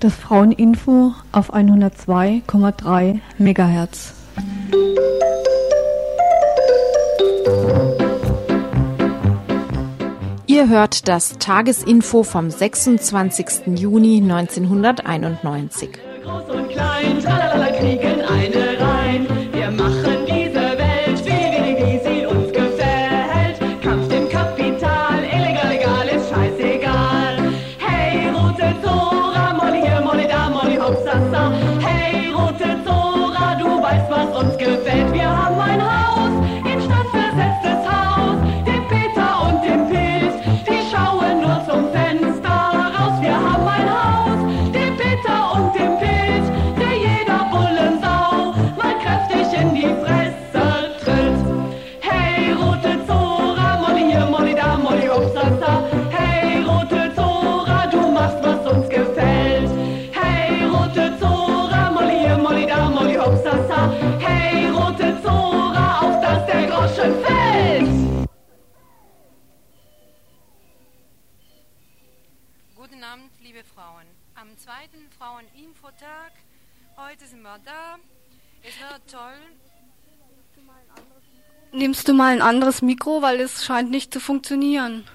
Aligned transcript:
Das 0.00 0.14
Fraueninfo 0.14 1.12
auf 1.32 1.52
102,3 1.52 3.20
Megahertz. 3.38 4.14
Ihr 10.46 10.68
hört 10.68 11.08
das 11.08 11.38
Tagesinfo 11.38 12.22
vom 12.22 12.50
26. 12.50 13.78
Juni 13.78 14.22
1991. 14.22 15.90
Groß 16.24 16.50
und 16.50 16.68
klein, 16.68 17.20
Fraueninfotag, 75.88 76.32
heute 76.96 77.26
sind 77.26 77.42
wir 77.42 77.58
da. 77.64 77.96
Es 78.62 78.78
wird 78.78 79.10
toll. 79.10 79.38
Nimmst 81.72 82.08
du 82.08 82.12
mal 82.12 82.32
ein 82.32 82.42
anderes 82.42 82.82
Mikro, 82.82 83.22
weil 83.22 83.40
es 83.40 83.64
scheint 83.64 83.90
nicht 83.90 84.12
zu 84.12 84.20
funktionieren. 84.20 85.06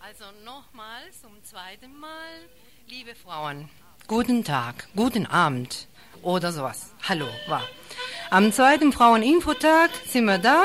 Also 0.00 0.24
nochmal 0.44 1.02
zum 1.20 1.42
zweiten 1.44 1.96
Mal, 1.98 2.48
liebe 2.88 3.14
Frauen. 3.14 3.68
Guten 4.08 4.44
Tag, 4.44 4.88
guten 4.96 5.26
Abend 5.26 5.86
oder 6.22 6.52
sowas. 6.52 6.92
Hallo, 7.08 7.26
war. 7.46 7.62
Am 8.32 8.50
zweiten 8.50 8.92
Fraueninfotag 8.94 9.90
sind 10.08 10.24
wir 10.24 10.38
da. 10.38 10.64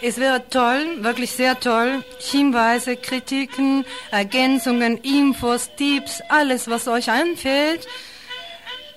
Es 0.00 0.16
wird 0.16 0.50
toll, 0.50 1.04
wirklich 1.04 1.32
sehr 1.32 1.60
toll. 1.60 2.02
Hinweise, 2.20 2.96
Kritiken, 2.96 3.84
Ergänzungen, 4.10 4.96
Infos, 4.96 5.68
Tipps, 5.76 6.22
alles, 6.30 6.70
was 6.70 6.88
euch 6.88 7.10
einfällt. 7.10 7.86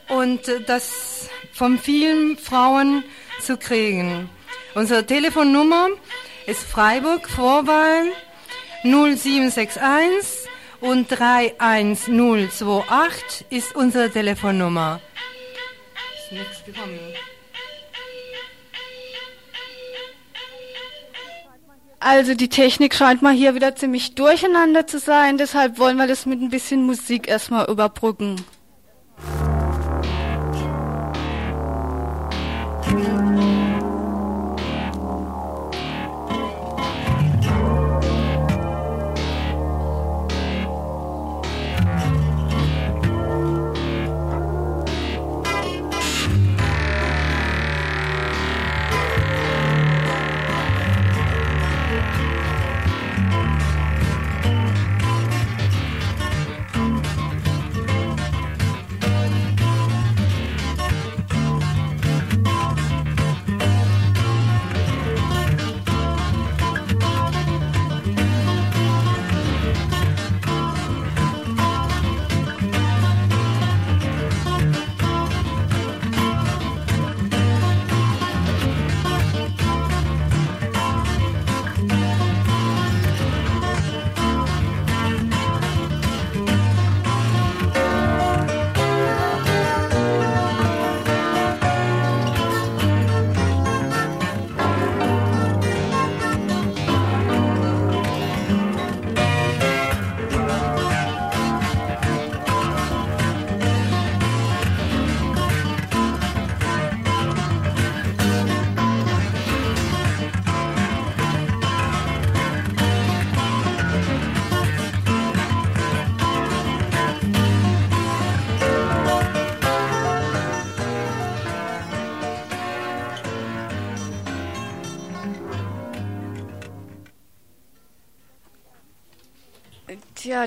Und 0.08 0.50
das 0.68 1.30
von 1.52 1.78
vielen 1.78 2.38
Frauen 2.38 3.04
zu 3.42 3.58
kriegen. 3.58 4.30
Unsere 4.74 5.06
Telefonnummer 5.06 5.90
ist 6.46 6.64
Freiburg 6.64 7.30
Vorwahl 7.30 8.14
0761 8.84 10.50
und 10.80 11.12
31028 11.12 13.48
ist 13.50 13.76
unsere 13.76 14.10
Telefonnummer. 14.10 15.02
Nichts 16.36 16.66
gekommen. 16.66 17.00
Also 22.00 22.36
die 22.36 22.50
Technik 22.50 22.94
scheint 22.94 23.22
mal 23.22 23.34
hier 23.34 23.56
wieder 23.56 23.76
ziemlich 23.76 24.16
durcheinander 24.16 24.86
zu 24.86 25.00
sein, 25.00 25.38
deshalb 25.38 25.80
wollen 25.80 25.98
wir 25.98 26.08
das 26.08 26.26
mit 26.26 26.42
ein 26.42 26.50
bisschen 26.50 26.86
Musik 26.86 27.28
erstmal 27.28 27.70
überbrücken. 27.70 28.36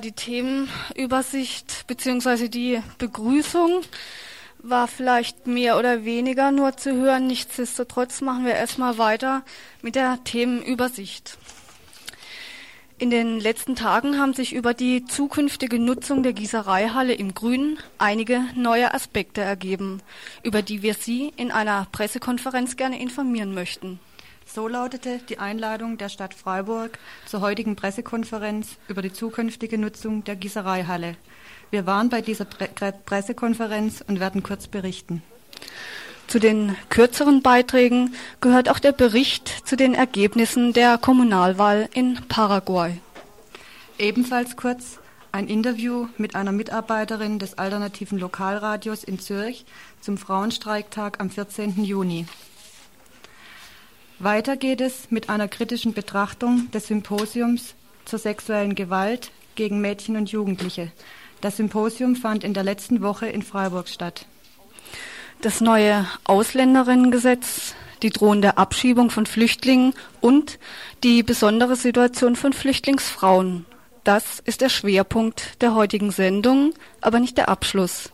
Die 0.00 0.12
Themenübersicht 0.12 1.86
bzw. 1.86 2.48
die 2.48 2.80
Begrüßung 2.98 3.82
war 4.58 4.86
vielleicht 4.86 5.46
mehr 5.46 5.78
oder 5.78 6.04
weniger 6.04 6.50
nur 6.52 6.76
zu 6.76 6.92
hören. 6.92 7.26
Nichtsdestotrotz 7.26 8.20
machen 8.20 8.44
wir 8.44 8.54
erstmal 8.54 8.98
weiter 8.98 9.42
mit 9.82 9.94
der 9.94 10.22
Themenübersicht. 10.24 11.38
In 12.98 13.10
den 13.10 13.38
letzten 13.38 13.76
Tagen 13.76 14.18
haben 14.18 14.34
sich 14.34 14.52
über 14.52 14.74
die 14.74 15.04
zukünftige 15.04 15.78
Nutzung 15.78 16.22
der 16.22 16.32
Gießereihalle 16.32 17.14
im 17.14 17.32
Grünen 17.32 17.78
einige 17.96 18.40
neue 18.56 18.92
Aspekte 18.92 19.40
ergeben, 19.40 20.02
über 20.42 20.62
die 20.62 20.82
wir 20.82 20.94
Sie 20.94 21.32
in 21.36 21.52
einer 21.52 21.86
Pressekonferenz 21.92 22.76
gerne 22.76 23.00
informieren 23.00 23.54
möchten. 23.54 24.00
So 24.50 24.66
lautete 24.66 25.20
die 25.28 25.38
Einladung 25.38 25.98
der 25.98 26.08
Stadt 26.08 26.32
Freiburg 26.32 26.98
zur 27.26 27.42
heutigen 27.42 27.76
Pressekonferenz 27.76 28.78
über 28.88 29.02
die 29.02 29.12
zukünftige 29.12 29.76
Nutzung 29.76 30.24
der 30.24 30.36
Gießereihalle. 30.36 31.16
Wir 31.70 31.84
waren 31.84 32.08
bei 32.08 32.22
dieser 32.22 32.46
Pre 32.46 32.94
Pressekonferenz 33.04 34.02
und 34.06 34.20
werden 34.20 34.42
kurz 34.42 34.66
berichten. 34.66 35.22
Zu 36.28 36.38
den 36.38 36.76
kürzeren 36.88 37.42
Beiträgen 37.42 38.14
gehört 38.40 38.70
auch 38.70 38.78
der 38.78 38.92
Bericht 38.92 39.68
zu 39.68 39.76
den 39.76 39.92
Ergebnissen 39.92 40.72
der 40.72 40.96
Kommunalwahl 40.96 41.90
in 41.92 42.18
Paraguay. 42.28 43.00
Ebenfalls 43.98 44.56
kurz 44.56 44.98
ein 45.30 45.46
Interview 45.46 46.08
mit 46.16 46.34
einer 46.34 46.52
Mitarbeiterin 46.52 47.38
des 47.38 47.58
alternativen 47.58 48.18
Lokalradios 48.18 49.04
in 49.04 49.18
Zürich 49.18 49.66
zum 50.00 50.16
Frauenstreiktag 50.16 51.20
am 51.20 51.28
14. 51.28 51.84
Juni. 51.84 52.26
Weiter 54.20 54.56
geht 54.56 54.80
es 54.80 55.12
mit 55.12 55.30
einer 55.30 55.46
kritischen 55.46 55.92
Betrachtung 55.92 56.68
des 56.72 56.88
Symposiums 56.88 57.74
zur 58.04 58.18
sexuellen 58.18 58.74
Gewalt 58.74 59.30
gegen 59.54 59.80
Mädchen 59.80 60.16
und 60.16 60.32
Jugendliche. 60.32 60.90
Das 61.40 61.56
Symposium 61.56 62.16
fand 62.16 62.42
in 62.42 62.52
der 62.52 62.64
letzten 62.64 63.00
Woche 63.00 63.28
in 63.28 63.42
Freiburg 63.42 63.88
statt. 63.88 64.26
Das 65.40 65.60
neue 65.60 66.04
Ausländerinnengesetz, 66.24 67.76
die 68.02 68.10
drohende 68.10 68.58
Abschiebung 68.58 69.10
von 69.10 69.24
Flüchtlingen 69.24 69.94
und 70.20 70.58
die 71.04 71.22
besondere 71.22 71.76
Situation 71.76 72.34
von 72.34 72.52
Flüchtlingsfrauen. 72.52 73.66
Das 74.04 74.40
ist 74.44 74.60
der 74.60 74.68
Schwerpunkt 74.68 75.60
der 75.60 75.74
heutigen 75.74 76.10
Sendung, 76.10 76.72
aber 77.00 77.20
nicht 77.20 77.36
der 77.36 77.48
Abschluss. 77.48 78.10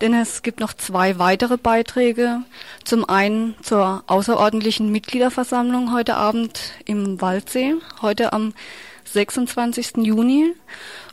Denn 0.00 0.14
es 0.14 0.42
gibt 0.42 0.60
noch 0.60 0.72
zwei 0.72 1.18
weitere 1.18 1.56
Beiträge. 1.56 2.42
Zum 2.84 3.08
einen 3.08 3.54
zur 3.62 4.04
außerordentlichen 4.06 4.90
Mitgliederversammlung 4.90 5.92
heute 5.92 6.16
Abend 6.16 6.60
im 6.84 7.20
Waldsee, 7.20 7.74
heute 8.02 8.32
am 8.32 8.54
26. 9.04 9.98
Juni 9.98 10.52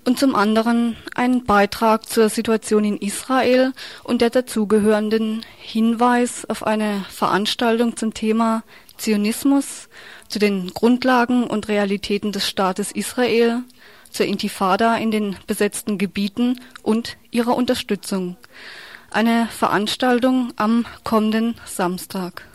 und 0.06 0.20
zum 0.20 0.36
anderen 0.36 0.98
einen 1.16 1.46
Beitrag 1.46 2.08
zur 2.10 2.30
Situation 2.30 2.84
in 2.84 2.98
Israel 2.98 3.74
und 4.04 4.22
der 4.22 4.30
dazugehörenden 4.30 5.46
Hinweis 5.58 6.46
auf 6.50 6.66
eine 6.66 7.06
Veranstaltung 7.10 7.96
zum 7.96 8.14
Thema 8.14 8.64
Zionismus, 8.98 9.90
zu 10.28 10.40
den 10.40 10.74
Grundlagen 10.74 11.44
und 11.44 11.68
Realitäten 11.68 12.32
des 12.32 12.48
Staates 12.48 12.92
Israel, 12.92 13.64
zur 14.14 14.26
Intifada 14.26 14.96
in 14.96 15.12
den 15.12 15.36
besetzten 15.48 15.98
Gebieten 15.98 16.60
und 16.82 17.18
ihrer 17.32 17.56
Unterstützung. 17.56 18.38
Eine 19.12 19.48
Veranstaltung 19.48 20.54
am 20.56 20.86
kommenden 21.04 21.56
Samstag. 21.66 22.48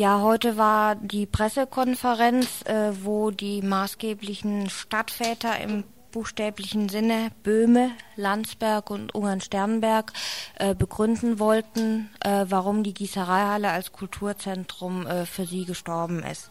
Ja, 0.00 0.22
heute 0.22 0.56
war 0.56 0.94
die 0.94 1.26
Pressekonferenz, 1.26 2.62
äh, 2.62 2.92
wo 3.04 3.30
die 3.30 3.60
maßgeblichen 3.60 4.70
Stadtväter 4.70 5.60
im 5.60 5.84
buchstäblichen 6.10 6.88
Sinne 6.88 7.28
Böhme, 7.42 7.90
Landsberg 8.16 8.88
und 8.88 9.14
Ungern-Sternberg 9.14 10.14
äh, 10.58 10.74
begründen 10.74 11.38
wollten, 11.38 12.08
äh, 12.24 12.46
warum 12.48 12.82
die 12.82 12.94
Gießereihalle 12.94 13.68
als 13.68 13.92
Kulturzentrum 13.92 15.06
äh, 15.06 15.26
für 15.26 15.44
sie 15.44 15.66
gestorben 15.66 16.22
ist. 16.22 16.48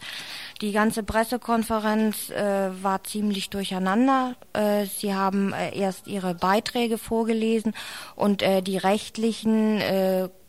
Die 0.62 0.72
ganze 0.72 1.02
Pressekonferenz 1.02 2.30
äh, 2.30 2.70
war 2.84 3.04
ziemlich 3.04 3.50
durcheinander. 3.50 4.36
Äh, 4.54 4.86
sie 4.86 5.16
haben 5.16 5.54
äh, 5.54 5.76
erst 5.76 6.06
ihre 6.06 6.36
Beiträge 6.36 7.00
vorgelesen 7.00 7.74
und 8.16 8.42
die 8.42 8.78
rechtlichen 8.78 9.82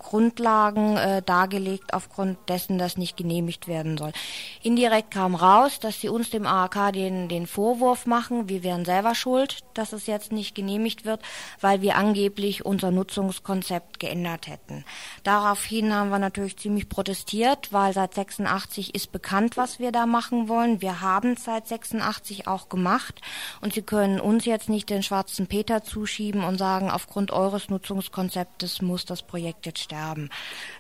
Grundlagen 0.00 0.97
äh, 0.97 1.23
dargelegt, 1.23 1.94
aufgrund 1.94 2.37
dessen 2.49 2.79
das 2.79 2.97
nicht 2.97 3.17
genehmigt 3.17 3.69
werden 3.69 3.97
soll. 3.97 4.12
Indirekt 4.62 5.12
kam 5.12 5.35
raus, 5.35 5.79
dass 5.79 6.00
sie 6.00 6.08
uns 6.08 6.31
dem 6.31 6.47
AAK 6.47 6.93
den, 6.93 7.29
den 7.29 7.47
Vorwurf 7.47 8.06
machen, 8.06 8.49
wir 8.49 8.62
wären 8.62 8.85
selber 8.85 9.14
schuld, 9.14 9.58
dass 9.75 9.93
es 9.93 10.06
jetzt 10.06 10.32
nicht 10.32 10.55
genehmigt 10.55 11.05
wird, 11.05 11.20
weil 11.61 11.82
wir 11.82 11.97
angeblich 11.97 12.64
unser 12.64 12.91
Nutzungskonzept 12.91 14.00
geändert 14.00 14.47
hätten. 14.47 14.85
Daraufhin 15.23 15.94
haben 15.94 16.11
wir 16.11 16.19
natürlich 16.19 16.56
ziemlich 16.56 16.88
protestiert, 16.88 17.73
weil 17.73 17.93
seit 17.93 18.14
86 18.14 18.94
ist 18.94 19.12
bekannt, 19.12 19.56
was 19.56 19.79
wir 19.79 19.93
da 19.93 20.06
machen 20.06 20.49
wollen. 20.49 20.81
Wir 20.81 21.00
haben 21.00 21.32
es 21.32 21.44
seit 21.44 21.69
86 21.69 22.49
auch 22.49 22.69
gemacht 22.69 23.20
und 23.61 23.75
sie 23.75 23.82
können 23.82 24.19
uns 24.20 24.44
jetzt 24.46 24.69
nicht 24.69 24.88
den 24.88 25.03
schwarzen 25.03 25.46
Peter 25.46 25.85
zuschieben 25.85 26.43
und 26.43 26.58
sagen, 26.58 26.91
aufgrund 26.91 27.31
eures 27.31 27.69
Nutzungskonzeptes 27.69 28.82
muss 28.82 29.05
das 29.05 29.23
Projekt 29.23 29.67
jetzt 29.67 29.89
sterben. 29.90 30.31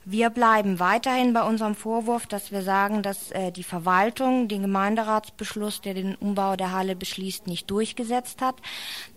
Wir 0.04 0.30
bleiben 0.30 0.78
weiterhin 0.78 1.32
bei 1.32 1.42
unserem 1.42 1.74
Vorwurf, 1.74 2.26
dass 2.26 2.52
wir 2.52 2.62
sagen, 2.62 3.02
dass 3.02 3.32
äh, 3.32 3.50
die 3.50 3.64
Verwaltung 3.64 4.46
den 4.46 4.62
Gemeinderatsbeschluss, 4.62 5.80
der 5.80 5.94
den 5.94 6.14
Umbau 6.14 6.54
der 6.54 6.70
Halle 6.70 6.94
beschließt, 6.94 7.48
nicht 7.48 7.68
durchgesetzt 7.70 8.40
hat, 8.40 8.54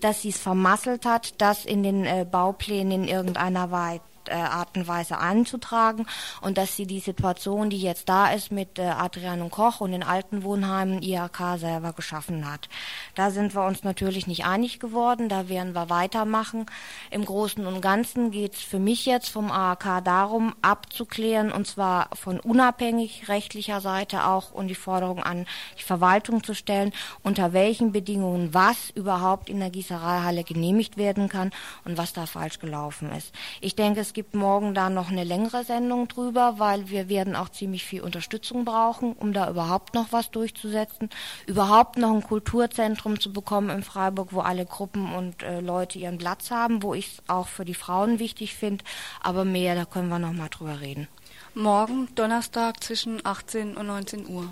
dass 0.01 0.23
sie 0.23 0.29
es 0.29 0.39
vermasselt 0.39 1.05
hat, 1.05 1.39
das 1.39 1.65
in 1.65 1.83
den 1.83 2.05
äh, 2.05 2.25
Bauplänen 2.29 3.03
in 3.03 3.07
irgendeiner 3.07 3.69
Weise 3.69 4.01
äh, 4.29 4.33
Art 4.33 4.75
und 4.77 4.87
Weise 4.87 5.17
einzutragen 5.19 6.05
und 6.41 6.57
dass 6.57 6.75
sie 6.75 6.87
die 6.87 6.99
Situation, 6.99 7.69
die 7.69 7.81
jetzt 7.81 8.09
da 8.09 8.31
ist 8.31 8.51
mit 8.51 8.79
äh, 8.79 8.83
Adrian 8.83 9.41
und 9.41 9.51
Koch 9.51 9.81
und 9.81 9.91
den 9.91 10.03
alten 10.03 10.43
Wohnheimen 10.43 11.01
IHK 11.01 11.57
selber 11.57 11.93
geschaffen 11.93 12.49
hat. 12.49 12.69
Da 13.15 13.31
sind 13.31 13.55
wir 13.55 13.65
uns 13.65 13.83
natürlich 13.83 14.27
nicht 14.27 14.45
einig 14.45 14.79
geworden, 14.79 15.29
da 15.29 15.49
werden 15.49 15.73
wir 15.73 15.89
weitermachen. 15.89 16.65
Im 17.11 17.25
Großen 17.25 17.65
und 17.65 17.81
Ganzen 17.81 18.31
geht 18.31 18.55
es 18.55 18.61
für 18.61 18.79
mich 18.79 19.05
jetzt 19.05 19.29
vom 19.29 19.51
AHK 19.51 20.03
darum, 20.03 20.53
abzuklären 20.61 21.51
und 21.51 21.67
zwar 21.67 22.09
von 22.13 22.39
unabhängig 22.39 23.27
rechtlicher 23.27 23.81
Seite 23.81 24.25
auch 24.25 24.51
und 24.51 24.67
die 24.67 24.75
Forderung 24.75 25.21
an 25.23 25.45
die 25.77 25.83
Verwaltung 25.83 26.43
zu 26.43 26.53
stellen, 26.53 26.93
unter 27.21 27.53
welchen 27.53 27.91
Bedingungen 27.91 28.53
was 28.53 28.89
überhaupt 28.91 29.49
in 29.49 29.59
der 29.59 29.69
Gießereihalle 29.69 30.43
genehmigt 30.43 30.97
werden 30.97 31.29
kann 31.29 31.51
und 31.85 31.97
was 31.97 32.13
da 32.13 32.25
falsch 32.25 32.59
gelaufen 32.59 33.11
ist. 33.11 33.33
Ich 33.61 33.75
denke, 33.75 33.99
es 33.99 34.12
gibt 34.13 34.35
morgen 34.35 34.73
da 34.73 34.89
noch 34.89 35.09
eine 35.09 35.23
längere 35.23 35.63
Sendung 35.63 36.07
drüber, 36.07 36.55
weil 36.57 36.89
wir 36.89 37.09
werden 37.09 37.35
auch 37.35 37.49
ziemlich 37.49 37.83
viel 37.83 38.01
Unterstützung 38.01 38.65
brauchen, 38.65 39.13
um 39.13 39.33
da 39.33 39.49
überhaupt 39.49 39.93
noch 39.93 40.11
was 40.11 40.31
durchzusetzen, 40.31 41.09
überhaupt 41.47 41.97
noch 41.97 42.13
ein 42.13 42.23
Kulturzentrum 42.23 43.19
zu 43.19 43.33
bekommen 43.33 43.69
in 43.69 43.83
Freiburg, 43.83 44.29
wo 44.31 44.41
alle 44.41 44.65
Gruppen 44.65 45.13
und 45.13 45.43
äh, 45.43 45.59
Leute 45.59 45.99
ihren 45.99 46.17
Platz 46.17 46.51
haben, 46.51 46.83
wo 46.83 46.93
ich 46.93 47.07
es 47.07 47.23
auch 47.27 47.47
für 47.47 47.65
die 47.65 47.73
Frauen 47.73 48.19
wichtig 48.19 48.55
finde, 48.55 48.85
aber 49.21 49.45
mehr, 49.45 49.75
da 49.75 49.85
können 49.85 50.09
wir 50.09 50.19
noch 50.19 50.33
mal 50.33 50.49
drüber 50.49 50.79
reden. 50.81 51.07
Morgen 51.55 52.07
Donnerstag 52.15 52.83
zwischen 52.83 53.25
18 53.25 53.75
und 53.77 53.87
19 53.87 54.27
Uhr. 54.27 54.49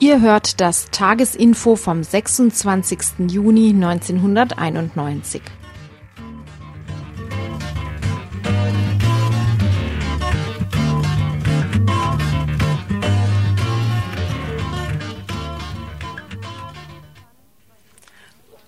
Ihr 0.00 0.20
hört 0.20 0.60
das 0.60 0.90
Tagesinfo 0.92 1.74
vom 1.74 2.04
26. 2.04 3.28
Juni 3.28 3.70
1991. 3.70 5.42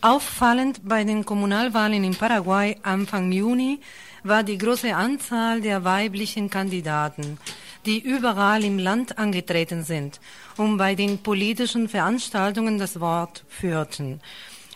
Auffallend 0.01 0.81
bei 0.83 1.05
den 1.05 1.25
Kommunalwahlen 1.25 2.03
in 2.03 2.17
Paraguay 2.17 2.77
Anfang 2.83 3.31
Juni 3.31 3.79
war 4.25 4.43
die 4.43 4.59
große 4.59 4.97
Anzahl 4.97 5.61
der 5.61 5.85
weiblichen 5.85 6.51
Kandidaten, 6.51 7.39
die 7.87 8.01
überall 8.01 8.65
im 8.65 8.79
Land 8.79 9.19
angetreten 9.19 9.85
sind 9.85 10.21
und 10.57 10.77
bei 10.77 10.95
den 10.95 11.19
politischen 11.19 11.89
Veranstaltungen 11.89 12.79
das 12.79 13.01
Wort 13.01 13.45
führten. 13.49 14.21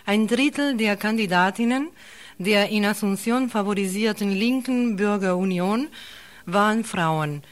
Ein 0.06 0.26
Drittel 0.26 0.76
der 0.76 0.96
Kandidatinnen 0.96 1.88
der 2.38 2.68
in 2.70 2.84
Asunción 2.84 3.48
favorisierten 3.48 4.32
linken 4.32 4.96
Bürgerunion 4.96 5.88
waren 6.46 6.84
Frauen. 6.84 7.42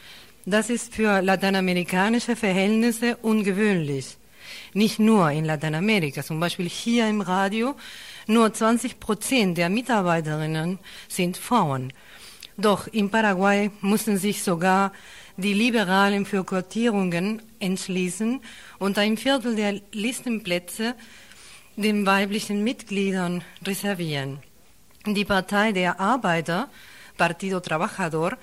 Das 0.45 0.69
ist 0.69 0.93
für 0.93 1.21
lateinamerikanische 1.21 2.35
Verhältnisse 2.35 3.15
ungewöhnlich. 3.17 4.17
Nicht 4.73 4.99
nur 4.99 5.31
in 5.31 5.45
Lateinamerika, 5.45 6.21
zum 6.21 6.39
Beispiel 6.39 6.67
hier 6.67 7.07
im 7.07 7.21
Radio, 7.21 7.75
nur 8.27 8.53
20 8.53 8.99
Prozent 8.99 9.57
der 9.57 9.69
Mitarbeiterinnen 9.69 10.79
sind 11.07 11.37
Frauen. 11.37 11.93
Doch 12.57 12.87
in 12.87 13.09
Paraguay 13.09 13.71
mussten 13.81 14.17
sich 14.17 14.43
sogar 14.43 14.91
die 15.37 15.53
Liberalen 15.53 16.25
für 16.25 16.43
Quotierungen 16.43 17.41
entschließen 17.59 18.41
und 18.79 18.97
ein 18.97 19.17
Viertel 19.17 19.55
der 19.55 19.81
Listenplätze 19.91 20.95
den 21.75 22.05
weiblichen 22.05 22.63
Mitgliedern 22.63 23.43
reservieren. 23.65 24.39
Die 25.05 25.25
Partei 25.25 25.71
der 25.71 25.99
Arbeiter, 25.99 26.69
Partido 27.17 27.59
Trabajador, 27.59 28.37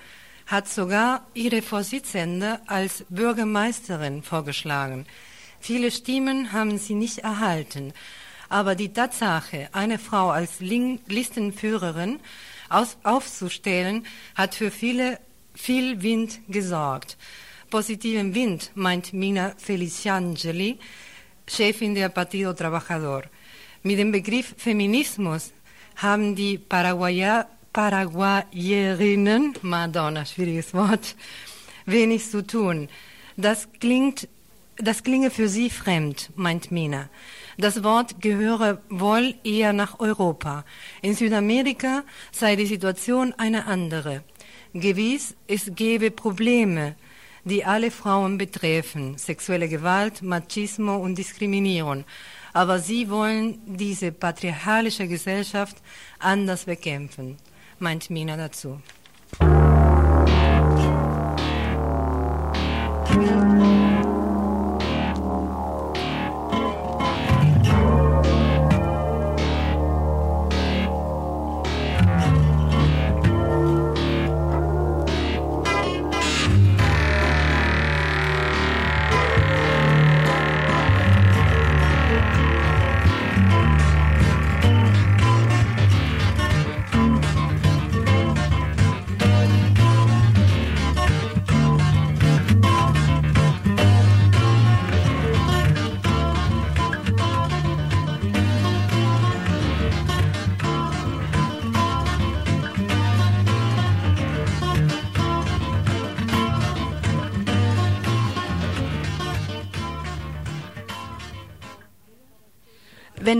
hat 0.47 0.68
sogar 0.68 1.26
ihre 1.32 1.62
Vorsitzende 1.62 2.61
als 2.66 3.04
Bürgermeisterin 3.09 4.23
vorgeschlagen. 4.23 5.06
Viele 5.61 5.90
Stimmen 5.92 6.52
haben 6.52 6.76
sie 6.78 6.94
nicht 6.94 7.18
erhalten. 7.18 7.92
Aber 8.49 8.75
die 8.75 8.92
Tatsache, 8.92 9.68
eine 9.70 10.00
Frau 10.00 10.30
als 10.30 10.59
Listenführerin 10.59 12.18
aufzustellen, 13.04 14.06
hat 14.35 14.56
für 14.56 14.73
viele, 14.73 15.20
viel 15.60 16.02
Wind 16.02 16.40
gesorgt. 16.48 17.16
Positiven 17.70 18.34
Wind, 18.34 18.70
meint 18.74 19.12
Mina 19.12 19.54
Feliciangeli, 19.56 20.78
Chefin 21.46 21.94
der 21.94 22.08
Partido 22.08 22.52
Trabajador. 22.52 23.24
Mit 23.82 23.98
dem 23.98 24.10
Begriff 24.10 24.54
Feminismus 24.56 25.52
haben 25.96 26.34
die 26.34 26.58
Paraguayer, 26.58 27.46
Paraguayerinnen, 27.72 29.54
Madonna, 29.62 30.24
schwieriges 30.24 30.74
Wort, 30.74 31.14
wenig 31.86 32.28
zu 32.28 32.44
tun. 32.44 32.88
Das 33.36 33.68
klingt, 33.78 34.28
das 34.76 35.02
klinge 35.02 35.30
für 35.30 35.48
sie 35.48 35.70
fremd, 35.70 36.30
meint 36.36 36.72
Mina. 36.72 37.08
Das 37.58 37.84
Wort 37.84 38.20
gehöre 38.20 38.80
wohl 38.88 39.34
eher 39.44 39.72
nach 39.72 40.00
Europa. 40.00 40.64
In 41.02 41.14
Südamerika 41.14 42.02
sei 42.32 42.56
die 42.56 42.66
Situation 42.66 43.34
eine 43.36 43.66
andere. 43.66 44.24
Gewiss, 44.72 45.34
es 45.48 45.72
gebe 45.74 46.10
Probleme, 46.10 46.94
die 47.44 47.64
alle 47.64 47.90
Frauen 47.90 48.38
betreffen, 48.38 49.18
sexuelle 49.18 49.68
Gewalt, 49.68 50.22
Machismo 50.22 50.96
und 50.96 51.16
Diskriminierung. 51.16 52.04
Aber 52.52 52.78
sie 52.78 53.08
wollen 53.10 53.58
diese 53.66 54.12
patriarchalische 54.12 55.08
Gesellschaft 55.08 55.76
anders 56.18 56.64
bekämpfen, 56.64 57.36
meint 57.78 58.10
Mina 58.10 58.36
dazu. 58.36 58.80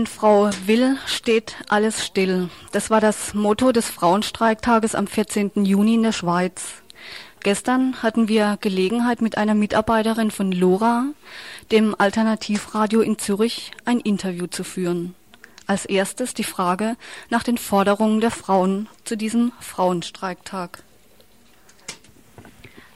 Wenn 0.01 0.07
Frau 0.07 0.49
will, 0.65 0.97
steht 1.05 1.57
alles 1.69 2.03
still. 2.03 2.49
Das 2.71 2.89
war 2.89 2.99
das 2.99 3.35
Motto 3.35 3.71
des 3.71 3.87
Frauenstreiktages 3.87 4.95
am 4.95 5.05
14. 5.05 5.63
Juni 5.63 5.93
in 5.93 6.01
der 6.01 6.11
Schweiz. 6.11 6.81
Gestern 7.41 8.01
hatten 8.01 8.27
wir 8.27 8.57
Gelegenheit, 8.61 9.21
mit 9.21 9.37
einer 9.37 9.53
Mitarbeiterin 9.53 10.31
von 10.31 10.51
LoRa, 10.51 11.05
dem 11.71 11.93
Alternativradio 11.95 13.01
in 13.01 13.19
Zürich, 13.19 13.73
ein 13.85 13.99
Interview 13.99 14.47
zu 14.47 14.63
führen. 14.63 15.13
Als 15.67 15.85
erstes 15.85 16.33
die 16.33 16.45
Frage 16.45 16.97
nach 17.29 17.43
den 17.43 17.59
Forderungen 17.59 18.21
der 18.21 18.31
Frauen 18.31 18.89
zu 19.03 19.15
diesem 19.15 19.51
Frauenstreiktag. 19.59 20.81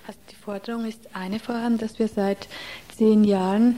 Also 0.07 0.19
die 0.31 0.43
Forderung 0.43 0.85
ist 0.85 1.01
eine 1.13 1.37
vorhanden, 1.37 1.77
dass 1.77 1.99
wir 1.99 2.07
seit 2.07 2.47
zehn 2.97 3.23
Jahren 3.23 3.77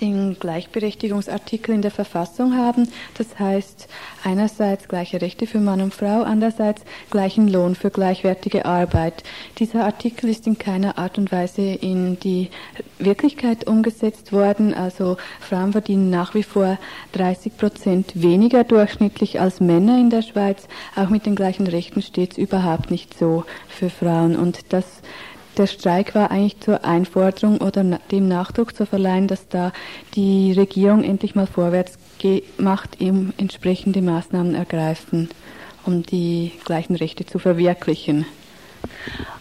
den 0.00 0.38
Gleichberechtigungsartikel 0.38 1.74
in 1.74 1.82
der 1.82 1.90
Verfassung 1.90 2.56
haben. 2.56 2.88
Das 3.18 3.38
heißt 3.38 3.88
einerseits 4.24 4.88
gleiche 4.88 5.20
Rechte 5.20 5.46
für 5.46 5.58
Mann 5.58 5.80
und 5.80 5.94
Frau, 5.94 6.22
andererseits 6.22 6.82
gleichen 7.10 7.48
Lohn 7.48 7.74
für 7.74 7.90
gleichwertige 7.90 8.64
Arbeit. 8.64 9.22
Dieser 9.58 9.84
Artikel 9.84 10.30
ist 10.30 10.46
in 10.46 10.58
keiner 10.58 10.98
Art 10.98 11.18
und 11.18 11.32
Weise 11.32 11.62
in 11.62 12.18
die 12.20 12.50
Wirklichkeit 12.98 13.66
umgesetzt 13.66 14.32
worden. 14.32 14.74
Also 14.74 15.16
Frauen 15.40 15.72
verdienen 15.72 16.10
nach 16.10 16.34
wie 16.34 16.42
vor 16.42 16.78
30 17.12 17.56
Prozent 17.56 18.12
weniger 18.14 18.64
durchschnittlich 18.64 19.40
als 19.40 19.60
Männer 19.60 19.98
in 19.98 20.10
der 20.10 20.22
Schweiz. 20.22 20.66
Auch 20.94 21.08
mit 21.08 21.26
den 21.26 21.36
gleichen 21.36 21.66
Rechten 21.66 22.02
steht 22.02 22.32
es 22.32 22.38
überhaupt 22.38 22.90
nicht 22.90 23.18
so 23.18 23.44
für 23.68 23.90
Frauen. 23.90 24.36
Und 24.36 24.72
das 24.72 24.84
der 25.56 25.66
Streik 25.66 26.14
war 26.14 26.30
eigentlich 26.30 26.60
zur 26.60 26.84
Einforderung 26.84 27.58
oder 27.58 27.82
dem 28.10 28.28
Nachdruck 28.28 28.76
zu 28.76 28.86
verleihen, 28.86 29.28
dass 29.28 29.48
da 29.48 29.72
die 30.14 30.52
Regierung 30.52 31.02
endlich 31.02 31.34
mal 31.34 31.46
vorwärts 31.46 31.98
macht, 32.58 33.00
eben 33.00 33.32
entsprechende 33.36 34.02
Maßnahmen 34.02 34.54
ergreifen, 34.54 35.28
um 35.84 36.02
die 36.02 36.52
gleichen 36.64 36.96
Rechte 36.96 37.26
zu 37.26 37.38
verwirklichen. 37.38 38.26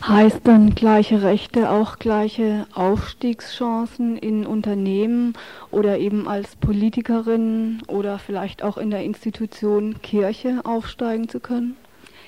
Heißt 0.08 0.42
dann 0.44 0.76
gleiche 0.76 1.24
Rechte 1.24 1.72
auch 1.72 1.98
gleiche 1.98 2.68
Aufstiegschancen 2.74 4.18
in 4.18 4.46
Unternehmen 4.46 5.34
oder 5.72 5.98
eben 5.98 6.28
als 6.28 6.56
Politikerin 6.58 7.82
oder 7.88 8.20
vielleicht 8.20 8.62
auch 8.62 8.78
in 8.78 8.92
der 8.92 9.04
Institution 9.04 10.02
Kirche 10.04 10.62
aufsteigen 10.64 11.28
zu 11.28 11.40
können? 11.40 11.76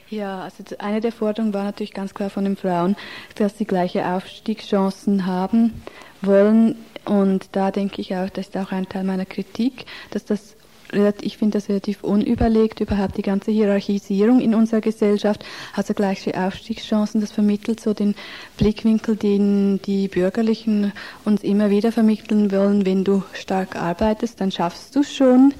Ja, 0.09 0.43
also 0.43 0.63
eine 0.79 1.01
der 1.01 1.11
Forderungen 1.11 1.53
war 1.53 1.63
natürlich 1.63 1.93
ganz 1.93 2.13
klar 2.13 2.29
von 2.29 2.45
den 2.45 2.55
Frauen, 2.55 2.95
dass 3.35 3.57
sie 3.57 3.65
gleiche 3.65 4.05
Aufstiegschancen 4.05 5.25
haben 5.25 5.81
wollen. 6.21 6.75
Und 7.03 7.49
da 7.51 7.71
denke 7.71 8.01
ich 8.01 8.15
auch, 8.15 8.29
das 8.29 8.47
ist 8.47 8.57
auch 8.57 8.71
ein 8.71 8.87
Teil 8.87 9.03
meiner 9.03 9.25
Kritik, 9.25 9.85
dass 10.11 10.25
das 10.25 10.57
ich 11.21 11.37
finde 11.37 11.57
das 11.57 11.69
relativ 11.69 12.03
unüberlegt, 12.03 12.79
überhaupt 12.79 13.17
die 13.17 13.21
ganze 13.21 13.51
Hierarchisierung 13.51 14.39
in 14.39 14.55
unserer 14.55 14.81
Gesellschaft, 14.81 15.43
also 15.75 15.93
gleiche 15.93 16.39
Aufstiegschancen, 16.39 17.19
das 17.19 17.31
vermittelt 17.31 17.79
so 17.79 17.93
den 17.93 18.15
Blickwinkel, 18.57 19.15
den 19.15 19.81
die 19.81 20.07
Bürgerlichen 20.07 20.93
uns 21.25 21.43
immer 21.43 21.69
wieder 21.69 21.91
vermitteln 21.91 22.51
wollen, 22.51 22.85
wenn 22.85 23.03
du 23.03 23.23
stark 23.33 23.75
arbeitest, 23.75 24.39
dann 24.39 24.51
schaffst 24.51 24.95
du 24.95 25.03
schon. 25.03 25.53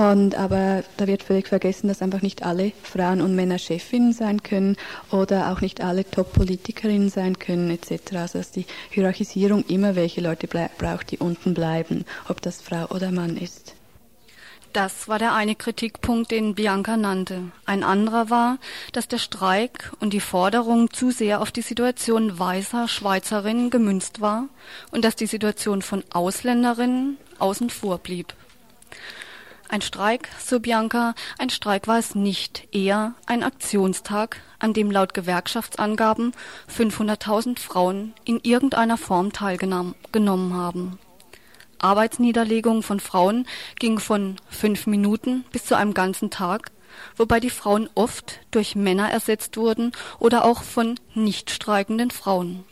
Und, 0.00 0.34
aber 0.34 0.82
da 0.96 1.06
wird 1.06 1.22
völlig 1.22 1.46
vergessen, 1.46 1.88
dass 1.88 2.00
einfach 2.00 2.22
nicht 2.22 2.42
alle 2.42 2.72
Frauen 2.82 3.20
und 3.20 3.36
Männer 3.36 3.58
Chefinnen 3.58 4.14
sein 4.14 4.42
können 4.42 4.78
oder 5.10 5.52
auch 5.52 5.60
nicht 5.60 5.82
alle 5.82 6.10
Top-Politikerinnen 6.10 7.10
sein 7.10 7.38
können 7.38 7.70
etc. 7.70 8.14
Also 8.14 8.38
dass 8.38 8.50
die 8.50 8.64
Hierarchisierung 8.88 9.62
immer 9.68 9.96
welche 9.96 10.22
Leute 10.22 10.46
braucht, 10.46 11.10
die 11.10 11.18
unten 11.18 11.52
bleiben, 11.52 12.06
ob 12.28 12.40
das 12.40 12.62
Frau 12.62 12.86
oder 12.86 13.12
Mann 13.12 13.36
ist. 13.36 13.74
Das 14.72 15.06
war 15.06 15.18
der 15.18 15.34
eine 15.34 15.54
Kritikpunkt, 15.54 16.30
den 16.30 16.54
Bianca 16.54 16.96
nannte. 16.96 17.52
Ein 17.66 17.84
anderer 17.84 18.30
war, 18.30 18.56
dass 18.92 19.06
der 19.06 19.18
Streik 19.18 19.92
und 20.00 20.14
die 20.14 20.20
Forderung 20.20 20.90
zu 20.90 21.10
sehr 21.10 21.42
auf 21.42 21.50
die 21.50 21.60
Situation 21.60 22.38
weißer 22.38 22.88
Schweizerinnen 22.88 23.68
gemünzt 23.68 24.22
war 24.22 24.48
und 24.92 25.04
dass 25.04 25.14
die 25.14 25.26
Situation 25.26 25.82
von 25.82 26.04
Ausländerinnen 26.10 27.18
außen 27.38 27.68
vor 27.68 27.98
blieb. 27.98 28.32
Ein 29.70 29.82
Streik, 29.82 30.28
so 30.44 30.58
Bianca, 30.58 31.14
ein 31.38 31.48
Streik 31.48 31.86
war 31.86 31.96
es 31.96 32.16
nicht, 32.16 32.66
eher 32.74 33.14
ein 33.26 33.44
Aktionstag, 33.44 34.38
an 34.58 34.72
dem 34.72 34.90
laut 34.90 35.14
Gewerkschaftsangaben 35.14 36.32
500.000 36.76 37.60
Frauen 37.60 38.12
in 38.24 38.40
irgendeiner 38.42 38.96
Form 38.96 39.32
teilgenommen 39.32 40.54
haben. 40.54 40.98
Arbeitsniederlegung 41.78 42.82
von 42.82 42.98
Frauen 42.98 43.46
ging 43.78 44.00
von 44.00 44.38
fünf 44.48 44.88
Minuten 44.88 45.44
bis 45.52 45.66
zu 45.66 45.76
einem 45.76 45.94
ganzen 45.94 46.30
Tag, 46.30 46.72
wobei 47.16 47.38
die 47.38 47.48
Frauen 47.48 47.88
oft 47.94 48.40
durch 48.50 48.74
Männer 48.74 49.08
ersetzt 49.12 49.56
wurden 49.56 49.92
oder 50.18 50.46
auch 50.46 50.64
von 50.64 50.98
nicht 51.14 51.48
streikenden 51.48 52.10
Frauen. 52.10 52.64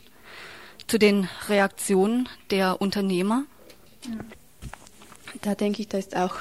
zu 0.88 0.98
den 0.98 1.28
Reaktionen 1.48 2.28
der 2.50 2.80
Unternehmer? 2.80 3.44
Da 5.42 5.54
denke 5.54 5.82
ich, 5.82 5.88
da 5.88 5.98
ist 5.98 6.16
auch 6.16 6.34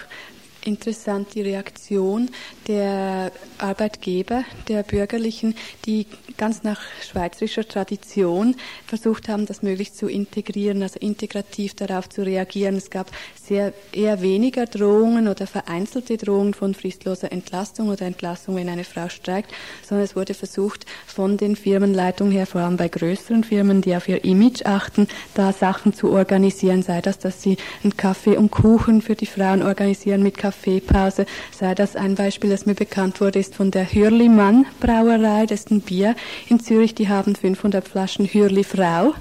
interessant 0.67 1.33
die 1.33 1.41
Reaktion 1.41 2.29
der 2.67 3.31
Arbeitgeber, 3.57 4.43
der 4.67 4.83
Bürgerlichen, 4.83 5.55
die 5.86 6.05
ganz 6.38 6.63
nach 6.63 6.81
schweizerischer 7.09 7.67
Tradition 7.67 8.55
versucht 8.86 9.29
haben, 9.29 9.45
das 9.45 9.63
möglichst 9.63 9.97
zu 9.97 10.07
integrieren, 10.07 10.83
also 10.83 11.00
integrativ 11.00 11.74
darauf 11.74 12.09
zu 12.09 12.24
reagieren. 12.24 12.75
Es 12.75 12.89
gab 12.89 13.09
sehr 13.41 13.74
eher 13.93 14.21
weniger 14.21 14.65
Drohungen 14.65 15.27
oder 15.27 15.47
vereinzelte 15.47 16.17
Drohungen 16.17 16.53
von 16.53 16.74
fristloser 16.74 17.31
Entlastung 17.31 17.89
oder 17.89 18.05
Entlassung, 18.05 18.55
wenn 18.57 18.69
eine 18.69 18.83
Frau 18.83 19.09
streikt, 19.09 19.51
sondern 19.88 20.05
es 20.05 20.15
wurde 20.15 20.33
versucht, 20.33 20.86
von 21.05 21.38
den 21.38 21.55
Firmenleitungen 21.55 22.33
her, 22.33 22.45
vor 22.45 22.62
allem 22.62 22.77
bei 22.77 22.89
größeren 22.89 23.43
Firmen, 23.43 23.81
die 23.81 23.95
auf 23.95 24.07
ihr 24.09 24.24
Image 24.24 24.65
achten, 24.65 25.07
da 25.33 25.53
Sachen 25.53 25.93
zu 25.93 26.12
organisieren, 26.12 26.83
sei 26.83 27.01
das, 27.01 27.19
dass 27.19 27.41
sie 27.41 27.57
einen 27.83 27.95
Kaffee 27.95 28.36
und 28.36 28.51
Kuchen 28.51 29.01
für 29.01 29.15
die 29.15 29.25
Frauen 29.25 29.63
organisieren 29.63 30.21
mit 30.21 30.38
Kaffeepause, 30.58 31.26
sei 31.52 31.76
das 31.76 31.96
ein 31.96 32.16
Beispiel, 32.16 32.50
das 32.50 32.66
mir 32.66 32.74
bekannt 32.74 33.22
wurde, 33.22 33.40
ist 33.40 33.56
von 33.56 33.72
der 33.72 33.92
Hürlimann 33.92 34.66
Brauerei, 34.80 35.46
das 35.46 35.62
ist 35.62 35.72
ein 35.72 35.82
Bier 35.82 36.16
in 36.50 36.60
Zürich, 36.60 36.96
die 36.96 37.10
haben 37.10 37.36
500 37.36 37.88
Flaschen 37.88 38.26
Hürli 38.26 38.64
Frau 38.64 39.14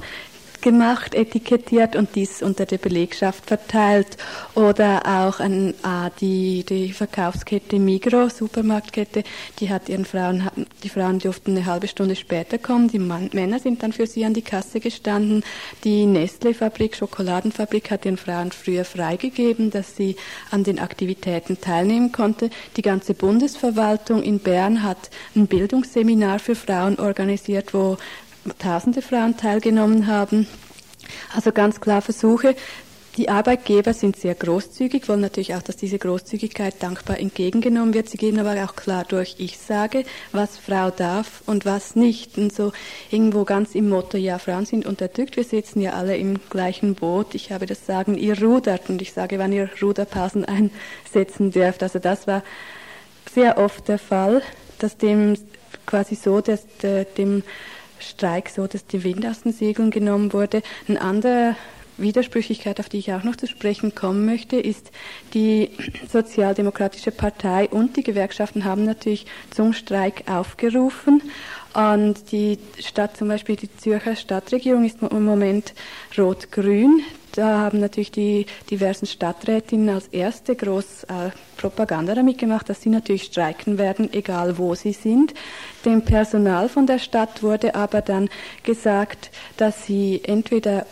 gemacht, 0.66 1.14
etikettiert 1.14 1.94
und 1.94 2.16
dies 2.16 2.42
unter 2.42 2.66
der 2.66 2.78
Belegschaft 2.78 3.46
verteilt. 3.46 4.16
Oder 4.56 5.06
auch 5.06 5.38
an, 5.38 5.75
ah, 5.85 6.11
die, 6.20 6.64
die 6.68 6.92
Verkaufskette 6.92 7.78
Migro, 7.78 8.28
Supermarktkette, 8.28 9.23
die 9.61 9.70
hat 9.70 9.88
ihren 9.88 10.04
Frauen, 10.04 10.50
die 10.82 10.88
Frauen 10.88 11.20
durften 11.20 11.52
eine 11.52 11.66
halbe 11.66 11.87
Stunde 11.87 12.16
später 12.16 12.58
kommen, 12.58 12.88
die 12.88 12.99
Mann, 12.99 13.30
Männer 13.32 13.61
sind 13.61 13.85
dann 13.85 13.92
für 13.92 14.08
sie 14.08 14.25
an 14.25 14.35
die 14.35 14.42
Kasse 14.42 14.80
gestanden. 14.80 15.44
Die 15.85 16.04
Nestle-Fabrik, 16.04 16.96
Schokoladenfabrik 16.96 17.92
hat 17.92 18.04
ihren 18.04 18.16
Frauen 18.16 18.50
früher 18.50 18.85
freigegeben, 18.85 19.70
dass 19.70 19.94
sie 19.94 20.16
an 20.50 20.64
den 20.64 20.80
Aktivitäten 20.80 21.61
teilnehmen 21.61 22.11
konnte. 22.11 22.50
Die 22.76 22.82
ganze 22.82 23.14
Bundesverwaltung 23.14 24.20
in 24.20 24.40
Bern 24.40 24.82
hat 24.82 25.11
ein 25.37 25.46
Bildungsseminar 25.46 26.40
für 26.40 26.56
Frauen 26.56 26.99
organisiert, 26.99 27.73
wo 27.73 27.99
tausende 28.58 29.02
Frauen 29.02 29.36
teilgenommen 29.36 30.06
haben. 30.06 30.46
Also 31.34 31.52
ganz 31.52 31.80
klar 31.80 32.02
Versuche. 32.02 32.54
Die 33.16 33.30
Arbeitgeber 33.30 33.94
sind 33.94 34.16
sehr 34.16 34.34
großzügig, 34.34 35.08
wollen 35.08 35.22
natürlich 35.22 35.54
auch, 35.54 35.62
dass 35.62 35.76
diese 35.76 35.98
Großzügigkeit 35.98 36.82
dankbar 36.82 37.18
entgegengenommen 37.18 37.94
wird. 37.94 38.10
Sie 38.10 38.18
geben 38.18 38.38
aber 38.38 38.62
auch 38.62 38.76
klar 38.76 39.04
durch, 39.08 39.36
ich 39.38 39.56
sage, 39.56 40.04
was 40.32 40.58
Frau 40.58 40.90
darf 40.90 41.42
und 41.46 41.64
was 41.64 41.96
nicht. 41.96 42.36
Und 42.36 42.52
so 42.52 42.72
irgendwo 43.10 43.44
ganz 43.44 43.74
im 43.74 43.88
Motto, 43.88 44.18
ja, 44.18 44.38
Frauen 44.38 44.66
sind 44.66 44.84
unterdrückt, 44.84 45.36
wir 45.36 45.44
sitzen 45.44 45.80
ja 45.80 45.94
alle 45.94 46.18
im 46.18 46.40
gleichen 46.50 46.94
Boot. 46.94 47.34
Ich 47.34 47.52
habe 47.52 47.64
das 47.64 47.86
Sagen, 47.86 48.18
ihr 48.18 48.38
rudert 48.38 48.90
und 48.90 49.00
ich 49.00 49.14
sage, 49.14 49.38
wann 49.38 49.52
ihr 49.52 49.70
Ruderpausen 49.80 50.44
einsetzen 50.44 51.52
dürft. 51.52 51.82
Also 51.82 51.98
das 51.98 52.26
war 52.26 52.42
sehr 53.32 53.56
oft 53.56 53.88
der 53.88 53.98
Fall, 53.98 54.42
dass 54.78 54.98
dem 54.98 55.38
quasi 55.86 56.16
so, 56.16 56.42
dass 56.42 56.66
dem 57.16 57.44
Streik 57.98 58.48
so, 58.48 58.66
dass 58.66 58.86
die 58.86 59.04
Wind 59.04 59.26
aus 59.26 59.42
den 59.42 59.52
Segeln 59.52 59.90
genommen 59.90 60.32
wurde. 60.32 60.62
Ein 60.88 60.98
anderer 60.98 61.56
Widersprüchlichkeit, 61.98 62.78
auf 62.80 62.88
die 62.88 62.98
ich 62.98 63.12
auch 63.12 63.22
noch 63.22 63.36
zu 63.36 63.46
sprechen 63.46 63.94
kommen 63.94 64.26
möchte, 64.26 64.56
ist, 64.56 64.90
die 65.34 65.70
Sozialdemokratische 66.10 67.10
Partei 67.10 67.68
und 67.68 67.96
die 67.96 68.02
Gewerkschaften 68.02 68.64
haben 68.64 68.84
natürlich 68.84 69.26
zum 69.50 69.72
Streik 69.72 70.24
aufgerufen. 70.30 71.22
Und 71.74 72.32
die 72.32 72.58
Stadt, 72.80 73.16
zum 73.16 73.28
Beispiel 73.28 73.56
die 73.56 73.74
Zürcher 73.76 74.16
Stadtregierung, 74.16 74.84
ist 74.84 75.02
im 75.02 75.24
Moment 75.24 75.74
rot-grün. 76.16 77.02
Da 77.37 77.59
haben 77.59 77.81
natürlich 77.81 78.11
die 78.11 78.47
diversen 78.71 79.07
Stadträtinnen 79.07 79.90
als 79.95 80.09
erste 80.09 80.57
groß 80.57 81.05
äh, 81.05 81.31
Propaganda 81.59 82.14
damit 82.14 82.38
gemacht, 82.38 82.69
dass 82.71 82.81
sie 82.81 82.88
natürlich 82.88 83.25
streiken 83.25 83.77
werden, 83.77 84.11
egal 84.14 84.57
wo 84.57 84.75
sie 84.75 84.92
sind. 84.92 85.35
Dem 85.85 86.03
Personal 86.03 86.70
von 86.70 86.87
der 86.87 86.99
Stadt 86.99 87.42
wurde 87.42 87.75
aber 87.75 88.01
dann 88.01 88.31
gesagt, 88.62 89.31
dass 89.59 89.85
sie 89.85 90.22
entweder 90.25 90.87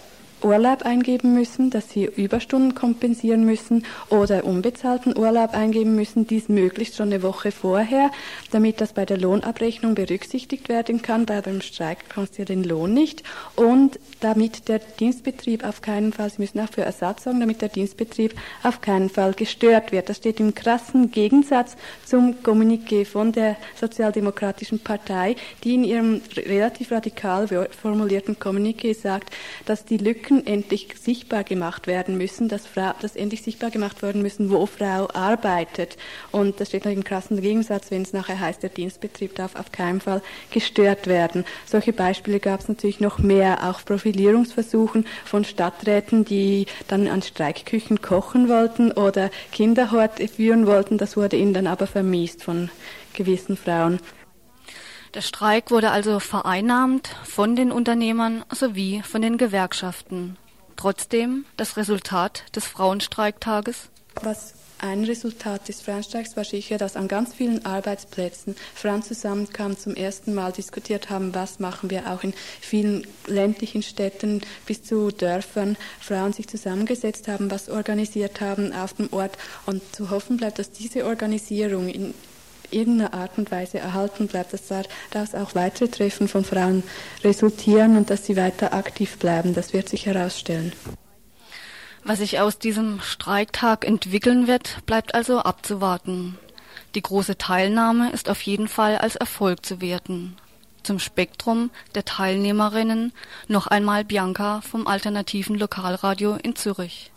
Urlaub 0.44 0.82
eingeben 0.82 1.34
müssen, 1.34 1.70
dass 1.70 1.90
sie 1.90 2.04
Überstunden 2.04 2.74
kompensieren 2.74 3.44
müssen 3.44 3.84
oder 4.10 4.44
unbezahlten 4.44 5.16
Urlaub 5.16 5.54
eingeben 5.54 5.96
müssen, 5.96 6.26
dies 6.26 6.48
möglichst 6.48 6.96
schon 6.96 7.08
eine 7.08 7.22
Woche 7.22 7.50
vorher, 7.50 8.10
damit 8.50 8.80
das 8.80 8.92
bei 8.92 9.06
der 9.06 9.16
Lohnabrechnung 9.16 9.94
berücksichtigt 9.94 10.68
werden 10.68 11.02
kann. 11.02 11.26
Bei 11.26 11.40
dem 11.40 11.62
Streik 11.62 12.10
kostet 12.10 12.38
ja 12.38 12.44
den 12.44 12.64
Lohn 12.64 12.92
nicht 12.92 13.22
und 13.56 13.98
damit 14.20 14.68
der 14.68 14.78
Dienstbetrieb 14.78 15.64
auf 15.64 15.80
keinen 15.80 16.12
Fall, 16.12 16.30
Sie 16.30 16.42
müssen 16.42 16.60
auch 16.60 16.70
für 16.70 16.82
Ersatz 16.82 17.24
sorgen, 17.24 17.40
damit 17.40 17.62
der 17.62 17.68
Dienstbetrieb 17.68 18.34
auf 18.62 18.80
keinen 18.80 19.08
Fall 19.08 19.32
gestört 19.32 19.92
wird. 19.92 20.08
Das 20.08 20.18
steht 20.18 20.40
im 20.40 20.54
krassen 20.54 21.10
Gegensatz 21.10 21.76
zum 22.04 22.36
Kommuniqué 22.42 23.04
von 23.04 23.32
der 23.32 23.56
Sozialdemokratischen 23.80 24.80
Partei, 24.80 25.36
die 25.62 25.74
in 25.74 25.84
ihrem 25.84 26.20
relativ 26.36 26.92
radikal 26.92 27.48
formulierten 27.70 28.36
Kommuniqué 28.36 28.94
sagt, 28.94 29.30
dass 29.64 29.84
die 29.84 29.98
Lücken 29.98 30.33
Lücken 30.34 30.46
endlich 30.46 30.88
sichtbar 31.00 31.44
gemacht 31.44 31.86
werden 31.86 32.16
müssen, 32.16 32.48
dass, 32.48 32.66
Frau, 32.66 32.92
dass 33.00 33.16
endlich 33.16 33.42
sichtbar 33.42 33.70
gemacht 33.70 34.02
werden 34.02 34.22
müssen, 34.22 34.50
wo 34.50 34.66
Frau 34.66 35.08
arbeitet. 35.12 35.96
Und 36.32 36.60
das 36.60 36.68
steht 36.68 36.84
noch 36.84 36.92
im 36.92 37.04
krassen 37.04 37.40
Gegensatz, 37.40 37.90
wenn 37.90 38.02
es 38.02 38.12
nachher 38.12 38.40
heißt, 38.40 38.62
der 38.62 38.70
Dienstbetrieb 38.70 39.34
darf 39.34 39.54
auf 39.56 39.72
keinen 39.72 40.00
Fall 40.00 40.22
gestört 40.50 41.06
werden. 41.06 41.44
Solche 41.66 41.92
Beispiele 41.92 42.40
gab 42.40 42.60
es 42.60 42.68
natürlich 42.68 43.00
noch 43.00 43.18
mehr, 43.18 43.68
auch 43.68 43.84
Profilierungsversuchen 43.84 45.06
von 45.24 45.44
Stadträten, 45.44 46.24
die 46.24 46.66
dann 46.88 47.08
an 47.08 47.22
Streikküchen 47.22 48.02
kochen 48.02 48.48
wollten 48.48 48.92
oder 48.92 49.30
Kinderhorte 49.52 50.26
führen 50.28 50.66
wollten. 50.66 50.98
Das 50.98 51.16
wurde 51.16 51.36
ihnen 51.36 51.54
dann 51.54 51.66
aber 51.66 51.86
vermiest 51.86 52.42
von 52.42 52.70
gewissen 53.14 53.56
Frauen. 53.56 54.00
Der 55.14 55.22
Streik 55.22 55.70
wurde 55.70 55.92
also 55.92 56.18
vereinnahmt 56.18 57.08
von 57.22 57.54
den 57.54 57.70
Unternehmern 57.70 58.44
sowie 58.50 59.00
von 59.02 59.22
den 59.22 59.38
Gewerkschaften. 59.38 60.36
Trotzdem 60.74 61.44
das 61.56 61.76
Resultat 61.76 62.44
des 62.56 62.66
Frauenstreiktages? 62.66 63.90
Was 64.20 64.54
ein 64.78 65.04
Resultat 65.04 65.68
des 65.68 65.82
Frauenstreiks 65.82 66.36
war 66.36 66.42
sicher, 66.42 66.78
dass 66.78 66.96
an 66.96 67.06
ganz 67.06 67.32
vielen 67.32 67.64
Arbeitsplätzen 67.64 68.56
Frauen 68.74 69.04
zusammenkamen, 69.04 69.78
zum 69.78 69.94
ersten 69.94 70.34
Mal 70.34 70.50
diskutiert 70.50 71.10
haben, 71.10 71.32
was 71.32 71.60
machen 71.60 71.90
wir 71.90 72.10
auch 72.10 72.24
in 72.24 72.34
vielen 72.60 73.06
ländlichen 73.28 73.84
Städten 73.84 74.42
bis 74.66 74.82
zu 74.82 75.12
Dörfern, 75.12 75.76
Frauen 76.00 76.32
sich 76.32 76.48
zusammengesetzt 76.48 77.28
haben, 77.28 77.52
was 77.52 77.68
organisiert 77.68 78.40
haben 78.40 78.72
auf 78.72 78.94
dem 78.94 79.12
Ort 79.12 79.38
und 79.64 79.80
zu 79.94 80.10
hoffen 80.10 80.38
bleibt, 80.38 80.58
dass 80.58 80.72
diese 80.72 81.06
Organisierung 81.06 81.88
in 81.88 82.14
irgendeiner 82.74 83.14
Art 83.14 83.38
und 83.38 83.50
Weise 83.50 83.78
erhalten 83.78 84.26
bleibt, 84.26 84.52
dass 84.52 84.66
daraus 84.66 85.34
auch 85.34 85.54
weitere 85.54 85.88
Treffen 85.88 86.28
von 86.28 86.44
Frauen 86.44 86.82
resultieren 87.22 87.96
und 87.96 88.10
dass 88.10 88.26
sie 88.26 88.36
weiter 88.36 88.74
aktiv 88.74 89.18
bleiben. 89.18 89.54
Das 89.54 89.72
wird 89.72 89.88
sich 89.88 90.06
herausstellen. 90.06 90.72
Was 92.04 92.18
sich 92.18 92.38
aus 92.38 92.58
diesem 92.58 93.00
Streiktag 93.00 93.86
entwickeln 93.86 94.46
wird, 94.46 94.84
bleibt 94.84 95.14
also 95.14 95.38
abzuwarten. 95.38 96.38
Die 96.94 97.02
große 97.02 97.38
Teilnahme 97.38 98.12
ist 98.12 98.28
auf 98.28 98.42
jeden 98.42 98.68
Fall 98.68 98.98
als 98.98 99.16
Erfolg 99.16 99.64
zu 99.64 99.80
werten. 99.80 100.36
Zum 100.82 100.98
Spektrum 100.98 101.70
der 101.94 102.04
Teilnehmerinnen 102.04 103.12
noch 103.48 103.66
einmal 103.66 104.04
Bianca 104.04 104.60
vom 104.60 104.86
alternativen 104.86 105.58
Lokalradio 105.58 106.36
in 106.42 106.56
Zürich. 106.56 107.10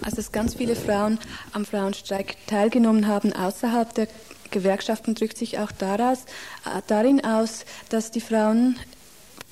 Also 0.00 0.16
dass 0.16 0.32
ganz 0.32 0.54
viele 0.54 0.76
Frauen 0.76 1.18
am 1.52 1.64
Frauenstreik 1.64 2.36
teilgenommen 2.46 3.08
haben 3.08 3.32
außerhalb 3.32 3.92
der 3.94 4.08
Gewerkschaften 4.50 5.14
drückt 5.14 5.38
sich 5.38 5.58
auch 5.58 5.72
daraus, 5.72 6.24
äh, 6.64 6.82
darin 6.86 7.24
aus, 7.24 7.64
dass 7.88 8.10
die 8.10 8.20
Frauen 8.20 8.76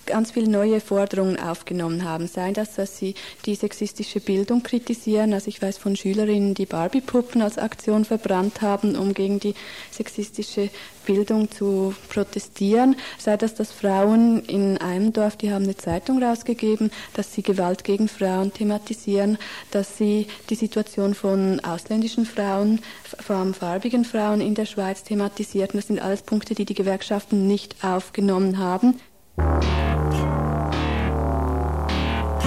ganz 0.07 0.33
viele 0.33 0.49
neue 0.49 0.81
Forderungen 0.81 1.39
aufgenommen 1.39 2.05
haben. 2.05 2.27
Sei 2.27 2.53
das, 2.53 2.75
dass 2.75 2.99
sie 2.99 3.15
die 3.45 3.55
sexistische 3.55 4.21
Bildung 4.21 4.63
kritisieren. 4.63 5.33
Also 5.33 5.49
ich 5.49 5.61
weiß 5.61 5.79
von 5.79 5.97
Schülerinnen, 5.97 6.55
die 6.55 6.67
Barbie-Puppen 6.67 7.43
als 7.43 7.59
Aktion 7.59 8.05
verbrannt 8.05 8.63
haben, 8.63 8.97
um 8.97 9.15
gegen 9.15 9.41
die 9.41 9.55
sexistische 9.91 10.71
Bildung 11.07 11.51
zu 11.51 11.95
protestieren. 12.09 12.97
Sei 13.19 13.37
das, 13.37 13.55
dass 13.55 13.73
Frauen 13.73 14.45
in 14.45 14.77
einem 14.79 15.13
Dorf, 15.13 15.37
die 15.37 15.53
haben 15.53 15.65
eine 15.65 15.77
Zeitung 15.77 16.23
rausgegeben, 16.23 16.91
dass 17.15 17.33
sie 17.33 17.43
Gewalt 17.43 17.85
gegen 17.85 18.09
Frauen 18.09 18.53
thematisieren, 18.53 19.39
dass 19.71 19.97
sie 19.97 20.27
die 20.51 20.57
Situation 20.57 21.15
von 21.15 21.61
ausländischen 21.61 22.27
Frauen, 22.27 22.81
vor 23.19 23.37
allem 23.37 23.55
farbigen 23.55 24.05
Frauen 24.05 24.41
in 24.41 24.55
der 24.55 24.67
Schweiz 24.67 25.05
thematisierten. 25.05 25.79
Das 25.79 25.87
sind 25.87 26.01
alles 26.01 26.23
Punkte, 26.23 26.55
die 26.55 26.65
die 26.65 26.75
Gewerkschaften 26.75 27.47
nicht 27.47 27.77
aufgenommen 27.83 28.59
haben. 28.59 29.01
thank 29.39 29.65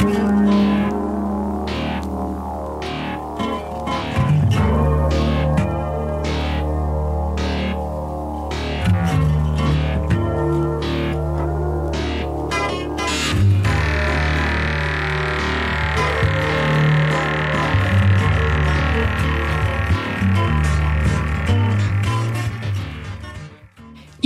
you 0.04 0.69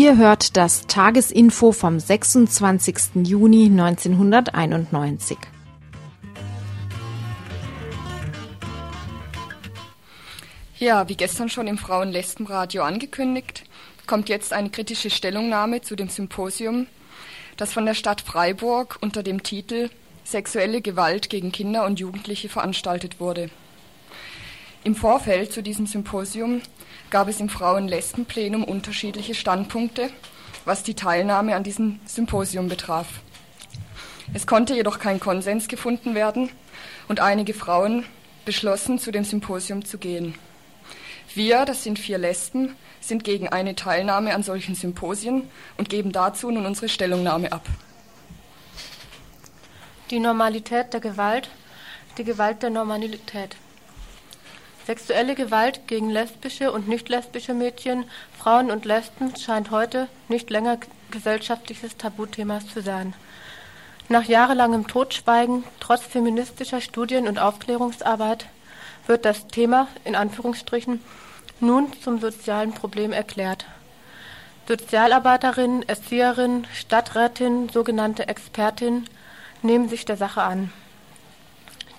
Ihr 0.04 0.18
hört 0.18 0.58
das 0.58 0.86
Tagesinfo 0.86 1.72
vom 1.72 1.98
26. 1.98 3.26
Juni 3.26 3.68
1991. 3.68 5.38
Ja, 10.78 11.08
wie 11.08 11.16
gestern 11.16 11.48
schon 11.48 11.68
im 11.68 11.78
Frauen-Lesben-Radio 11.78 12.84
angekündigt, 12.84 13.64
kommt 14.06 14.28
jetzt 14.28 14.52
eine 14.52 14.70
kritische 14.72 15.10
Stellungnahme 15.10 15.80
zu 15.80 15.96
dem 15.96 16.10
Symposium, 16.10 16.88
das 17.56 17.72
von 17.72 17.86
der 17.86 17.94
Stadt 17.94 18.20
Freiburg 18.20 18.98
unter 19.00 19.24
dem 19.24 19.42
Titel 19.42 19.90
Sexuelle 20.26 20.82
Gewalt 20.82 21.30
gegen 21.30 21.54
Kinder 21.54 21.86
und 21.86 22.02
Jugendliche 22.02 22.50
veranstaltet 22.50 23.22
wurde. 23.22 23.50
Im 24.84 24.96
Vorfeld 24.96 25.54
zu 25.54 25.64
diesem 25.64 25.88
Symposium 25.88 26.62
gab 27.14 27.28
es 27.28 27.40
im 27.40 27.48
Frauen-Lesben-Plenum 27.48 28.64
unterschiedliche 28.64 29.36
Standpunkte, 29.36 30.10
was 30.66 30.82
die 30.82 30.96
Teilnahme 30.96 31.56
an 31.56 31.62
diesem 31.62 32.00
Symposium 32.08 32.70
betraf. 32.70 33.06
Es 34.34 34.48
konnte 34.48 34.74
jedoch 34.74 34.98
kein 34.98 35.20
Konsens 35.20 35.68
gefunden 35.68 36.16
werden 36.16 36.50
und 37.08 37.20
einige 37.20 37.54
Frauen 37.54 38.04
beschlossen, 38.46 38.98
zu 38.98 39.12
dem 39.12 39.26
Symposium 39.26 39.86
zu 39.86 40.00
gehen. 40.00 40.34
Wir, 41.36 41.66
das 41.66 41.84
sind 41.84 42.00
vier 42.00 42.18
Lesben, 42.18 42.76
sind 43.00 43.24
gegen 43.24 43.48
eine 43.48 43.76
Teilnahme 43.76 44.34
an 44.34 44.42
solchen 44.42 44.74
Symposien 44.74 45.48
und 45.78 45.90
geben 45.90 46.14
dazu 46.14 46.50
nun 46.50 46.66
unsere 46.66 46.90
Stellungnahme 46.90 47.52
ab. 47.52 47.68
Die 50.10 50.20
Normalität 50.20 50.94
der 50.94 51.00
Gewalt, 51.00 51.52
die 52.18 52.24
Gewalt 52.24 52.64
der 52.64 52.72
Normalität. 52.72 53.56
Sexuelle 54.86 55.36
Gewalt 55.36 55.88
gegen 55.88 56.10
lesbische 56.10 56.72
und 56.72 56.90
nicht 56.90 57.08
lesbische 57.08 57.54
Mädchen, 57.54 58.04
Frauen 58.38 58.70
und 58.70 58.84
Lesben 58.84 59.34
scheint 59.36 59.72
heute 59.72 60.10
nicht 60.28 60.50
länger 60.50 60.78
gesellschaftliches 61.10 61.96
Tabuthema 61.96 62.60
zu 62.60 62.82
sein. 62.82 63.14
Nach 64.10 64.26
jahrelangem 64.26 64.88
Totschweigen, 64.88 65.64
trotz 65.80 66.02
feministischer 66.04 66.82
Studien 66.82 67.28
und 67.30 67.40
Aufklärungsarbeit, 67.40 68.48
wird 69.08 69.24
das 69.24 69.48
Thema 69.48 69.88
in 70.04 70.16
Anführungsstrichen 70.16 71.02
nun 71.62 71.88
zum 72.02 72.20
sozialen 72.20 72.74
Problem 72.74 73.14
erklärt. 73.14 73.66
Sozialarbeiterinnen, 74.68 75.88
Erzieherinnen, 75.88 76.68
Stadträtinnen, 76.74 77.70
sogenannte 77.70 78.28
Expertinnen 78.28 79.08
nehmen 79.62 79.88
sich 79.88 80.04
der 80.04 80.18
Sache 80.18 80.42
an. 80.42 80.74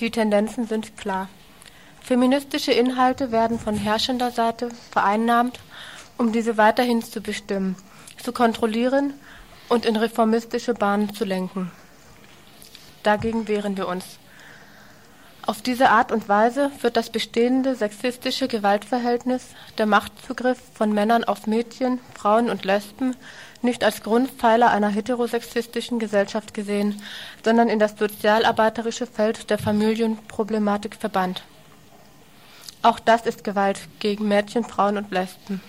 Die 0.01 0.11
Tendenzen 0.11 0.66
sind 0.66 0.99
klar. 0.99 1.29
Feministische 2.04 2.72
Inhalte 2.72 3.32
werden 3.32 3.58
von 3.58 3.74
herrschender 3.74 4.30
Seite 4.30 4.68
vereinnahmt, 4.90 5.58
um 6.18 6.32
diese 6.32 6.58
weiterhin 6.58 7.02
zu 7.02 7.22
bestimmen, 7.22 7.76
zu 8.22 8.30
kontrollieren 8.30 9.14
und 9.70 9.86
in 9.86 9.96
reformistische 9.96 10.74
Bahnen 10.74 11.14
zu 11.14 11.24
lenken. 11.24 11.72
Dagegen 13.04 13.48
wehren 13.48 13.78
wir 13.78 13.88
uns. 13.88 14.04
Auf 15.46 15.62
diese 15.62 15.88
Art 15.88 16.12
und 16.12 16.28
Weise 16.28 16.70
wird 16.82 16.98
das 16.98 17.08
bestehende 17.08 17.74
sexistische 17.74 18.48
Gewaltverhältnis, 18.48 19.46
der 19.78 19.86
Machtzugriff 19.86 20.58
von 20.74 20.92
Männern 20.92 21.24
auf 21.24 21.46
Mädchen, 21.46 22.00
Frauen 22.14 22.50
und 22.50 22.66
Lesben 22.66 23.16
nicht 23.62 23.82
als 23.82 24.02
Grundpfeiler 24.02 24.70
einer 24.70 24.88
heterosexistischen 24.88 25.98
Gesellschaft 25.98 26.52
gesehen, 26.52 27.00
sondern 27.42 27.70
in 27.70 27.78
das 27.78 27.98
sozialarbeiterische 27.98 29.06
Feld 29.06 29.48
der 29.48 29.56
Familienproblematik 29.56 30.96
verbannt. 30.96 31.44
Auch 32.85 33.01
das 33.01 33.23
ist 33.23 33.44
Gewalt 33.44 33.81
gegen 33.99 34.29
Mädchen, 34.29 34.62
Frauen 34.62 34.99
und 34.99 35.11
Lesben. 35.11 35.62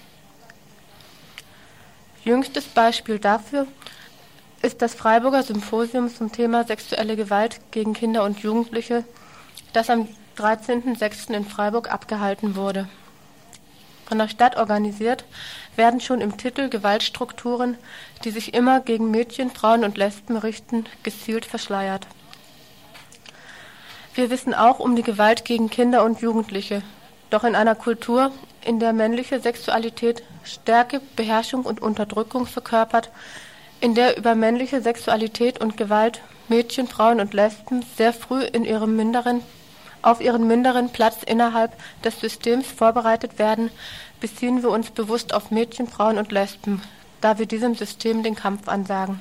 Jüngstes 2.25 2.65
Beispiel 2.65 3.19
dafür 3.19 3.67
ist 4.61 4.81
das 4.81 4.95
Freiburger 4.95 5.41
Symposium 5.41 6.13
zum 6.13 6.33
Thema 6.33 6.65
sexuelle 6.65 7.15
Gewalt 7.15 7.61
gegen 7.71 7.93
Kinder 7.93 8.25
und 8.25 8.39
Jugendliche 8.39 9.05
das 9.71 9.89
am 9.89 10.09
13.06. 10.37 11.33
in 11.33 11.45
Freiburg 11.45 11.89
abgehalten 11.89 12.57
wurde. 12.57 12.89
Von 14.07 14.17
der 14.17 14.27
Stadt 14.27 14.57
organisiert 14.57 15.23
werden 15.77 16.01
schon 16.01 16.19
im 16.19 16.35
Titel 16.35 16.67
Gewaltstrukturen, 16.67 17.77
die 18.25 18.31
sich 18.31 18.53
immer 18.53 18.81
gegen 18.81 19.09
Mädchen, 19.09 19.51
Frauen 19.51 19.85
und 19.85 19.95
Lesben 19.97 20.35
richten, 20.35 20.85
gezielt 21.03 21.45
verschleiert. 21.45 22.07
Wir 24.15 24.29
wissen 24.29 24.53
auch 24.53 24.79
um 24.79 24.97
die 24.97 25.03
Gewalt 25.03 25.45
gegen 25.45 25.69
Kinder 25.69 26.03
und 26.03 26.19
Jugendliche, 26.19 26.83
doch 27.35 27.43
in 27.43 27.55
einer 27.55 27.75
Kultur, 27.75 28.31
in 28.63 28.79
der 28.79 28.93
männliche 28.93 29.41
Sexualität 29.41 30.23
Stärke, 30.45 31.01
Beherrschung 31.17 31.63
und 31.63 31.81
Unterdrückung 31.81 32.45
verkörpert, 32.45 33.09
in 33.81 33.93
der 33.93 34.17
über 34.17 34.35
männliche 34.35 34.81
Sexualität 34.81 35.59
und 35.59 35.75
Gewalt 35.75 36.21
Mädchen, 36.47 36.87
Frauen 36.87 37.19
und 37.19 37.33
Lesben 37.33 37.83
sehr 37.97 38.13
früh 38.13 38.41
in 38.41 38.63
ihrem 38.63 38.95
minderen 38.95 39.41
auf 40.01 40.21
ihren 40.21 40.47
minderen 40.47 40.91
Platz 40.91 41.23
innerhalb 41.25 41.73
des 42.03 42.19
Systems 42.21 42.67
vorbereitet 42.67 43.37
werden, 43.37 43.69
beziehen 44.21 44.61
wir 44.61 44.69
uns 44.69 44.91
bewusst 44.91 45.33
auf 45.33 45.51
Mädchen, 45.51 45.87
Frauen 45.87 46.19
und 46.19 46.31
Lesben, 46.31 46.81
da 47.19 47.37
wir 47.37 47.47
diesem 47.47 47.75
System 47.75 48.21
den 48.23 48.35
Kampf 48.35 48.67
ansagen. 48.69 49.19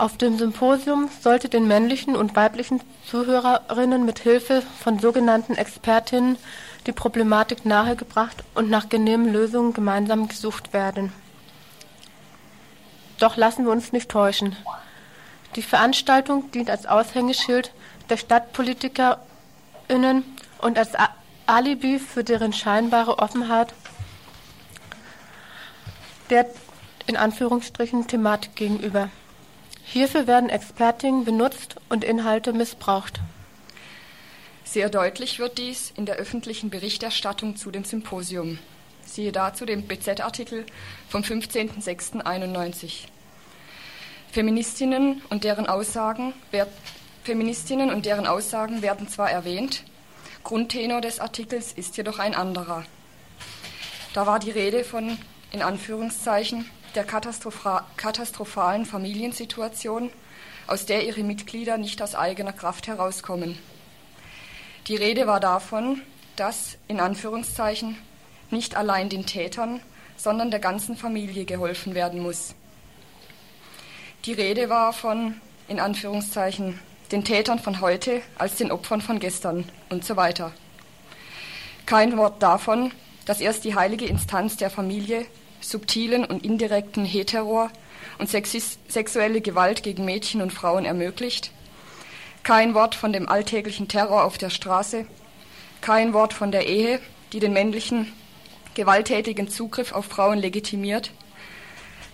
Auf 0.00 0.16
dem 0.16 0.38
Symposium 0.38 1.10
sollte 1.20 1.50
den 1.50 1.68
männlichen 1.68 2.16
und 2.16 2.34
weiblichen 2.34 2.80
Zuhörerinnen 3.04 4.06
mit 4.06 4.20
Hilfe 4.20 4.62
von 4.82 4.98
sogenannten 4.98 5.56
Expertinnen 5.56 6.38
die 6.86 6.92
Problematik 6.92 7.66
nahegebracht 7.66 8.42
und 8.54 8.70
nach 8.70 8.88
genehmen 8.88 9.30
Lösungen 9.30 9.74
gemeinsam 9.74 10.26
gesucht 10.26 10.72
werden. 10.72 11.12
Doch 13.18 13.36
lassen 13.36 13.66
wir 13.66 13.72
uns 13.72 13.92
nicht 13.92 14.08
täuschen. 14.08 14.56
Die 15.54 15.60
Veranstaltung 15.60 16.50
dient 16.50 16.70
als 16.70 16.86
Aushängeschild 16.86 17.70
der 18.08 18.16
StadtpolitikerInnen 18.16 20.24
und 20.62 20.78
als 20.78 20.92
Alibi 21.44 21.98
für 21.98 22.24
deren 22.24 22.54
scheinbare 22.54 23.18
Offenheit 23.18 23.74
der 26.30 26.46
in 27.06 27.18
Anführungsstrichen 27.18 28.06
Thematik 28.06 28.56
gegenüber. 28.56 29.10
Hierfür 29.92 30.28
werden 30.28 30.50
Expertinnen 30.50 31.24
benutzt 31.24 31.74
und 31.88 32.04
Inhalte 32.04 32.52
missbraucht. 32.52 33.18
Sehr 34.62 34.88
deutlich 34.88 35.40
wird 35.40 35.58
dies 35.58 35.92
in 35.96 36.06
der 36.06 36.14
öffentlichen 36.14 36.70
Berichterstattung 36.70 37.56
zu 37.56 37.72
dem 37.72 37.82
Symposium. 37.84 38.60
Siehe 39.04 39.32
dazu 39.32 39.66
den 39.66 39.88
BZ-Artikel 39.88 40.64
vom 41.08 41.22
15.06.91. 41.22 43.08
Feministinnen 44.30 45.22
und 45.28 45.42
deren 45.42 45.66
Aussagen 45.66 46.34
Feministinnen 47.24 47.90
und 47.90 48.06
deren 48.06 48.28
Aussagen 48.28 48.82
werden 48.82 49.08
zwar 49.08 49.32
erwähnt, 49.32 49.82
Grundtenor 50.44 51.00
des 51.00 51.18
Artikels 51.18 51.72
ist 51.72 51.96
jedoch 51.96 52.20
ein 52.20 52.36
anderer. 52.36 52.84
Da 54.14 54.24
war 54.24 54.38
die 54.38 54.52
Rede 54.52 54.84
von, 54.84 55.18
in 55.50 55.62
Anführungszeichen, 55.62 56.70
der 56.94 57.04
katastrophalen 57.04 58.86
Familiensituation, 58.86 60.10
aus 60.66 60.86
der 60.86 61.06
ihre 61.06 61.22
Mitglieder 61.22 61.78
nicht 61.78 62.00
aus 62.02 62.14
eigener 62.14 62.52
Kraft 62.52 62.86
herauskommen. 62.86 63.58
Die 64.86 64.96
Rede 64.96 65.26
war 65.26 65.40
davon, 65.40 66.02
dass, 66.36 66.78
in 66.88 67.00
Anführungszeichen, 67.00 67.96
nicht 68.50 68.76
allein 68.76 69.08
den 69.08 69.26
Tätern, 69.26 69.80
sondern 70.16 70.50
der 70.50 70.60
ganzen 70.60 70.96
Familie 70.96 71.44
geholfen 71.44 71.94
werden 71.94 72.20
muss. 72.20 72.54
Die 74.24 74.32
Rede 74.32 74.68
war 74.68 74.92
von, 74.92 75.40
in 75.68 75.80
Anführungszeichen, 75.80 76.78
den 77.10 77.24
Tätern 77.24 77.58
von 77.58 77.80
heute 77.80 78.22
als 78.38 78.56
den 78.56 78.70
Opfern 78.70 79.00
von 79.00 79.18
gestern 79.18 79.64
und 79.88 80.04
so 80.04 80.16
weiter. 80.16 80.52
Kein 81.86 82.16
Wort 82.16 82.42
davon, 82.42 82.92
dass 83.24 83.40
erst 83.40 83.64
die 83.64 83.74
heilige 83.74 84.06
Instanz 84.06 84.56
der 84.56 84.70
Familie 84.70 85.26
subtilen 85.60 86.24
und 86.24 86.44
indirekten 86.44 87.04
Heteror 87.04 87.70
und 88.18 88.28
sexuelle 88.28 89.40
Gewalt 89.40 89.82
gegen 89.82 90.04
Mädchen 90.04 90.42
und 90.42 90.52
Frauen 90.52 90.84
ermöglicht. 90.84 91.50
Kein 92.42 92.74
Wort 92.74 92.94
von 92.94 93.12
dem 93.12 93.28
alltäglichen 93.28 93.88
Terror 93.88 94.24
auf 94.24 94.38
der 94.38 94.50
Straße. 94.50 95.06
Kein 95.80 96.12
Wort 96.12 96.32
von 96.32 96.50
der 96.50 96.66
Ehe, 96.66 97.00
die 97.32 97.40
den 97.40 97.52
männlichen 97.52 98.12
gewalttätigen 98.74 99.48
Zugriff 99.48 99.92
auf 99.92 100.06
Frauen 100.06 100.38
legitimiert. 100.38 101.12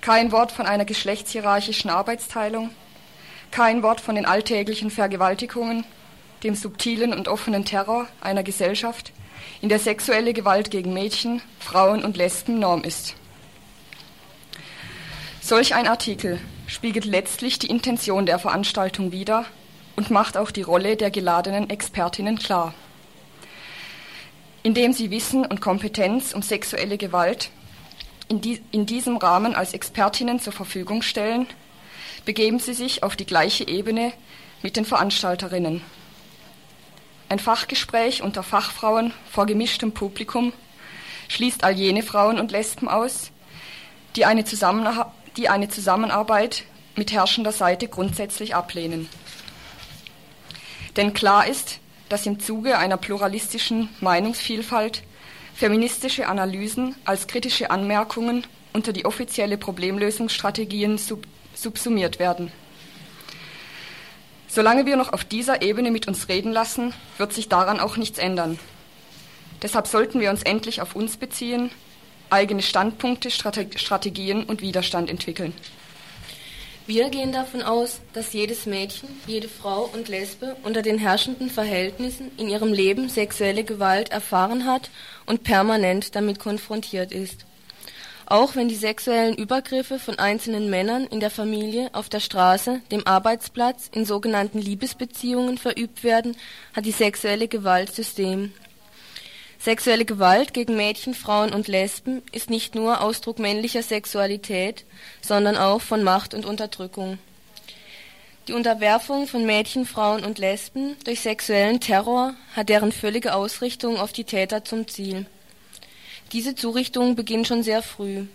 Kein 0.00 0.32
Wort 0.32 0.52
von 0.52 0.66
einer 0.66 0.84
geschlechtshierarchischen 0.84 1.90
Arbeitsteilung 1.90 2.70
kein 3.50 3.82
Wort 3.82 4.00
von 4.00 4.16
den 4.16 4.26
alltäglichen 4.26 4.90
Vergewaltigungen, 4.90 5.84
dem 6.42 6.54
subtilen 6.54 7.12
und 7.12 7.28
offenen 7.28 7.64
Terror 7.64 8.06
einer 8.20 8.42
Gesellschaft, 8.42 9.12
in 9.62 9.68
der 9.68 9.78
sexuelle 9.78 10.34
Gewalt 10.34 10.70
gegen 10.70 10.92
Mädchen, 10.92 11.40
Frauen 11.58 12.04
und 12.04 12.16
Lesben 12.16 12.58
Norm 12.58 12.82
ist. 12.82 13.14
Solch 15.46 15.76
ein 15.76 15.86
Artikel 15.86 16.40
spiegelt 16.66 17.04
letztlich 17.04 17.60
die 17.60 17.68
Intention 17.68 18.26
der 18.26 18.40
Veranstaltung 18.40 19.12
wider 19.12 19.44
und 19.94 20.10
macht 20.10 20.36
auch 20.36 20.50
die 20.50 20.62
Rolle 20.62 20.96
der 20.96 21.12
geladenen 21.12 21.70
Expertinnen 21.70 22.36
klar. 22.36 22.74
Indem 24.64 24.92
sie 24.92 25.12
Wissen 25.12 25.46
und 25.46 25.60
Kompetenz 25.60 26.32
um 26.32 26.42
sexuelle 26.42 26.98
Gewalt 26.98 27.50
in, 28.26 28.40
die, 28.40 28.60
in 28.72 28.86
diesem 28.86 29.18
Rahmen 29.18 29.54
als 29.54 29.72
Expertinnen 29.72 30.40
zur 30.40 30.52
Verfügung 30.52 31.02
stellen, 31.02 31.46
begeben 32.24 32.58
Sie 32.58 32.74
sich 32.74 33.04
auf 33.04 33.14
die 33.14 33.24
gleiche 33.24 33.68
Ebene 33.68 34.12
mit 34.62 34.76
den 34.76 34.84
Veranstalterinnen. 34.84 35.80
Ein 37.28 37.38
Fachgespräch 37.38 38.20
unter 38.20 38.42
Fachfrauen 38.42 39.12
vor 39.30 39.46
gemischtem 39.46 39.92
Publikum 39.92 40.52
schließt 41.28 41.62
all 41.62 41.74
jene 41.74 42.02
Frauen 42.02 42.40
und 42.40 42.50
Lesben 42.50 42.88
aus, 42.88 43.30
die 44.16 44.24
eine, 44.24 44.44
die 45.36 45.48
eine 45.48 45.68
Zusammenarbeit 45.68 46.64
mit 46.96 47.12
herrschender 47.12 47.52
Seite 47.52 47.88
grundsätzlich 47.88 48.54
ablehnen. 48.54 49.08
Denn 50.96 51.12
klar 51.12 51.46
ist, 51.46 51.78
dass 52.08 52.26
im 52.26 52.40
Zuge 52.40 52.78
einer 52.78 52.96
pluralistischen 52.96 53.88
Meinungsvielfalt 54.00 55.02
feministische 55.54 56.28
Analysen 56.28 56.94
als 57.04 57.26
kritische 57.26 57.70
Anmerkungen 57.70 58.46
unter 58.72 58.92
die 58.92 59.04
offizielle 59.04 59.58
Problemlösungsstrategien 59.58 60.98
sub 60.98 61.26
subsumiert 61.54 62.18
werden. 62.18 62.52
Solange 64.46 64.84
wir 64.84 64.96
noch 64.96 65.14
auf 65.14 65.24
dieser 65.24 65.62
Ebene 65.62 65.90
mit 65.90 66.06
uns 66.06 66.28
reden 66.28 66.52
lassen, 66.52 66.92
wird 67.16 67.32
sich 67.32 67.48
daran 67.48 67.80
auch 67.80 67.96
nichts 67.96 68.18
ändern. 68.18 68.58
Deshalb 69.62 69.86
sollten 69.86 70.20
wir 70.20 70.28
uns 70.28 70.42
endlich 70.42 70.82
auf 70.82 70.94
uns 70.94 71.16
beziehen, 71.16 71.70
eigene 72.30 72.62
Standpunkte, 72.62 73.30
Strategien 73.30 74.44
und 74.44 74.60
Widerstand 74.62 75.10
entwickeln. 75.10 75.52
Wir 76.86 77.08
gehen 77.10 77.32
davon 77.32 77.62
aus, 77.62 78.00
dass 78.12 78.32
jedes 78.32 78.64
Mädchen, 78.64 79.08
jede 79.26 79.48
Frau 79.48 79.90
und 79.92 80.08
Lesbe 80.08 80.56
unter 80.62 80.82
den 80.82 80.98
herrschenden 80.98 81.50
Verhältnissen 81.50 82.30
in 82.36 82.48
ihrem 82.48 82.72
Leben 82.72 83.08
sexuelle 83.08 83.64
Gewalt 83.64 84.10
erfahren 84.10 84.66
hat 84.66 84.90
und 85.26 85.42
permanent 85.42 86.14
damit 86.14 86.38
konfrontiert 86.38 87.10
ist. 87.10 87.44
Auch 88.26 88.54
wenn 88.54 88.68
die 88.68 88.76
sexuellen 88.76 89.34
Übergriffe 89.34 89.98
von 89.98 90.20
einzelnen 90.20 90.70
Männern 90.70 91.06
in 91.06 91.18
der 91.18 91.30
Familie, 91.30 91.90
auf 91.92 92.08
der 92.08 92.20
Straße, 92.20 92.80
dem 92.92 93.04
Arbeitsplatz, 93.04 93.88
in 93.92 94.04
sogenannten 94.04 94.58
Liebesbeziehungen 94.58 95.58
verübt 95.58 96.04
werden, 96.04 96.36
hat 96.72 96.84
die 96.84 96.92
sexuelle 96.92 97.48
Gewalt 97.48 97.92
System. 97.92 98.52
Sexuelle 99.58 100.04
Gewalt 100.04 100.54
gegen 100.54 100.76
Mädchen, 100.76 101.14
Frauen 101.14 101.52
und 101.52 101.68
Lesben 101.68 102.22
ist 102.32 102.50
nicht 102.50 102.74
nur 102.74 103.00
Ausdruck 103.00 103.38
männlicher 103.38 103.82
Sexualität, 103.82 104.84
sondern 105.20 105.56
auch 105.56 105.80
von 105.80 106.02
Macht 106.04 106.34
und 106.34 106.44
Unterdrückung. 106.44 107.18
Die 108.48 108.52
Unterwerfung 108.52 109.26
von 109.26 109.44
Mädchen, 109.44 109.86
Frauen 109.86 110.24
und 110.24 110.38
Lesben 110.38 110.96
durch 111.04 111.20
sexuellen 111.20 111.80
Terror 111.80 112.34
hat 112.54 112.68
deren 112.68 112.92
völlige 112.92 113.34
Ausrichtung 113.34 113.96
auf 113.96 114.12
die 114.12 114.22
Täter 114.22 114.64
zum 114.64 114.86
Ziel. 114.86 115.26
Diese 116.32 116.54
Zurichtung 116.54 117.16
beginnt 117.16 117.48
schon 117.48 117.64
sehr 117.64 117.82
früh. 117.82 118.26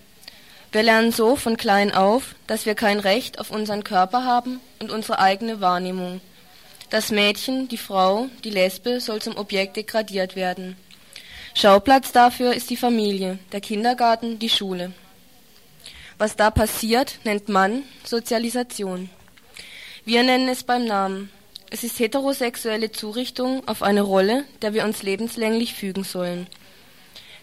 Wir 0.74 0.84
lernen 0.84 1.14
so 1.14 1.38
von 1.38 1.56
klein 1.56 1.94
auf, 1.94 2.36
dass 2.48 2.66
wir 2.66 2.76
kein 2.76 3.00
Recht 3.00 3.40
auf 3.40 3.52
unseren 3.52 3.84
Körper 3.86 4.26
haben 4.26 4.60
und 4.80 4.92
unsere 4.92 5.20
eigene 5.20 5.62
Wahrnehmung. 5.62 6.20
Das 6.90 7.10
Mädchen, 7.10 7.70
die 7.70 7.78
Frau, 7.78 8.28
die 8.44 8.50
Lesbe 8.50 9.00
soll 9.00 9.22
zum 9.22 9.38
Objekt 9.38 9.78
degradiert 9.78 10.36
werden. 10.36 10.76
Schauplatz 11.54 12.12
dafür 12.12 12.54
ist 12.54 12.70
die 12.70 12.78
Familie, 12.78 13.38
der 13.52 13.62
Kindergarten, 13.62 14.40
die 14.40 14.50
Schule. 14.50 14.94
Was 16.18 16.36
da 16.36 16.50
passiert, 16.50 17.20
nennt 17.24 17.50
man 17.50 17.84
Sozialisation. 18.04 19.10
Wir 20.06 20.24
nennen 20.24 20.48
es 20.48 20.64
beim 20.64 20.86
Namen. 20.86 21.30
Es 21.70 21.84
ist 21.84 22.00
heterosexuelle 22.00 22.92
Zurichtung 22.92 23.68
auf 23.68 23.84
eine 23.84 24.02
Rolle, 24.02 24.46
der 24.62 24.74
wir 24.74 24.86
uns 24.86 25.04
lebenslänglich 25.04 25.74
fügen 25.74 26.04
sollen. 26.04 26.48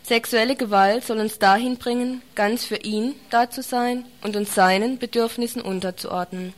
Sexuelle 0.02 0.56
Gewalt 0.56 1.04
soll 1.04 1.18
uns 1.18 1.38
dahin 1.38 1.76
bringen, 1.76 2.22
ganz 2.34 2.64
für 2.64 2.76
ihn 2.76 3.14
da 3.30 3.50
zu 3.50 3.62
sein 3.62 4.06
und 4.22 4.36
uns 4.36 4.54
seinen 4.54 4.98
Bedürfnissen 4.98 5.60
unterzuordnen. 5.60 6.54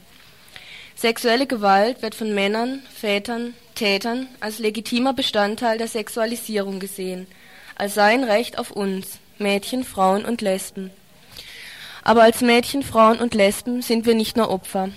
Sexuelle 0.94 1.46
Gewalt 1.46 2.00
wird 2.00 2.14
von 2.14 2.32
Männern, 2.32 2.82
Vätern, 2.94 3.54
Tätern 3.74 4.28
als 4.38 4.58
legitimer 4.60 5.14
Bestandteil 5.14 5.78
der 5.78 5.88
Sexualisierung 5.88 6.78
gesehen– 6.78 7.26
als 7.80 7.94
sein 7.94 8.24
Recht 8.24 8.58
auf 8.58 8.70
uns, 8.70 9.20
Mädchen, 9.38 9.84
Frauen 9.84 10.26
und 10.26 10.42
Lesben. 10.42 10.90
Aber 12.02 12.22
als 12.22 12.42
Mädchen, 12.42 12.82
Frauen 12.82 13.18
und 13.18 13.32
Lesben 13.32 13.80
sind 13.80 14.04
wir 14.04 14.14
nicht 14.14 14.36
nur 14.36 14.50
Opfer. 14.50 14.90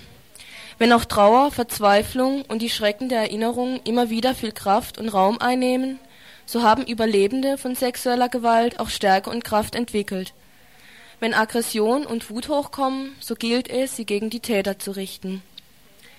Wenn 0.76 0.92
auch 0.92 1.06
Trauer, 1.06 1.50
Verzweiflung 1.50 2.42
und 2.42 2.60
die 2.60 2.68
Schrecken 2.68 3.08
der 3.08 3.20
Erinnerung 3.20 3.80
immer 3.84 4.10
wieder 4.10 4.34
viel 4.34 4.52
Kraft 4.52 4.98
und 4.98 5.08
Raum 5.08 5.38
einnehmen, 5.38 5.98
so 6.44 6.62
haben 6.62 6.84
Überlebende 6.84 7.56
von 7.56 7.74
sexueller 7.74 8.28
Gewalt 8.28 8.78
auch 8.78 8.90
Stärke 8.90 9.30
und 9.30 9.44
Kraft 9.44 9.76
entwickelt. 9.76 10.34
Wenn 11.20 11.32
Aggression 11.32 12.04
und 12.04 12.28
Wut 12.28 12.50
hochkommen, 12.50 13.16
so 13.18 13.34
gilt 13.34 13.70
es, 13.70 13.96
sie 13.96 14.04
gegen 14.04 14.28
die 14.28 14.40
Täter 14.40 14.78
zu 14.78 14.90
richten. 14.90 15.42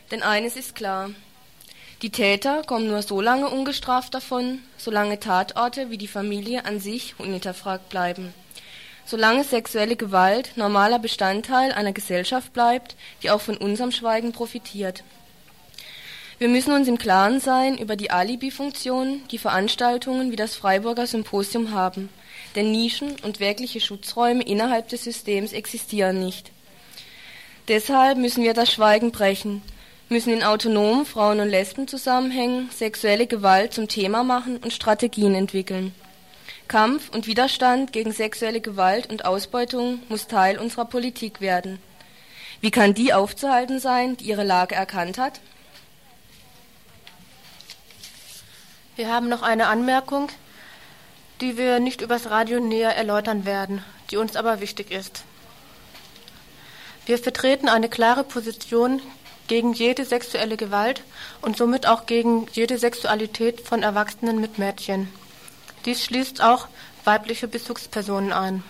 Denn 0.10 0.24
eines 0.24 0.56
ist 0.56 0.74
klar, 0.74 1.12
die 2.06 2.12
Täter 2.12 2.62
kommen 2.62 2.88
nur 2.88 3.02
so 3.02 3.20
lange 3.20 3.50
ungestraft 3.50 4.14
davon, 4.14 4.60
solange 4.78 5.20
Tatorte 5.20 5.90
wie 5.90 5.98
die 5.98 6.08
Familie 6.08 6.64
an 6.64 6.80
sich 6.80 7.16
unhinterfragt 7.18 7.90
bleiben. 7.90 8.32
Solange 9.08 9.44
sexuelle 9.44 9.96
Gewalt 9.96 10.52
normaler 10.56 11.00
Bestandteil 11.00 11.72
einer 11.72 11.94
Gesellschaft 11.94 12.54
bleibt, 12.54 12.96
die 13.24 13.32
auch 13.32 13.42
von 13.42 13.58
unserem 13.58 13.92
Schweigen 13.92 14.34
profitiert. 14.34 15.04
Wir 16.38 16.48
müssen 16.48 16.74
uns 16.74 16.88
im 16.88 17.00
Klaren 17.00 17.40
sein 17.40 17.76
über 17.76 17.96
die 17.96 18.12
Alibi-Funktion, 18.12 19.24
die 19.32 19.40
Veranstaltungen 19.40 20.32
wie 20.32 20.36
das 20.36 20.56
Freiburger 20.56 21.08
Symposium 21.08 21.72
haben. 21.72 22.10
Denn 22.56 22.72
Nischen 22.72 23.16
und 23.24 23.40
wirkliche 23.40 23.80
Schutzräume 23.80 24.44
innerhalb 24.44 24.90
des 24.90 25.06
Systems 25.06 25.54
existieren 25.54 26.20
nicht. 26.20 26.52
Deshalb 27.68 28.20
müssen 28.20 28.44
wir 28.44 28.54
das 28.54 28.72
Schweigen 28.72 29.12
brechen, 29.12 29.64
müssen 30.10 30.32
in 30.32 30.44
autonomen 30.44 31.06
Frauen- 31.06 31.40
und 31.40 31.50
Lesbenzusammenhängen 31.50 32.70
sexuelle 32.70 33.28
Gewalt 33.28 33.74
zum 33.74 33.88
Thema 33.88 34.24
machen 34.24 34.58
und 34.58 34.74
Strategien 34.74 35.34
entwickeln. 35.34 35.94
Kampf 36.68 37.10
und 37.10 37.28
Widerstand 37.28 37.94
gegen 37.94 38.12
sexuelle 38.12 38.62
Gewalt 38.62 39.10
und 39.10 39.26
Ausbeutung 39.26 40.02
muss 40.10 40.28
Teil 40.28 40.58
unserer 40.58 40.86
Politik 40.86 41.42
werden. 41.42 41.80
Wie 42.62 42.72
kann 42.72 42.94
die 42.94 43.14
aufzuhalten 43.14 43.80
sein, 43.80 44.18
die 44.18 44.26
ihre 44.26 44.44
Lage 44.44 44.76
erkannt 44.76 45.18
hat? 45.18 45.42
Wir 48.96 49.12
haben 49.12 49.28
noch 49.28 49.42
eine 49.42 49.68
Anmerkung, 49.68 50.30
die 51.42 51.58
wir 51.58 51.80
nicht 51.80 52.02
übers 52.02 52.30
Radio 52.30 52.60
näher 52.60 52.96
erläutern 52.96 53.46
werden, 53.46 53.84
die 54.10 54.18
uns 54.18 54.36
aber 54.36 54.62
wichtig 54.62 54.90
ist. 54.90 55.24
Wir 57.06 57.18
vertreten 57.18 57.68
eine 57.68 57.90
klare 57.90 58.24
Position 58.24 59.02
gegen 59.48 59.74
jede 59.74 60.06
sexuelle 60.06 60.58
Gewalt 60.58 61.04
und 61.42 61.58
somit 61.58 61.88
auch 61.88 62.06
gegen 62.06 62.48
jede 62.54 62.78
Sexualität 62.78 63.62
von 63.62 63.84
Erwachsenen 63.84 64.42
mit 64.42 64.58
Mädchen. 64.58 65.08
Dies 65.86 66.04
schließt 66.04 66.42
auch 66.42 66.68
weibliche 67.04 67.48
Bezugspersonen 67.48 68.34
ein. 68.34 68.64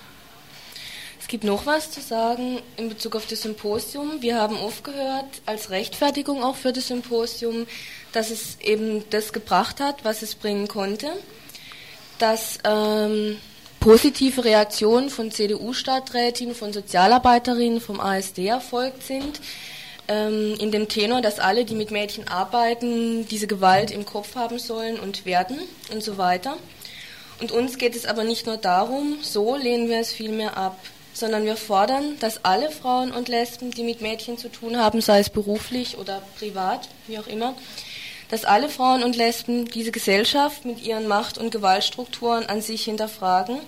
Es 1.20 1.28
gibt 1.28 1.44
noch 1.44 1.66
was 1.66 1.90
zu 1.90 2.02
sagen 2.02 2.62
in 2.78 2.90
Bezug 2.90 3.16
auf 3.16 3.26
das 3.26 3.42
Symposium. 3.42 4.22
Wir 4.22 4.40
haben 4.40 4.58
oft 4.58 4.84
gehört, 4.84 5.26
als 5.46 5.72
Rechtfertigung 5.72 6.44
auch 6.44 6.56
für 6.56 6.72
das 6.72 6.90
Symposium, 6.90 7.66
dass 8.12 8.30
es 8.30 8.60
eben 8.62 9.04
das 9.10 9.34
gebracht 9.34 9.80
hat, 9.80 10.06
was 10.06 10.22
es 10.22 10.36
bringen 10.36 10.68
konnte, 10.68 11.08
dass 12.20 12.60
ähm, 12.64 13.38
positive 13.80 14.44
Reaktionen 14.44 15.10
von 15.10 15.32
CDU-Stadträtinnen, 15.32 16.54
von 16.54 16.74
Sozialarbeiterinnen, 16.74 17.82
vom 17.82 18.00
ASD 18.00 18.48
erfolgt 18.48 19.02
sind 19.02 19.40
ähm, 20.08 20.56
in 20.60 20.72
dem 20.72 20.88
Tenor, 20.88 21.22
dass 21.22 21.40
alle, 21.40 21.66
die 21.66 21.76
mit 21.76 21.92
Mädchen 21.92 22.28
arbeiten, 22.28 23.28
diese 23.28 23.48
Gewalt 23.48 23.92
im 23.92 24.06
Kopf 24.06 24.36
haben 24.36 24.60
sollen 24.60 25.00
und 25.00 25.26
werden 25.26 25.60
und 25.92 26.04
so 26.04 26.18
weiter. 26.18 26.58
Und 27.40 27.52
uns 27.52 27.78
geht 27.78 27.96
es 27.96 28.06
aber 28.06 28.24
nicht 28.24 28.46
nur 28.46 28.58
darum, 28.58 29.18
so 29.22 29.56
lehnen 29.56 29.90
wir 29.90 30.00
es 30.00 30.14
vielmehr 30.14 30.58
ab, 30.58 30.78
sondern 31.14 31.46
wir 31.46 31.58
fordern, 31.58 32.18
dass 32.20 32.46
alle 32.46 32.72
Frauen 32.72 33.12
und 33.12 33.28
Lesben, 33.28 33.72
die 33.72 33.84
mit 33.84 34.02
Mädchen 34.02 34.38
zu 34.38 34.50
tun 34.50 34.78
haben, 34.78 35.02
sei 35.02 35.20
es 35.20 35.30
beruflich 35.30 35.98
oder 35.98 36.22
privat, 36.38 36.88
wie 37.08 37.18
auch 37.18 37.28
immer, 37.28 37.56
dass 38.30 38.46
alle 38.46 38.70
Frauen 38.70 39.04
und 39.04 39.16
Lesben 39.16 39.66
diese 39.66 39.92
Gesellschaft 39.92 40.66
mit 40.66 40.82
ihren 40.84 41.08
Macht- 41.08 41.38
und 41.38 41.52
Gewaltstrukturen 41.52 42.46
an 42.46 42.62
sich 42.62 42.86
hinterfragen, 42.86 43.60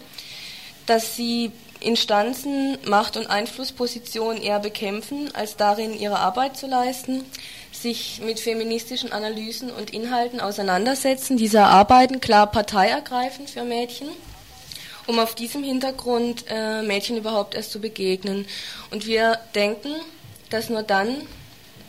dass 0.85 1.15
sie 1.15 1.51
Instanzen, 1.79 2.77
Macht- 2.85 3.17
und 3.17 3.27
Einflusspositionen 3.27 4.41
eher 4.41 4.59
bekämpfen, 4.59 5.33
als 5.35 5.57
darin 5.57 5.97
ihre 5.97 6.19
Arbeit 6.19 6.57
zu 6.57 6.67
leisten, 6.67 7.23
sich 7.71 8.21
mit 8.23 8.39
feministischen 8.39 9.11
Analysen 9.11 9.69
und 9.69 9.91
Inhalten 9.91 10.39
auseinandersetzen, 10.39 11.37
diese 11.37 11.57
erarbeiten, 11.57 12.19
klar 12.19 12.47
Partei 12.47 12.87
ergreifen 12.87 13.47
für 13.47 13.63
Mädchen, 13.63 14.07
um 15.05 15.19
auf 15.19 15.35
diesem 15.35 15.63
Hintergrund 15.63 16.45
äh, 16.49 16.81
Mädchen 16.81 17.17
überhaupt 17.17 17.55
erst 17.55 17.71
zu 17.71 17.79
begegnen. 17.79 18.47
Und 18.89 19.05
wir 19.05 19.39
denken, 19.53 19.93
dass 20.49 20.69
nur 20.69 20.83
dann 20.83 21.15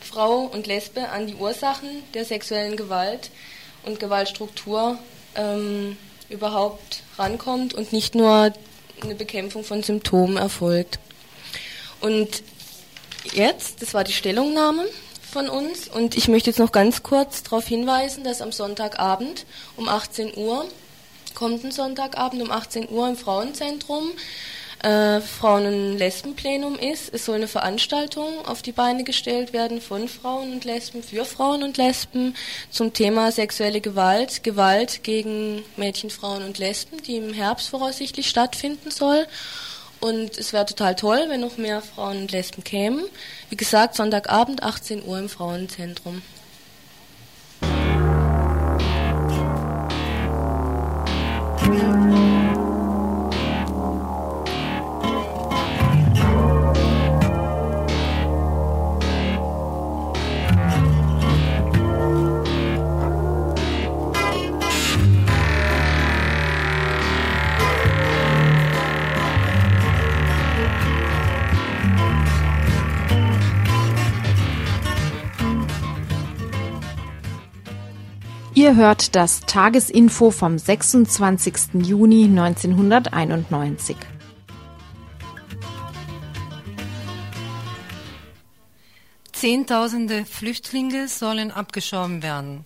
Frau 0.00 0.40
und 0.40 0.66
Lesbe 0.66 1.08
an 1.08 1.26
die 1.26 1.34
Ursachen 1.34 1.88
der 2.14 2.24
sexuellen 2.24 2.76
Gewalt 2.76 3.30
und 3.84 4.00
Gewaltstruktur 4.00 4.98
ähm, 5.34 5.96
überhaupt 6.28 7.02
rankommt 7.18 7.74
und 7.74 7.92
nicht 7.92 8.14
nur 8.14 8.52
eine 9.04 9.14
Bekämpfung 9.14 9.64
von 9.64 9.82
Symptomen 9.82 10.36
erfolgt. 10.36 10.98
Und 12.00 12.42
jetzt, 13.32 13.82
das 13.82 13.94
war 13.94 14.04
die 14.04 14.12
Stellungnahme 14.12 14.84
von 15.30 15.48
uns, 15.48 15.88
und 15.88 16.16
ich 16.16 16.28
möchte 16.28 16.50
jetzt 16.50 16.58
noch 16.58 16.72
ganz 16.72 17.02
kurz 17.02 17.42
darauf 17.42 17.66
hinweisen, 17.66 18.24
dass 18.24 18.40
am 18.40 18.52
Sonntagabend 18.52 19.44
um 19.76 19.88
18 19.88 20.36
Uhr, 20.36 20.66
kommenden 21.34 21.70
Sonntagabend 21.70 22.42
um 22.42 22.50
18 22.50 22.88
Uhr 22.88 23.08
im 23.08 23.16
Frauenzentrum, 23.16 24.10
äh, 24.82 25.20
Frauen- 25.20 25.66
und 25.66 25.98
Lesbenplenum 25.98 26.78
ist. 26.78 27.12
Es 27.12 27.24
soll 27.24 27.36
eine 27.36 27.48
Veranstaltung 27.48 28.44
auf 28.46 28.62
die 28.62 28.72
Beine 28.72 29.04
gestellt 29.04 29.52
werden 29.52 29.80
von 29.80 30.08
Frauen 30.08 30.52
und 30.52 30.64
Lesben, 30.64 31.02
für 31.02 31.24
Frauen 31.24 31.62
und 31.62 31.76
Lesben 31.76 32.34
zum 32.70 32.92
Thema 32.92 33.32
sexuelle 33.32 33.80
Gewalt, 33.80 34.44
Gewalt 34.44 35.02
gegen 35.02 35.64
Mädchen, 35.76 36.10
Frauen 36.10 36.44
und 36.44 36.58
Lesben, 36.58 37.02
die 37.02 37.16
im 37.16 37.32
Herbst 37.32 37.68
voraussichtlich 37.68 38.28
stattfinden 38.28 38.90
soll. 38.90 39.26
Und 40.00 40.38
es 40.38 40.52
wäre 40.52 40.66
total 40.66 40.94
toll, 40.94 41.24
wenn 41.28 41.40
noch 41.40 41.56
mehr 41.56 41.82
Frauen 41.82 42.18
und 42.18 42.32
Lesben 42.32 42.62
kämen. 42.62 43.04
Wie 43.50 43.56
gesagt, 43.56 43.96
Sonntagabend 43.96 44.62
18 44.62 45.04
Uhr 45.04 45.18
im 45.18 45.28
Frauenzentrum. 45.28 46.22
Ihr 78.58 78.74
hört 78.74 79.14
das 79.14 79.42
Tagesinfo 79.42 80.32
vom 80.32 80.58
26. 80.58 81.74
Juni 81.74 82.24
1991. 82.24 83.96
Zehntausende 89.30 90.24
Flüchtlinge 90.24 91.06
sollen 91.06 91.52
abgeschoben 91.52 92.24
werden. 92.24 92.64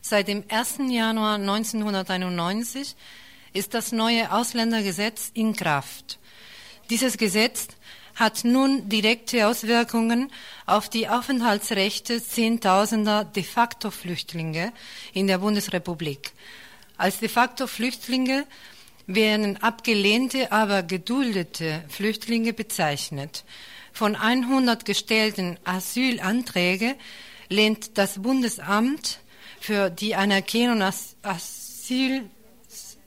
Seit 0.00 0.28
dem 0.28 0.42
1. 0.48 0.78
Januar 0.88 1.34
1991 1.34 2.96
ist 3.52 3.74
das 3.74 3.92
neue 3.92 4.32
Ausländergesetz 4.32 5.32
in 5.34 5.54
Kraft. 5.54 6.18
Dieses 6.88 7.18
Gesetz 7.18 7.68
hat 8.16 8.44
nun 8.44 8.88
direkte 8.88 9.46
Auswirkungen 9.46 10.32
auf 10.64 10.88
die 10.88 11.08
Aufenthaltsrechte 11.08 12.22
Zehntausender 12.24 13.24
de 13.24 13.44
facto 13.44 13.90
Flüchtlinge 13.90 14.72
in 15.12 15.26
der 15.26 15.38
Bundesrepublik. 15.38 16.32
Als 16.96 17.18
de 17.18 17.28
facto 17.28 17.66
Flüchtlinge 17.66 18.46
werden 19.06 19.62
abgelehnte, 19.62 20.50
aber 20.50 20.82
geduldete 20.82 21.84
Flüchtlinge 21.88 22.54
bezeichnet. 22.54 23.44
Von 23.92 24.16
100 24.16 24.84
gestellten 24.84 25.58
Asylanträgen 25.64 26.94
lehnt 27.48 27.98
das 27.98 28.20
Bundesamt 28.20 29.20
für 29.60 29.90
die 29.90 30.14
Anerkennung 30.14 30.82
als 30.82 31.16
Asyl, 31.22 32.24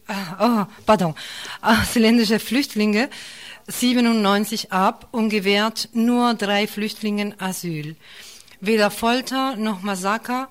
oh, 0.08 0.66
pardon, 0.86 1.16
ausländische 1.62 2.40
Flüchtlinge 2.40 3.10
97 3.70 4.72
ab 4.72 5.08
und 5.12 5.30
gewährt 5.30 5.90
nur 5.94 6.34
drei 6.34 6.66
Flüchtlingen 6.66 7.40
Asyl. 7.40 7.96
Weder 8.62 8.90
Folter 8.90 9.56
noch 9.58 9.84
Massaker, 9.84 10.50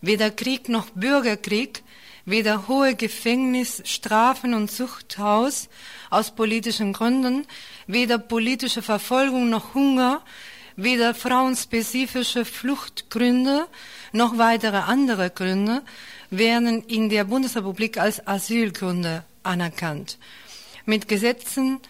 weder 0.00 0.30
Krieg 0.30 0.68
noch 0.68 0.90
Bürgerkrieg, 0.90 1.84
weder 2.24 2.66
hohe 2.66 2.96
Gefängnisstrafen 2.96 4.54
und 4.54 4.68
Zuchthaus 4.68 5.68
aus 6.10 6.32
politischen 6.32 6.92
Gründen, 6.92 7.46
weder 7.86 8.18
politische 8.18 8.82
Verfolgung 8.82 9.48
noch 9.48 9.74
Hunger, 9.74 10.20
weder 10.74 11.14
frauenspezifische 11.14 12.44
Fluchtgründe 12.44 13.68
noch 14.12 14.38
weitere 14.38 14.78
andere 14.78 15.30
Gründe 15.30 15.82
werden 16.30 16.82
in 16.86 17.08
der 17.10 17.24
Bundesrepublik 17.24 17.96
als 17.96 18.26
Asylgründe 18.26 19.24
anerkannt. 19.44 20.18
Mit 20.84 21.06
Gesetzen 21.06 21.80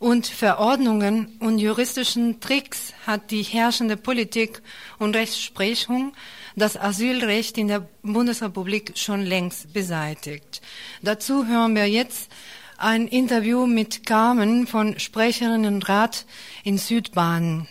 und 0.00 0.26
Verordnungen 0.26 1.36
und 1.40 1.58
juristischen 1.58 2.40
Tricks 2.40 2.94
hat 3.06 3.30
die 3.30 3.42
herrschende 3.42 3.98
Politik 3.98 4.62
und 4.98 5.14
Rechtsprechung 5.14 6.14
das 6.56 6.76
Asylrecht 6.76 7.58
in 7.58 7.68
der 7.68 7.86
Bundesrepublik 8.02 8.96
schon 8.96 9.20
längst 9.20 9.72
beseitigt. 9.74 10.62
Dazu 11.02 11.46
hören 11.46 11.76
wir 11.76 11.86
jetzt 11.86 12.32
ein 12.78 13.08
Interview 13.08 13.66
mit 13.66 14.06
Carmen 14.06 14.66
von 14.66 14.98
Sprecherinnenrat 14.98 16.24
in 16.64 16.78
Südbahn. 16.78 17.68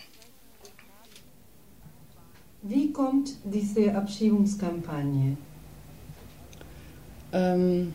Wie 2.62 2.92
kommt 2.92 3.32
diese 3.42 3.92
Abschiebungskampagne? 3.92 5.36
Ähm, 7.32 7.92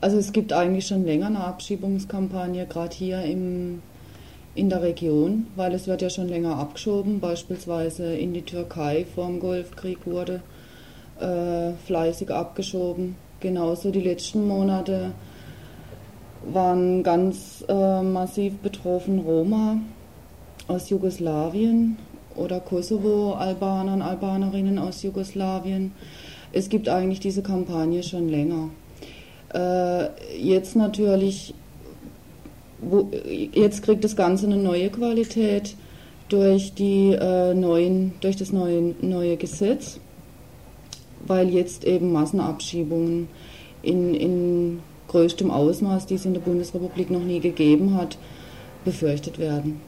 also 0.00 0.18
es 0.18 0.32
gibt 0.32 0.52
eigentlich 0.52 0.86
schon 0.86 1.04
länger 1.04 1.26
eine 1.26 1.44
Abschiebungskampagne, 1.44 2.66
gerade 2.66 2.94
hier 2.94 3.22
im, 3.22 3.82
in 4.54 4.68
der 4.68 4.82
Region, 4.82 5.46
weil 5.56 5.74
es 5.74 5.86
wird 5.86 6.02
ja 6.02 6.10
schon 6.10 6.28
länger 6.28 6.56
abgeschoben, 6.56 7.20
beispielsweise 7.20 8.14
in 8.14 8.34
die 8.34 8.42
Türkei 8.42 9.06
vor 9.14 9.26
dem 9.26 9.40
Golfkrieg 9.40 10.06
wurde 10.06 10.42
äh, 11.20 11.72
fleißig 11.86 12.30
abgeschoben. 12.30 13.16
Genauso 13.40 13.90
die 13.90 14.00
letzten 14.00 14.46
Monate 14.46 15.12
waren 16.44 17.02
ganz 17.02 17.64
äh, 17.68 18.02
massiv 18.02 18.58
betroffen 18.58 19.18
Roma 19.20 19.78
aus 20.68 20.90
Jugoslawien 20.90 21.96
oder 22.34 22.60
Kosovo-Albaner 22.60 23.94
und 23.94 24.02
Albanerinnen 24.02 24.78
aus 24.78 25.02
Jugoslawien. 25.02 25.92
Es 26.52 26.68
gibt 26.68 26.88
eigentlich 26.88 27.20
diese 27.20 27.42
Kampagne 27.42 28.02
schon 28.02 28.28
länger. 28.28 28.70
Äh, 29.54 30.08
jetzt 30.36 30.76
natürlich, 30.76 31.54
wo, 32.80 33.10
jetzt 33.52 33.82
kriegt 33.82 34.04
das 34.04 34.16
Ganze 34.16 34.46
eine 34.46 34.56
neue 34.56 34.90
Qualität 34.90 35.76
durch 36.28 36.74
die 36.74 37.12
äh, 37.12 37.54
neuen, 37.54 38.14
durch 38.20 38.36
das 38.36 38.52
neue, 38.52 38.94
neue 39.00 39.36
Gesetz, 39.36 40.00
weil 41.26 41.48
jetzt 41.48 41.84
eben 41.84 42.12
Massenabschiebungen 42.12 43.28
in, 43.82 44.14
in 44.14 44.80
größtem 45.08 45.50
Ausmaß, 45.50 46.06
die 46.06 46.14
es 46.14 46.26
in 46.26 46.34
der 46.34 46.40
Bundesrepublik 46.40 47.10
noch 47.10 47.22
nie 47.22 47.40
gegeben 47.40 47.94
hat, 47.94 48.18
befürchtet 48.84 49.38
werden. 49.38 49.80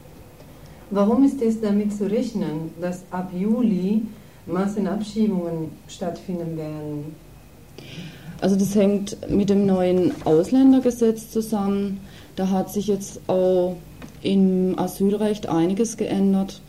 Warum 0.91 1.23
ist 1.23 1.41
es 1.41 1.61
damit 1.61 1.95
zu 1.95 2.09
rechnen, 2.09 2.71
dass 2.81 3.03
ab 3.11 3.31
Juli 3.37 4.01
Massenabschiebungen 4.47 5.69
stattfinden 5.87 6.57
werden? 6.57 7.15
Also 8.41 8.55
das 8.55 8.75
hängt 8.75 9.17
mit 9.29 9.49
dem 9.49 9.65
neuen 9.65 10.13
Ausländergesetz 10.25 11.29
zusammen. 11.29 11.99
Da 12.35 12.49
hat 12.49 12.71
sich 12.71 12.87
jetzt 12.87 13.19
auch 13.27 13.75
im 14.21 14.77
Asylrecht 14.77 15.47
einiges 15.47 15.97
geändert. 15.97 16.61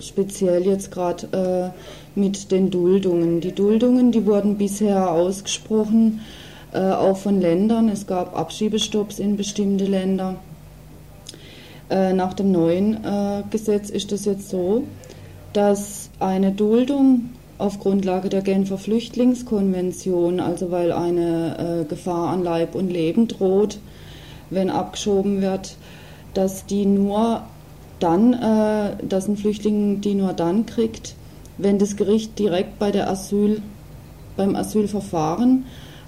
Speziell 0.00 0.66
jetzt 0.66 0.90
gerade 0.90 1.72
äh, 1.74 2.18
mit 2.18 2.50
den 2.50 2.70
Duldungen. 2.70 3.40
Die 3.40 3.52
Duldungen, 3.52 4.12
die 4.12 4.26
wurden 4.26 4.58
bisher 4.58 5.10
ausgesprochen, 5.10 6.20
äh, 6.72 6.78
auch 6.78 7.16
von 7.16 7.40
Ländern. 7.40 7.88
Es 7.88 8.06
gab 8.06 8.36
Abschiebestopps 8.36 9.18
in 9.18 9.36
bestimmte 9.36 9.86
Länder. 9.86 10.36
Äh, 11.88 12.12
nach 12.12 12.34
dem 12.34 12.52
neuen 12.52 13.04
äh, 13.04 13.42
Gesetz 13.50 13.88
ist 13.88 14.12
es 14.12 14.24
jetzt 14.24 14.50
so, 14.50 14.84
dass 15.52 16.10
eine 16.18 16.52
Duldung 16.52 17.30
auf 17.58 17.78
Grundlage 17.78 18.28
der 18.28 18.42
Genfer 18.42 18.78
Flüchtlingskonvention, 18.78 20.40
also 20.40 20.70
weil 20.70 20.92
eine 20.92 21.82
äh, 21.82 21.84
Gefahr 21.84 22.28
an 22.30 22.42
Leib 22.42 22.74
und 22.74 22.90
Leben 22.90 23.28
droht, 23.28 23.78
wenn 24.50 24.70
abgeschoben 24.70 25.40
wird, 25.40 25.76
dass 26.34 26.66
die 26.66 26.86
nur 26.86 27.42
dann, 28.00 28.32
äh, 28.32 29.04
dass 29.06 29.28
ein 29.28 29.36
Flüchtling 29.36 30.00
die 30.00 30.14
nur 30.14 30.32
dann 30.32 30.66
kriegt, 30.66 31.14
wenn 31.58 31.78
das 31.78 31.96
Gericht 31.96 32.38
direkt 32.38 32.78
bei 32.78 32.90
der 32.90 33.08
Asyl, 33.08 33.62
beim 34.36 34.56
Asylverfahren 34.56 35.66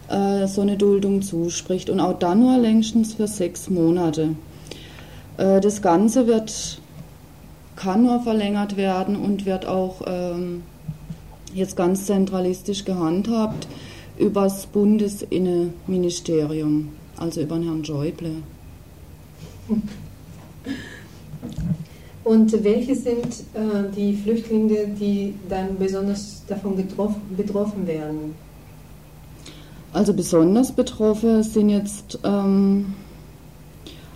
äh, 0.09 0.49
so 0.49 0.61
eine 0.61 0.77
Duldung 0.77 1.23
zuspricht 1.23 1.91
und 1.91 2.01
auch 2.01 2.19
dann 2.19 2.41
nur 2.41 2.59
längstens 2.59 3.15
für 3.15 3.29
sechs 3.29 3.71
Monate. 3.71 4.31
Äh, 5.37 5.61
das 5.61 5.81
Ganze 5.81 6.27
wird, 6.27 6.81
kann 7.77 8.03
nur 8.03 8.21
verlängert 8.21 8.77
werden 8.77 9.17
und 9.17 9.47
wird 9.47 9.67
auch 9.67 10.03
ähm, 10.07 10.63
jetzt 11.55 11.77
ganz 11.77 12.07
zentralistisch 12.07 12.85
gehandhabt 12.85 13.69
über 14.19 14.43
das 14.43 14.67
Bundesinnenministerium, 14.67 16.89
also 17.17 17.41
über 17.41 17.55
den 17.57 17.65
Herrn 17.65 17.85
Schäuble. 17.85 18.43
Und 22.25 22.65
welche 22.65 22.97
sind 22.97 23.45
äh, 23.55 23.91
die 23.97 24.15
Flüchtlinge, 24.15 24.89
die 24.99 25.35
dann 25.49 25.79
besonders 25.79 26.43
davon 26.49 26.77
betroffen, 26.77 27.23
betroffen 27.37 27.87
werden? 27.87 28.35
Also 29.93 30.13
besonders 30.13 30.73
betroffen 30.73 31.43
sind 31.43 31.69
jetzt 31.69 32.19
ähm, 32.25 32.95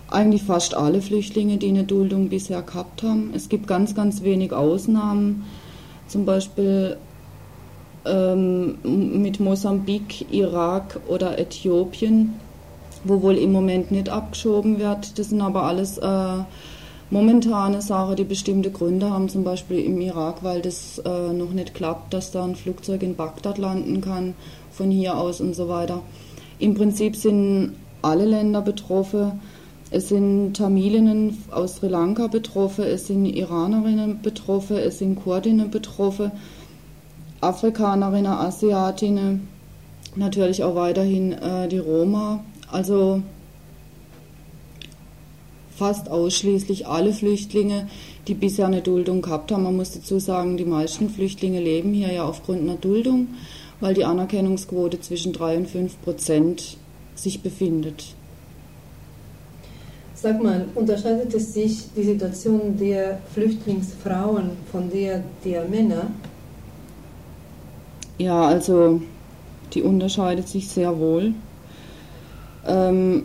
eigentlich 0.09 0.43
fast 0.43 0.75
alle 0.75 1.01
Flüchtlinge, 1.01 1.57
die 1.57 1.69
eine 1.69 1.85
Duldung 1.85 2.29
bisher 2.29 2.61
gehabt 2.61 3.01
haben. 3.01 3.31
Es 3.33 3.49
gibt 3.49 3.65
ganz, 3.65 3.95
ganz 3.95 4.23
wenig 4.23 4.51
Ausnahmen. 4.51 5.45
Zum 6.07 6.25
Beispiel 6.25 6.97
ähm, 8.05 8.77
mit 8.83 9.39
Mosambik, 9.39 10.31
Irak 10.31 10.99
oder 11.07 11.37
Äthiopien, 11.39 12.33
wo 13.03 13.21
wohl 13.21 13.37
im 13.37 13.51
Moment 13.51 13.91
nicht 13.91 14.09
abgeschoben 14.09 14.79
wird. 14.79 15.17
Das 15.19 15.29
sind 15.29 15.41
aber 15.41 15.63
alles 15.63 15.97
äh, 15.97 16.43
momentane 17.09 17.81
Sachen, 17.81 18.15
die 18.15 18.23
bestimmte 18.23 18.71
Gründe 18.71 19.09
haben, 19.09 19.29
zum 19.29 19.43
Beispiel 19.43 19.79
im 19.79 19.99
Irak, 20.01 20.43
weil 20.43 20.61
das 20.61 20.99
äh, 20.99 21.33
noch 21.33 21.51
nicht 21.51 21.73
klappt, 21.73 22.13
dass 22.13 22.31
da 22.31 22.43
ein 22.43 22.55
Flugzeug 22.55 23.03
in 23.03 23.15
Bagdad 23.15 23.57
landen 23.57 24.01
kann, 24.01 24.33
von 24.71 24.89
hier 24.89 25.17
aus 25.17 25.41
und 25.41 25.55
so 25.55 25.67
weiter. 25.67 26.01
Im 26.59 26.73
Prinzip 26.73 27.15
sind 27.15 27.73
alle 28.01 28.25
Länder 28.25 28.61
betroffen. 28.61 29.39
Es 29.93 30.07
sind 30.07 30.53
Tamilinnen 30.53 31.37
aus 31.51 31.77
Sri 31.77 31.89
Lanka 31.89 32.27
betroffen, 32.27 32.85
es 32.85 33.07
sind 33.07 33.25
Iranerinnen 33.25 34.21
betroffen, 34.21 34.77
es 34.77 34.99
sind 34.99 35.21
Kurdinnen 35.21 35.69
betroffen. 35.69 36.31
Afrikanerinnen, 37.41 38.31
Asiatinnen, 38.31 39.47
natürlich 40.15 40.63
auch 40.63 40.75
weiterhin 40.75 41.33
äh, 41.33 41.67
die 41.67 41.79
Roma. 41.79 42.43
Also 42.71 43.21
fast 45.75 46.09
ausschließlich 46.09 46.87
alle 46.87 47.11
Flüchtlinge, 47.11 47.87
die 48.27 48.35
bisher 48.35 48.67
eine 48.67 48.81
Duldung 48.81 49.23
gehabt 49.23 49.51
haben. 49.51 49.63
Man 49.63 49.75
muss 49.75 49.91
dazu 49.91 50.19
sagen, 50.19 50.55
die 50.55 50.65
meisten 50.65 51.09
Flüchtlinge 51.09 51.59
leben 51.59 51.93
hier 51.93 52.13
ja 52.13 52.23
aufgrund 52.23 52.61
einer 52.61 52.75
Duldung, 52.75 53.29
weil 53.79 53.95
die 53.95 54.05
Anerkennungsquote 54.05 55.01
zwischen 55.01 55.33
3 55.33 55.57
und 55.57 55.67
5 55.67 56.01
Prozent 56.03 56.77
sich 57.15 57.41
befindet. 57.41 58.13
Sag 60.13 60.43
mal, 60.43 60.67
unterscheidet 60.75 61.33
es 61.33 61.55
sich 61.55 61.85
die 61.95 62.03
Situation 62.03 62.77
der 62.77 63.17
Flüchtlingsfrauen 63.33 64.51
von 64.71 64.91
der 64.91 65.23
der 65.43 65.67
Männer? 65.67 66.11
Ja, 68.21 68.45
also 68.45 69.01
die 69.73 69.81
unterscheidet 69.81 70.47
sich 70.47 70.67
sehr 70.67 70.99
wohl. 70.99 71.33
Ähm, 72.67 73.23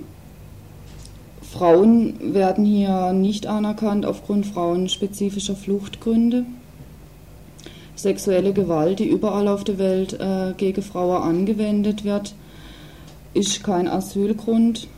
Frauen 1.43 2.33
werden 2.33 2.65
hier 2.65 3.13
nicht 3.13 3.47
anerkannt 3.47 4.07
aufgrund 4.07 4.47
frauenspezifischer 4.47 5.55
Fluchtgründe. 5.55 6.47
Sexuelle 7.95 8.55
Gewalt, 8.55 8.99
die 8.99 9.09
überall 9.09 9.49
auf 9.49 9.65
der 9.65 9.77
Welt 9.77 10.15
äh, 10.15 10.55
gegen 10.57 10.81
Frauen 10.81 11.23
angewendet 11.23 12.05
wird, 12.05 12.35
ist 13.35 13.63
kein 13.63 13.89
Asylgrund. 13.89 14.89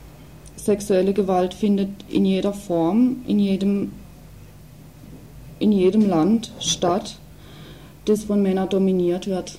Sexuelle 0.55 1.13
Gewalt 1.13 1.55
findet 1.55 1.91
in 2.09 2.25
jeder 2.25 2.53
Form, 2.53 3.17
in 3.27 3.41
jedem, 3.41 3.91
in 5.59 5.73
jedem 5.73 6.09
Land 6.09 6.53
statt, 6.61 7.19
das 8.05 8.23
von 8.25 8.41
Männern 8.41 8.69
dominiert 8.69 9.27
wird. 9.27 9.59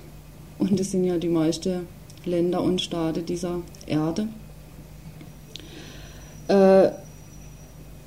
Und 0.59 0.79
das 0.79 0.91
sind 0.91 1.05
ja 1.05 1.17
die 1.17 1.29
meisten 1.29 1.87
Länder 2.25 2.61
und 2.61 2.81
Staaten 2.81 3.25
dieser 3.25 3.61
Erde. 3.87 4.27
Äh, 6.47 6.91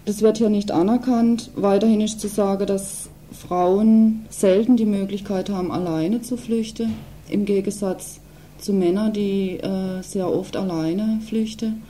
das 0.05 0.21
wird 0.21 0.39
hier 0.39 0.51
nicht 0.51 0.71
anerkannt. 0.71 1.51
Weiterhin 1.57 2.01
ist 2.01 2.21
zu 2.21 2.29
sagen, 2.29 2.67
dass 2.67 3.09
Frauen 3.33 4.27
selten 4.29 4.77
die 4.77 4.85
Möglichkeit 4.85 5.49
haben, 5.49 5.73
alleine 5.73 6.23
zu 6.23 6.37
flüchten, 6.37 6.95
im 7.29 7.45
Gegensatz 7.45 8.21
zu 8.59 8.73
Männern, 8.73 9.13
die 9.13 9.59
äh, 9.59 10.03
sehr 10.03 10.31
oft 10.31 10.57
alleine 10.57 11.21
flüchten. 11.27 11.83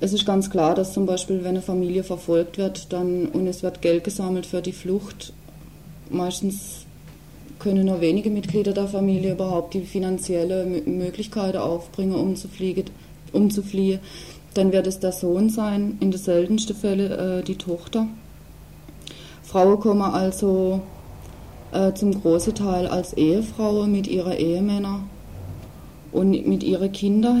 Es 0.00 0.12
ist 0.12 0.26
ganz 0.26 0.50
klar, 0.50 0.74
dass 0.74 0.92
zum 0.92 1.06
Beispiel, 1.06 1.38
wenn 1.38 1.50
eine 1.50 1.62
Familie 1.62 2.04
verfolgt 2.04 2.58
wird 2.58 2.92
dann, 2.92 3.26
und 3.26 3.46
es 3.46 3.62
wird 3.62 3.82
Geld 3.82 4.04
gesammelt 4.04 4.46
für 4.46 4.62
die 4.62 4.72
Flucht, 4.72 5.32
meistens 6.10 6.85
können 7.58 7.86
nur 7.86 8.00
wenige 8.00 8.30
Mitglieder 8.30 8.72
der 8.72 8.86
Familie 8.86 9.32
überhaupt 9.32 9.74
die 9.74 9.80
finanzielle 9.82 10.64
Möglichkeiten 10.64 11.58
aufbringen, 11.58 12.14
um 12.14 12.36
zu, 12.36 12.48
fliegen, 12.48 12.84
um 13.32 13.50
zu 13.50 13.62
fliehen. 13.62 14.00
Dann 14.54 14.72
wird 14.72 14.86
es 14.86 15.00
der 15.00 15.12
Sohn 15.12 15.50
sein, 15.50 15.98
in 16.00 16.10
den 16.10 16.20
seltensten 16.20 16.76
Fällen 16.76 17.12
äh, 17.12 17.42
die 17.42 17.56
Tochter. 17.56 18.06
Frauen 19.42 19.80
kommen 19.80 20.02
also 20.02 20.80
äh, 21.72 21.92
zum 21.92 22.20
großen 22.20 22.54
Teil 22.54 22.86
als 22.86 23.12
Ehefrauen 23.14 23.92
mit 23.92 24.06
ihren 24.06 24.32
Ehemännern 24.32 25.08
und 26.12 26.30
mit 26.46 26.62
ihren 26.62 26.90
Kindern 26.92 27.38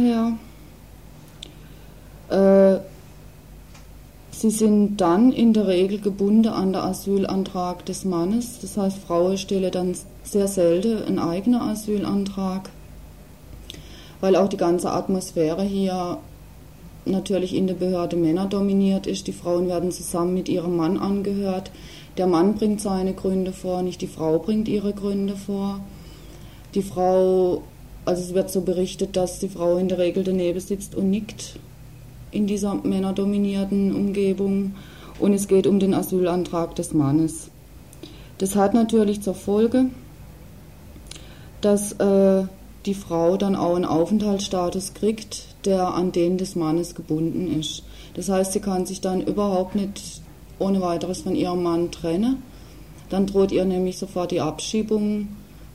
her. 2.28 2.78
Äh, 2.78 2.95
Sie 4.38 4.50
sind 4.50 4.98
dann 4.98 5.32
in 5.32 5.54
der 5.54 5.66
Regel 5.66 5.98
gebunden 5.98 6.48
an 6.48 6.74
den 6.74 6.82
Asylantrag 6.82 7.86
des 7.86 8.04
Mannes. 8.04 8.58
Das 8.60 8.76
heißt, 8.76 8.98
Frauen 8.98 9.38
stellen 9.38 9.72
dann 9.72 9.96
sehr 10.24 10.46
selten 10.46 11.02
einen 11.04 11.18
eigenen 11.18 11.62
Asylantrag, 11.62 12.68
weil 14.20 14.36
auch 14.36 14.50
die 14.50 14.58
ganze 14.58 14.90
Atmosphäre 14.90 15.62
hier 15.62 16.18
natürlich 17.06 17.54
in 17.54 17.66
der 17.66 17.76
Behörde 17.76 18.16
Männer 18.16 18.44
dominiert 18.44 19.06
ist. 19.06 19.26
Die 19.26 19.32
Frauen 19.32 19.68
werden 19.68 19.90
zusammen 19.90 20.34
mit 20.34 20.50
ihrem 20.50 20.76
Mann 20.76 20.98
angehört. 20.98 21.70
Der 22.18 22.26
Mann 22.26 22.56
bringt 22.56 22.82
seine 22.82 23.14
Gründe 23.14 23.52
vor, 23.52 23.80
nicht 23.80 24.02
die 24.02 24.06
Frau 24.06 24.38
bringt 24.38 24.68
ihre 24.68 24.92
Gründe 24.92 25.34
vor. 25.34 25.80
Die 26.74 26.82
Frau, 26.82 27.62
also 28.04 28.22
es 28.22 28.34
wird 28.34 28.50
so 28.50 28.60
berichtet, 28.60 29.16
dass 29.16 29.38
die 29.38 29.48
Frau 29.48 29.78
in 29.78 29.88
der 29.88 29.96
Regel 29.96 30.24
daneben 30.24 30.60
sitzt 30.60 30.94
und 30.94 31.08
nickt 31.08 31.58
in 32.30 32.46
dieser 32.46 32.74
männerdominierten 32.74 33.94
Umgebung 33.94 34.74
und 35.18 35.32
es 35.32 35.48
geht 35.48 35.66
um 35.66 35.78
den 35.78 35.94
Asylantrag 35.94 36.74
des 36.74 36.92
Mannes. 36.92 37.50
Das 38.38 38.54
hat 38.54 38.74
natürlich 38.74 39.22
zur 39.22 39.34
Folge, 39.34 39.86
dass 41.60 41.92
äh, 41.92 42.44
die 42.84 42.94
Frau 42.94 43.36
dann 43.36 43.56
auch 43.56 43.74
einen 43.74 43.84
Aufenthaltsstatus 43.84 44.94
kriegt, 44.94 45.46
der 45.64 45.94
an 45.94 46.12
den 46.12 46.38
des 46.38 46.54
Mannes 46.54 46.94
gebunden 46.94 47.58
ist. 47.58 47.82
Das 48.14 48.28
heißt, 48.28 48.52
sie 48.52 48.60
kann 48.60 48.86
sich 48.86 49.00
dann 49.00 49.20
überhaupt 49.20 49.74
nicht 49.74 50.20
ohne 50.58 50.80
weiteres 50.80 51.22
von 51.22 51.34
ihrem 51.34 51.62
Mann 51.62 51.90
trennen. 51.90 52.42
Dann 53.08 53.26
droht 53.26 53.52
ihr 53.52 53.64
nämlich 53.64 53.98
sofort 53.98 54.30
die 54.30 54.40
Abschiebung, 54.40 55.28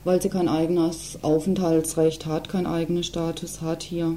weil 0.04 0.20
sie 0.20 0.28
kein 0.28 0.48
eigenes 0.48 1.18
Aufenthaltsrecht 1.22 2.26
hat, 2.26 2.48
keinen 2.48 2.66
eigenen 2.66 3.04
Status 3.04 3.60
hat 3.60 3.82
hier. 3.82 4.16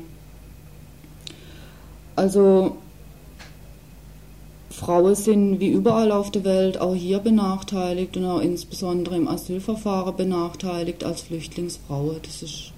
Also 2.16 2.78
Frauen 4.70 5.16
sind 5.16 5.59
wie 5.59 5.70
überall 5.70 6.11
auf 6.11 6.32
der 6.32 6.43
Welt 6.43 6.80
auch 6.80 6.95
hier 6.95 7.20
benachteiligt 7.20 8.18
und 8.18 8.26
auch 8.26 8.41
insbesondere 8.41 9.16
im 9.16 9.28
Asylverfahren 9.28 10.16
benachteiligt 10.16 11.03
als 11.03 11.22
Flüchtlingsfrauen. 11.22 12.18
Das 12.24 12.41
ist 12.43 12.72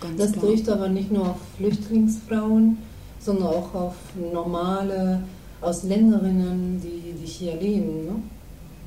ganz 0.00 0.16
Das 0.18 0.32
klar. 0.32 0.44
trifft 0.46 0.68
aber 0.68 0.88
nicht 0.88 1.12
nur 1.12 1.30
auf 1.30 1.36
Flüchtlingsfrauen, 1.58 2.78
sondern 3.20 3.48
auch 3.48 3.74
auf 3.74 3.94
normale 4.32 5.22
Ausländerinnen, 5.60 6.80
die, 6.82 7.12
die 7.12 7.26
hier 7.26 7.56
leben. 7.56 8.06
Ne? 8.06 8.12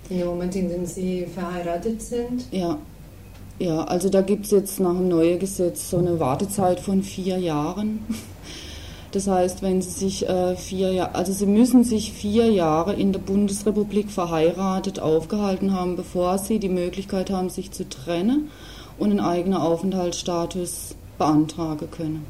In 0.10 0.18
dem 0.20 0.28
Moment, 0.28 0.56
in 0.56 0.70
dem 0.70 0.86
sie 0.86 1.26
verheiratet 1.26 2.02
sind. 2.02 2.45
Ja. 2.52 2.78
Ja, 3.60 3.84
also 3.84 4.08
da 4.10 4.22
gibt 4.22 4.45
es 4.45 4.52
jetzt 4.52 4.80
nach 4.80 4.93
dem 4.93 5.10
neuen 5.10 5.38
Gesetz 5.38 5.89
so 5.89 5.97
eine 5.97 6.18
Wartezeit 6.20 6.80
von 6.80 7.04
vier 7.04 7.38
Jahren. 7.38 8.00
Das 9.12 9.28
heißt, 9.28 9.64
wenn 9.64 9.82
Sie 9.82 9.89
sich 9.89 10.30
äh, 10.30 10.55
vier 10.55 10.93
Jahre, 10.93 11.16
also 11.16 11.34
Sie 11.34 11.47
müssen 11.47 11.84
sich 11.84 12.14
vier 12.14 12.51
Jahre 12.51 12.93
in 12.93 13.12
der 13.12 13.20
Bundesrepublik 13.20 14.12
verheiratet 14.12 14.99
aufgehalten 14.99 15.74
haben, 15.74 15.95
bevor 15.95 16.38
Sie 16.38 16.60
die 16.60 16.70
Möglichkeit 16.70 17.32
haben, 17.32 17.49
sich 17.49 17.72
zu 17.72 17.89
trennen 17.89 18.49
und 18.99 19.10
einen 19.10 19.20
eigenen 19.20 19.60
Aufenthaltsstatus 19.60 20.95
beantragen 21.18 21.89
können. 21.89 22.26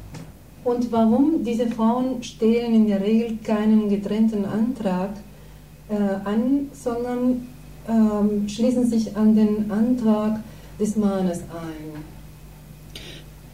Und 0.64 0.90
warum 0.92 1.44
diese 1.44 1.66
Frauen 1.68 2.22
stellen 2.22 2.74
in 2.74 2.86
der 2.86 3.00
Regel 3.00 3.38
keinen 3.42 3.88
getrennten 3.88 4.44
Antrag 4.44 5.10
äh, 5.88 5.94
an, 5.94 6.68
sondern 6.72 7.46
ähm, 7.88 8.48
schließen 8.48 8.88
sich 8.88 9.16
an 9.16 9.34
den 9.34 9.70
Antrag 9.70 10.40
des 10.78 10.96
Mannes 10.96 11.38
ein? 11.38 12.02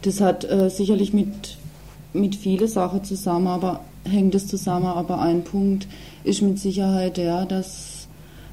Das 0.01 0.21
hat 0.21 0.43
äh, 0.49 0.69
sicherlich 0.69 1.13
mit, 1.13 1.56
mit 2.19 2.35
vielen 2.35 2.67
Sachen 2.67 3.03
zusammen, 3.03 3.47
aber 3.47 3.81
hängt 4.03 4.35
es 4.35 4.47
zusammen. 4.47 4.85
Aber 4.85 5.19
ein 5.19 5.43
Punkt 5.43 5.87
ist 6.23 6.41
mit 6.41 6.59
Sicherheit 6.59 7.17
der, 7.17 7.45
dass, 7.45 8.07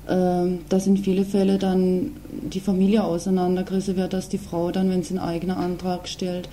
äh, 0.07 0.47
dass 0.69 0.87
in 0.87 0.97
vielen 0.97 1.25
Fällen 1.25 1.59
dann 1.59 2.11
die 2.31 2.61
Familie 2.61 3.05
auseinandergerissen 3.05 3.97
wird, 3.97 4.12
dass 4.12 4.29
die 4.29 4.39
Frau 4.39 4.71
dann, 4.71 4.91
wenn 4.91 5.03
sie 5.03 5.19
einen 5.19 5.29
eigenen 5.29 5.57
Antrag 5.57 6.09
stellt, 6.09 6.49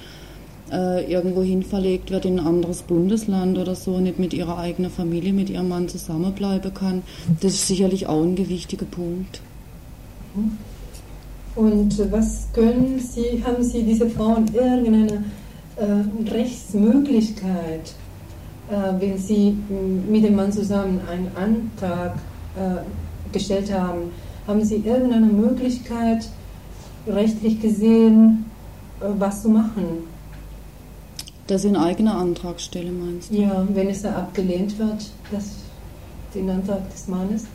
äh, 0.72 1.12
irgendwo 1.12 1.43
hin 1.43 1.64
verlegt 1.64 2.12
wird 2.12 2.26
in 2.26 2.39
ein 2.39 2.45
anderes 2.45 2.84
Bundesland 2.84 3.57
oder 3.57 3.76
so, 3.76 3.99
nicht 3.99 4.20
mit 4.20 4.34
ihrer 4.34 4.57
eigenen 4.57 4.89
Familie, 4.89 5.34
mit 5.34 5.49
ihrem 5.49 5.68
Mann 5.68 5.89
zusammenbleiben 5.89 6.74
kann. 6.74 7.03
Das 7.41 7.53
ist 7.53 7.68
sicherlich 7.68 8.07
auch 8.07 8.24
ein 8.24 8.36
gewichtiger 8.36 8.86
Punkt. 8.86 9.41
Und 11.55 12.12
was 12.12 12.47
können 12.53 12.99
Sie, 12.99 13.43
haben 13.43 13.62
Sie 13.62 13.84
diese 13.84 14.09
Frauen 14.09 14.45
irgendeine 14.53 15.26
äh, 15.78 16.30
Rechtsmöglichkeit, 16.30 17.93
äh, 18.69 18.99
wenn 18.99 19.17
Sie 19.17 19.57
mit 20.09 20.24
dem 20.24 20.36
Mann 20.36 20.51
zusammen 20.51 21.01
einen 21.09 21.32
Antrag 21.36 22.15
äh, 22.55 23.32
gestellt 23.32 23.72
haben, 23.72 24.11
haben 24.47 24.63
Sie 24.63 24.78
irgendeine 24.78 25.26
Möglichkeit, 25.26 26.28
rechtlich 27.07 27.61
gesehen, 27.61 28.45
äh, 28.99 29.05
was 29.17 29.43
zu 29.43 29.49
machen? 29.49 30.09
Dass 31.47 31.63
Sie 31.63 31.69
einen 31.69 31.78
eigenen 31.78 32.13
Antrag 32.13 32.59
stellen, 32.59 32.99
meinst 32.99 33.32
du? 33.32 33.36
Ja, 33.36 33.67
wenn 33.74 33.89
es 33.89 34.03
da 34.03 34.15
abgelehnt 34.15 34.78
wird, 34.78 35.11
das, 35.32 35.55
den 36.34 36.49
Antrag 36.49 36.89
des 36.91 37.07
Mannes? 37.07 37.45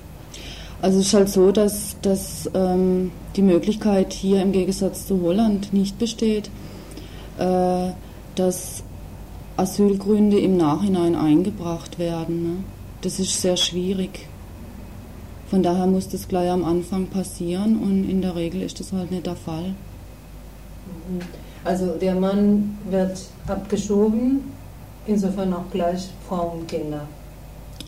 Also 0.83 1.01
es 1.01 1.07
ist 1.07 1.15
halt 1.15 1.29
so, 1.31 1.53
dass, 1.53 1.97
dass 2.03 2.51
ähm, 2.55 3.11
die 3.35 3.43
Möglichkeit 3.43 4.13
hier 4.13 4.43
im 4.43 4.53
Gegensatz 4.53 5.07
zu 5.07 5.23
Holland 5.23 5.73
nicht 5.73 5.99
besteht, 5.99 6.51
äh, 7.39 7.91
dass 8.37 8.83
Asylgründe 9.57 10.39
im 10.39 10.57
Nachhinein 10.57 11.17
eingebracht 11.17 11.99
werden. 11.99 12.43
Ne? 12.43 12.65
Das 13.01 13.19
ist 13.19 13.41
sehr 13.41 13.57
schwierig. 13.57 14.29
Von 15.49 15.63
daher 15.63 15.87
muss 15.87 16.09
das 16.09 16.29
gleich 16.29 16.51
am 16.51 16.65
Anfang 16.65 17.07
passieren 17.07 17.79
und 17.79 18.09
in 18.09 18.21
der 18.21 18.35
Regel 18.37 18.63
ist 18.63 18.81
das 18.81 18.93
halt 18.93 19.11
nicht 19.11 19.27
der 19.27 19.37
Fall. 19.37 19.75
Mhm. 21.09 21.21
Also 21.65 21.97
der 22.01 22.15
Mann 22.15 22.79
wird 22.89 23.19
abgeschoben, 23.49 24.41
insofern 25.07 25.53
auch 25.53 25.69
gleich 25.73 26.11
Frauen 26.29 26.61
und 26.61 26.69
Kinder. 26.69 27.09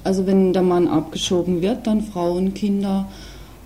Also 0.02 0.26
wenn 0.26 0.52
der 0.52 0.62
Mann 0.62 0.88
abgeschoben 0.88 1.60
wird, 1.62 1.86
dann 1.86 2.02
Frauen, 2.02 2.54
Kinder 2.54 3.06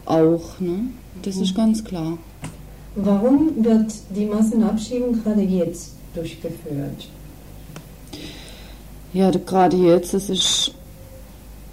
auch. 0.05 0.61
Ne? 0.61 0.89
Das 1.23 1.37
mhm. 1.37 1.43
ist 1.43 1.55
ganz 1.55 1.85
klar. 1.85 2.19
Warum 2.95 3.65
wird 3.65 3.93
die 4.15 4.27
Massenabschiebung 4.27 5.23
gerade 5.23 5.41
jetzt 5.43 5.93
durchgeführt? 6.15 7.09
Ja, 9.13 9.31
gerade 9.31 9.77
jetzt, 9.77 10.15
das 10.15 10.31
ist 10.31 10.73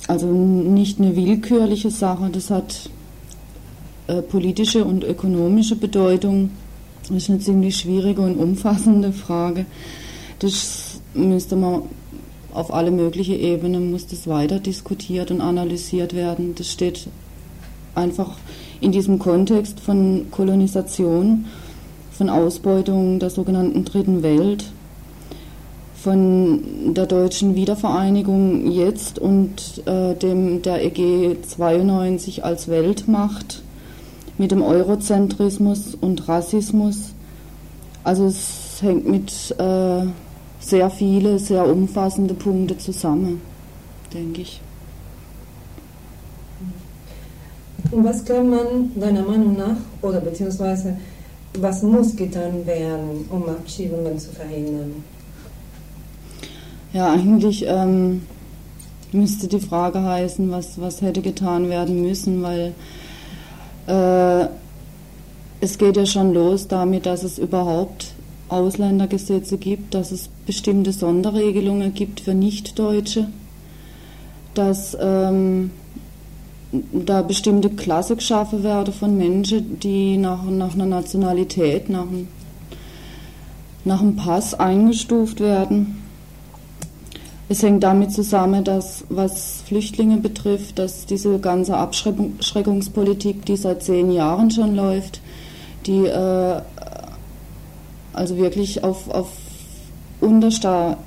also 0.07 0.27
nicht 0.27 0.99
eine 0.99 1.15
willkürliche 1.15 1.91
Sache, 1.91 2.29
das 2.31 2.49
hat 2.49 2.89
äh, 4.07 4.21
politische 4.21 4.83
und 4.83 5.03
ökonomische 5.03 5.75
Bedeutung. 5.75 6.51
Das 7.07 7.11
ist 7.17 7.29
eine 7.29 7.39
ziemlich 7.39 7.77
schwierige 7.77 8.21
und 8.21 8.37
umfassende 8.37 9.13
Frage. 9.13 9.65
Das 10.39 11.01
müsste 11.13 11.55
man 11.55 11.83
auf 12.53 12.73
alle 12.73 12.91
möglichen 12.91 13.39
Ebenen 13.39 13.91
muss 13.91 14.07
das 14.07 14.27
weiter 14.27 14.59
diskutiert 14.59 15.31
und 15.31 15.41
analysiert 15.41 16.15
werden. 16.15 16.55
Das 16.55 16.71
steht 16.71 17.07
einfach 17.95 18.37
in 18.81 18.91
diesem 18.91 19.19
Kontext 19.19 19.79
von 19.79 20.27
Kolonisation, 20.31 21.45
von 22.19 22.29
Ausbeutung 22.29 23.19
der 23.19 23.29
sogenannten 23.29 23.85
Dritten 23.85 24.23
Welt 24.23 24.65
von 25.95 26.93
der 26.93 27.05
deutschen 27.05 27.55
Wiedervereinigung 27.55 28.69
jetzt 28.69 29.19
und 29.19 29.81
äh, 29.85 30.15
dem 30.15 30.61
der 30.61 30.83
EG 30.83 31.37
92 31.41 32.43
als 32.43 32.67
Weltmacht 32.67 33.63
mit 34.37 34.51
dem 34.51 34.61
Eurozentrismus 34.61 35.95
und 35.95 36.27
Rassismus. 36.27 37.13
Also 38.03 38.25
es 38.25 38.81
hängt 38.81 39.07
mit 39.07 39.55
äh, 39.57 40.01
sehr 40.59 40.89
viele, 40.89 41.39
sehr 41.39 41.65
umfassende 41.65 42.33
Punkte 42.33 42.77
zusammen, 42.77 43.39
denke 44.13 44.41
ich. 44.41 44.59
Und 47.91 48.03
was 48.03 48.25
kann 48.25 48.49
man 48.49 48.91
deiner 48.99 49.23
Meinung 49.23 49.55
nach 49.55 49.77
oder 50.01 50.19
beziehungsweise 50.19 50.97
was 51.53 51.83
muss 51.83 52.15
getan 52.15 52.65
werden, 52.65 53.25
um 53.29 53.47
Abschiebungen 53.49 54.17
zu 54.19 54.29
verhindern? 54.31 55.03
Ja, 56.93 57.13
eigentlich 57.13 57.65
ähm, 57.67 58.23
müsste 59.11 59.47
die 59.47 59.59
Frage 59.59 60.01
heißen, 60.01 60.49
was, 60.51 60.79
was 60.79 61.01
hätte 61.01 61.21
getan 61.21 61.69
werden 61.69 62.01
müssen, 62.01 62.41
weil 62.41 62.73
äh, 63.87 64.47
es 65.61 65.77
geht 65.77 65.97
ja 65.97 66.05
schon 66.05 66.33
los 66.33 66.67
damit, 66.67 67.05
dass 67.05 67.23
es 67.23 67.37
überhaupt 67.37 68.13
Ausländergesetze 68.47 69.57
gibt, 69.57 69.93
dass 69.93 70.11
es 70.11 70.29
bestimmte 70.45 70.91
Sonderregelungen 70.91 71.93
gibt 71.93 72.21
für 72.21 72.33
Nichtdeutsche, 72.33 73.27
dass 74.53 74.97
ähm, 74.99 75.71
da 76.71 77.21
bestimmte 77.21 77.69
Klasse 77.69 78.15
geschaffen 78.15 78.63
werden 78.63 78.93
von 78.93 79.17
Menschen, 79.17 79.79
die 79.79 80.17
nach, 80.17 80.43
nach 80.43 80.75
einer 80.75 80.85
Nationalität, 80.85 81.89
nach, 81.89 82.05
nach 83.85 84.01
einem 84.01 84.15
Pass 84.15 84.53
eingestuft 84.53 85.39
werden. 85.39 86.03
Es 87.51 87.63
hängt 87.63 87.83
damit 87.83 88.11
zusammen, 88.11 88.63
dass 88.63 89.05
was 89.09 89.63
Flüchtlinge 89.65 90.17
betrifft, 90.17 90.77
dass 90.77 91.07
diese 91.07 91.39
ganze 91.39 91.75
Abschreckungspolitik, 91.77 93.43
die 93.45 93.57
seit 93.57 93.81
zehn 93.81 94.11
Jahren 94.11 94.51
schon 94.51 94.75
läuft, 94.75 95.19
die 95.87 96.05
äh, 96.05 96.61
also 98.13 98.37
wirklich 98.37 98.83
auf, 98.83 99.09
auf 99.09 99.29
unterster, 100.21 100.97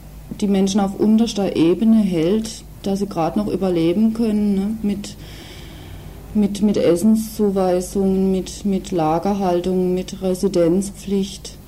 die 0.41 0.49
Menschen 0.49 0.81
auf 0.81 0.99
unterster 0.99 1.55
Ebene 1.55 1.99
hält, 1.99 2.65
dass 2.83 2.99
sie 2.99 3.07
gerade 3.07 3.39
noch 3.39 3.47
überleben 3.47 4.13
können 4.13 4.55
ne? 4.55 4.77
mit, 4.83 5.17
mit, 6.35 6.63
mit 6.63 6.77
Essenszuweisungen, 6.77 8.31
mit, 8.31 8.65
mit 8.65 8.91
Lagerhaltung, 8.91 9.95
mit 9.95 10.23
Residenzpflicht 10.23 11.59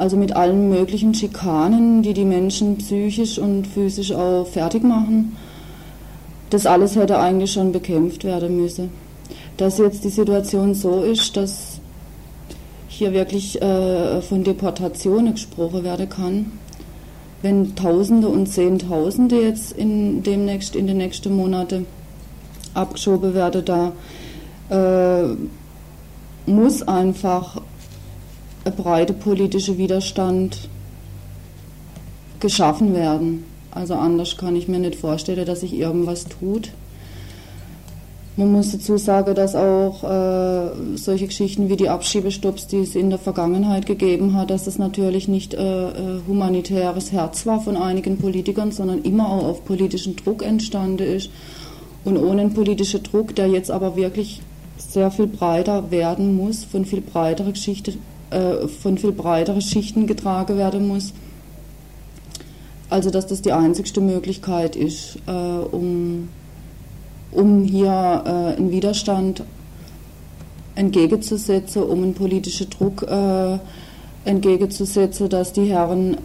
also 0.00 0.16
mit 0.16 0.34
allen 0.34 0.70
möglichen 0.70 1.12
Schikanen, 1.12 2.02
die 2.02 2.14
die 2.14 2.24
Menschen 2.24 2.78
psychisch 2.78 3.38
und 3.38 3.66
physisch 3.66 4.12
auch 4.12 4.46
fertig 4.46 4.82
machen. 4.82 5.36
Das 6.48 6.64
alles 6.64 6.96
hätte 6.96 7.18
eigentlich 7.18 7.52
schon 7.52 7.70
bekämpft 7.70 8.24
werden 8.24 8.56
müssen. 8.56 8.88
Dass 9.58 9.76
jetzt 9.76 10.02
die 10.04 10.08
Situation 10.08 10.72
so 10.72 11.02
ist, 11.02 11.36
dass 11.36 11.80
hier 12.88 13.12
wirklich 13.12 13.60
äh, 13.60 14.22
von 14.22 14.42
Deportationen 14.42 15.34
gesprochen 15.34 15.84
werden 15.84 16.08
kann, 16.08 16.52
wenn 17.42 17.74
Tausende 17.76 18.28
und 18.28 18.46
Zehntausende 18.46 19.42
jetzt 19.42 19.72
in 19.72 20.22
demnächst 20.22 20.76
in 20.76 20.86
den 20.86 20.96
nächsten 20.96 21.36
Monaten 21.36 21.84
abgeschoben 22.74 23.34
werden, 23.34 23.64
da 23.64 23.92
äh, 24.70 25.36
muss 26.50 26.82
einfach 26.82 27.60
ein 28.64 28.74
breiter 28.74 29.14
politischer 29.14 29.78
Widerstand 29.78 30.68
geschaffen 32.40 32.94
werden. 32.94 33.44
Also 33.70 33.94
anders 33.94 34.36
kann 34.36 34.56
ich 34.56 34.68
mir 34.68 34.78
nicht 34.78 34.96
vorstellen, 34.96 35.46
dass 35.46 35.60
sich 35.60 35.74
irgendwas 35.74 36.24
tut. 36.24 36.70
Man 38.36 38.52
muss 38.52 38.72
dazu 38.72 38.96
sagen, 38.96 39.34
dass 39.34 39.54
auch 39.54 40.02
äh, 40.02 40.96
solche 40.96 41.26
Geschichten 41.26 41.68
wie 41.68 41.76
die 41.76 41.88
Abschiebestopps, 41.88 42.68
die 42.68 42.78
es 42.78 42.94
in 42.94 43.10
der 43.10 43.18
Vergangenheit 43.18 43.86
gegeben 43.86 44.34
hat, 44.34 44.50
dass 44.50 44.64
das 44.64 44.78
natürlich 44.78 45.28
nicht 45.28 45.52
äh, 45.52 45.90
äh 45.90 46.20
humanitäres 46.26 47.12
Herz 47.12 47.44
war 47.44 47.60
von 47.60 47.76
einigen 47.76 48.18
Politikern, 48.18 48.72
sondern 48.72 49.02
immer 49.02 49.28
auch 49.28 49.44
auf 49.44 49.64
politischen 49.64 50.16
Druck 50.16 50.42
entstanden 50.42 51.06
ist. 51.06 51.30
Und 52.04 52.16
ohne 52.16 52.48
politischen 52.48 53.02
Druck, 53.02 53.34
der 53.34 53.48
jetzt 53.48 53.70
aber 53.70 53.96
wirklich 53.96 54.40
sehr 54.78 55.10
viel 55.10 55.26
breiter 55.26 55.90
werden 55.90 56.34
muss, 56.36 56.64
von 56.64 56.84
viel 56.84 57.02
breiterer 57.02 57.52
äh, 58.30 58.68
von 58.68 59.60
Schichten 59.60 60.06
getragen 60.06 60.56
werden 60.56 60.88
muss. 60.88 61.12
Also 62.88 63.10
dass 63.10 63.26
das 63.26 63.42
die 63.42 63.52
einzigste 63.52 64.00
Möglichkeit 64.00 64.74
ist, 64.74 65.18
äh, 65.26 65.30
um, 65.30 66.28
um 67.30 67.64
hier 67.64 68.22
äh, 68.24 68.56
einen 68.56 68.70
Widerstand 68.70 69.44
entgegenzusetzen, 70.74 71.82
um 71.82 72.02
einen 72.02 72.14
politischen 72.14 72.68
Druck 72.70 73.02
äh, 73.02 73.58
entgegenzusetzen, 74.24 75.28
dass 75.28 75.52
die 75.52 75.66
Herren 75.66 76.16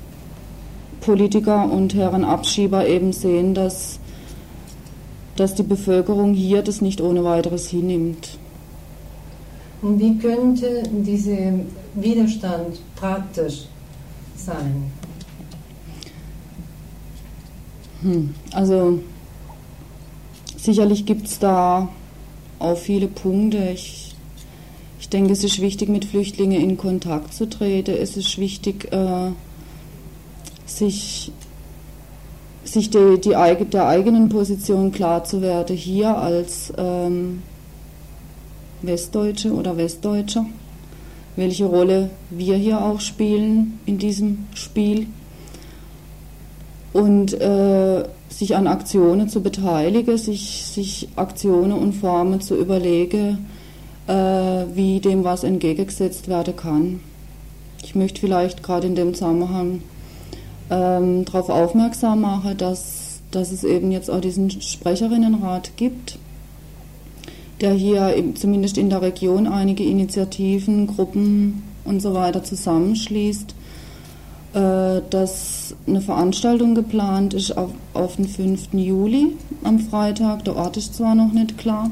Politiker 1.01 1.71
und 1.71 1.93
Herren 1.93 2.23
Abschieber 2.23 2.87
eben 2.87 3.13
sehen, 3.13 3.53
dass, 3.53 3.99
dass 5.35 5.55
die 5.55 5.63
Bevölkerung 5.63 6.33
hier 6.33 6.61
das 6.61 6.81
nicht 6.81 7.01
ohne 7.01 7.23
weiteres 7.23 7.67
hinnimmt. 7.67 8.37
Und 9.81 9.99
wie 9.99 10.17
könnte 10.17 10.83
dieser 10.91 11.53
Widerstand 11.93 12.79
praktisch 12.95 13.65
sein? 14.35 14.91
Hm, 18.01 18.33
also 18.51 18.99
sicherlich 20.57 21.05
gibt 21.05 21.27
es 21.27 21.39
da 21.39 21.89
auch 22.59 22.77
viele 22.77 23.07
Punkte. 23.07 23.69
Ich, 23.73 24.15
ich 24.99 25.09
denke, 25.09 25.33
es 25.33 25.43
ist 25.43 25.61
wichtig, 25.61 25.89
mit 25.89 26.05
Flüchtlingen 26.05 26.61
in 26.61 26.77
Kontakt 26.77 27.33
zu 27.33 27.49
treten. 27.49 27.95
Es 27.95 28.17
ist 28.17 28.37
wichtig, 28.37 28.91
äh, 28.91 29.31
sich, 30.65 31.31
sich 32.75 32.89
die, 32.89 33.19
die, 33.19 33.31
der 33.71 33.87
eigenen 33.87 34.29
Position 34.29 34.91
klar 34.91 35.23
zu 35.23 35.41
werden, 35.41 35.75
hier 35.75 36.15
als 36.17 36.71
ähm, 36.77 37.41
Westdeutsche 38.81 39.53
oder 39.53 39.77
Westdeutscher, 39.77 40.45
welche 41.35 41.65
Rolle 41.65 42.11
wir 42.29 42.57
hier 42.57 42.83
auch 42.83 42.99
spielen 42.99 43.79
in 43.85 43.97
diesem 43.97 44.45
Spiel 44.53 45.07
und 46.93 47.33
äh, 47.33 48.03
sich 48.29 48.55
an 48.55 48.67
Aktionen 48.67 49.29
zu 49.29 49.41
beteiligen, 49.41 50.17
sich, 50.17 50.65
sich 50.65 51.07
Aktionen 51.15 51.71
und 51.71 51.93
Formen 51.93 52.41
zu 52.41 52.55
überlegen, 52.55 53.45
äh, 54.07 54.13
wie 54.13 54.99
dem 54.99 55.23
was 55.23 55.45
entgegengesetzt 55.45 56.27
werden 56.27 56.55
kann. 56.57 56.99
Ich 57.83 57.95
möchte 57.95 58.19
vielleicht 58.19 58.63
gerade 58.63 58.87
in 58.87 58.95
dem 58.95 59.13
Zusammenhang 59.13 59.81
ähm, 60.69 61.25
darauf 61.25 61.49
aufmerksam 61.49 62.21
machen, 62.21 62.57
dass, 62.57 63.21
dass 63.31 63.51
es 63.51 63.63
eben 63.63 63.91
jetzt 63.91 64.09
auch 64.09 64.21
diesen 64.21 64.49
Sprecherinnenrat 64.49 65.71
gibt, 65.77 66.17
der 67.61 67.73
hier 67.73 68.13
zumindest 68.35 68.77
in 68.77 68.89
der 68.89 69.01
Region 69.01 69.47
einige 69.47 69.83
Initiativen, 69.83 70.87
Gruppen 70.87 71.63
und 71.85 72.01
so 72.01 72.13
weiter 72.13 72.43
zusammenschließt, 72.43 73.55
äh, 74.53 75.01
dass 75.09 75.75
eine 75.87 76.01
Veranstaltung 76.01 76.75
geplant 76.75 77.33
ist 77.33 77.57
auf, 77.57 77.71
auf 77.93 78.15
den 78.15 78.27
5. 78.27 78.73
Juli 78.73 79.35
am 79.63 79.79
Freitag. 79.79 80.43
Der 80.45 80.55
Ort 80.55 80.77
ist 80.77 80.95
zwar 80.95 81.15
noch 81.15 81.31
nicht 81.31 81.57
klar, 81.57 81.91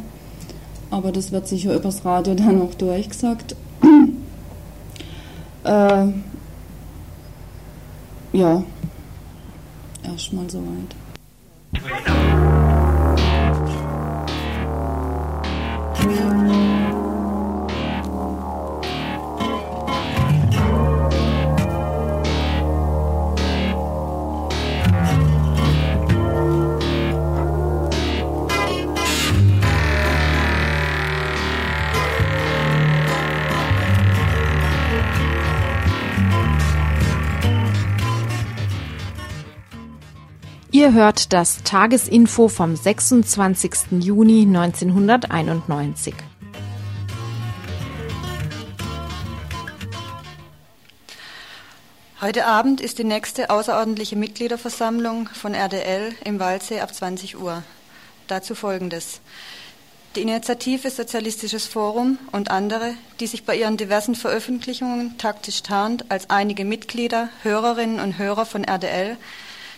aber 0.90 1.12
das 1.12 1.32
wird 1.32 1.48
sicher 1.48 1.76
übers 1.76 2.04
Radio 2.04 2.34
dann 2.36 2.60
noch 2.60 2.74
durchgesagt. 2.74 3.56
äh, 5.64 6.06
ja, 8.34 8.64
erstmal 10.04 10.50
soweit. 10.50 10.96
Ihr 40.76 40.92
hört 40.92 41.34
das 41.34 41.62
Tagesinfo 41.62 42.48
vom 42.48 42.76
26. 42.76 43.92
Juni 44.00 44.42
1991. 44.42 46.16
Heute 52.22 52.48
Abend 52.48 52.82
ist 52.82 52.98
die 52.98 53.04
nächste 53.04 53.52
außerordentliche 53.52 54.16
Mitgliederversammlung 54.16 55.30
von 55.30 55.54
RDL 55.54 56.16
im 56.26 56.40
Waldsee 56.40 56.80
ab 56.80 56.92
20 56.92 57.38
Uhr. 57.38 57.62
Dazu 58.26 58.56
folgendes. 58.56 59.22
Die 60.16 60.24
Initiative 60.24 60.90
Sozialistisches 60.90 61.68
Forum 61.68 62.18
und 62.32 62.50
andere, 62.50 62.96
die 63.20 63.28
sich 63.28 63.46
bei 63.46 63.56
ihren 63.56 63.78
diversen 63.78 64.16
Veröffentlichungen 64.16 65.20
taktisch 65.20 65.62
tarnt 65.62 66.10
als 66.10 66.32
einige 66.32 66.66
Mitglieder, 66.66 67.30
Hörerinnen 67.44 68.00
und 68.00 68.18
Hörer 68.18 68.48
von 68.48 68.64
RDL, 68.64 69.18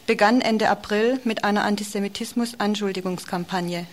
begann 0.08 0.41
Ende 0.41 0.70
April 0.70 1.20
mit 1.24 1.43
einer 1.43 1.64
Antisemitismus-Anschuldigungskampagne. 1.64 3.86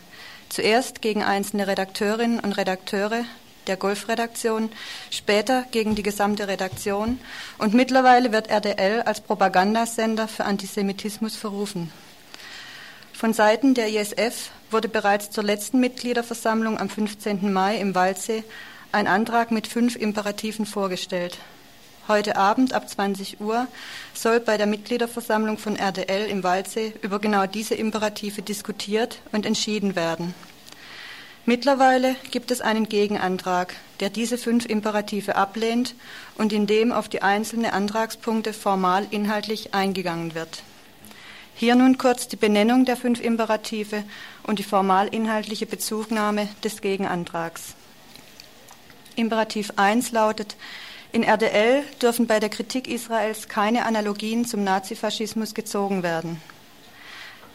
Zuerst 0.49 1.01
gegen 1.01 1.23
einzelne 1.23 1.67
Redakteurinnen 1.67 2.41
und 2.41 2.53
Redakteure 2.53 3.25
der 3.67 3.77
Golfredaktion, 3.77 4.71
später 5.11 5.65
gegen 5.71 5.95
die 5.95 6.03
gesamte 6.03 6.49
Redaktion 6.49 7.21
und 7.59 7.75
mittlerweile 7.75 8.33
wird 8.33 8.51
RDL 8.51 9.03
als 9.03 9.21
Propagandasender 9.21 10.29
für 10.29 10.45
Antisemitismus 10.45 11.37
verrufen. 11.37 11.93
Von 13.13 13.33
Seiten 13.33 13.75
der 13.75 13.89
ISF 13.89 14.51
wurde 14.71 14.89
bereits 14.89 15.31
zur 15.31 15.45
letzten 15.45 15.81
Mitgliederversammlung 15.81 16.79
am 16.79 16.89
15. 16.89 17.53
Mai 17.53 17.79
im 17.79 17.95
Waldsee 17.95 18.43
ein 18.91 19.07
Antrag 19.07 19.53
mit 19.53 19.69
fünf 19.69 19.97
Imperativen 19.97 20.67
vorgestellt. 20.67 21.39
Heute 22.09 22.35
Abend 22.35 22.73
ab 22.73 22.89
20 22.89 23.41
Uhr 23.41 23.69
soll 24.13 24.41
bei 24.41 24.57
der 24.57 24.67
Mitgliederversammlung 24.67 25.57
von 25.57 25.77
RDL 25.77 26.29
im 26.29 26.43
Waldsee 26.43 26.95
über 27.01 27.21
genau 27.21 27.47
diese 27.47 27.77
Imperative 27.77 28.43
diskutiert 28.43 29.21
und 29.31 29.47
entschieden 29.47 29.95
werden. 29.95 30.35
Mittlerweile 31.47 32.17
gibt 32.33 32.51
es 32.51 32.61
einen 32.61 32.89
Gegenantrag, 32.89 33.75
der 34.01 34.11
diese 34.11 34.37
fünf 34.37 34.67
Imperative 34.67 35.37
ablehnt 35.37 35.95
und 36.37 36.53
in 36.53 36.67
dem 36.67 36.91
auf 36.91 37.09
die 37.09 37.23
einzelnen 37.23 37.71
Antragspunkte 37.71 38.53
formal 38.53 39.07
inhaltlich 39.11 39.73
eingegangen 39.73 40.35
wird. 40.35 40.65
Hier 41.55 41.77
nun 41.77 41.99
kurz 41.99 42.27
die 42.27 42.37
Benennung 42.37 42.85
der 42.85 42.97
fünf 42.97 43.21
Imperative 43.21 44.03
und 44.43 44.59
die 44.59 44.65
formal 44.65 45.07
inhaltliche 45.07 45.67
Bezugnahme 45.67 46.49
des 46.65 46.81
Gegenantrags. 46.81 47.75
Imperativ 49.15 49.73
1 49.77 50.11
lautet, 50.11 50.57
in 51.13 51.25
RDL 51.25 51.85
dürfen 52.01 52.27
bei 52.27 52.41
der 52.41 52.49
Kritik 52.49 52.89
Israels 52.89 53.49
keine 53.49 53.85
Analogien 53.85 54.47
zum 54.47 54.65
Nazifaschismus 54.65 55.55
gezogen 55.55 56.03
werden. 56.03 56.41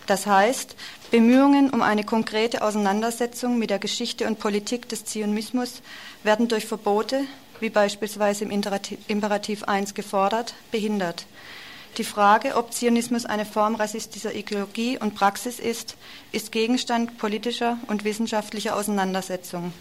Das 0.05 0.26
heißt, 0.26 0.76
Bemühungen 1.12 1.70
um 1.72 1.82
eine 1.82 2.03
konkrete 2.03 2.62
Auseinandersetzung 2.62 3.58
mit 3.60 3.70
der 3.70 3.80
Geschichte 3.80 4.26
und 4.26 4.39
Politik 4.39 4.88
des 4.88 5.05
Zionismus 5.05 5.82
werden 6.24 6.47
durch 6.47 6.66
Verbote, 6.66 7.24
wie 7.60 7.70
beispielsweise 7.70 8.45
im 8.45 8.51
Imperativ 8.51 9.64
1 9.64 9.95
gefordert, 9.95 10.53
behindert. 10.72 11.26
Die 11.97 12.03
Frage, 12.03 12.55
ob 12.55 12.74
Zionismus 12.74 13.26
eine 13.26 13.45
Form 13.45 13.74
rassistischer 13.74 14.34
Ideologie 14.34 14.99
und 14.99 15.16
Praxis 15.16 15.60
ist, 15.60 15.97
ist 16.32 16.51
Gegenstand 16.51 17.18
politischer 17.18 17.78
und 17.88 18.03
wissenschaftlicher 18.03 18.76
Auseinandersetzung. 18.76 19.74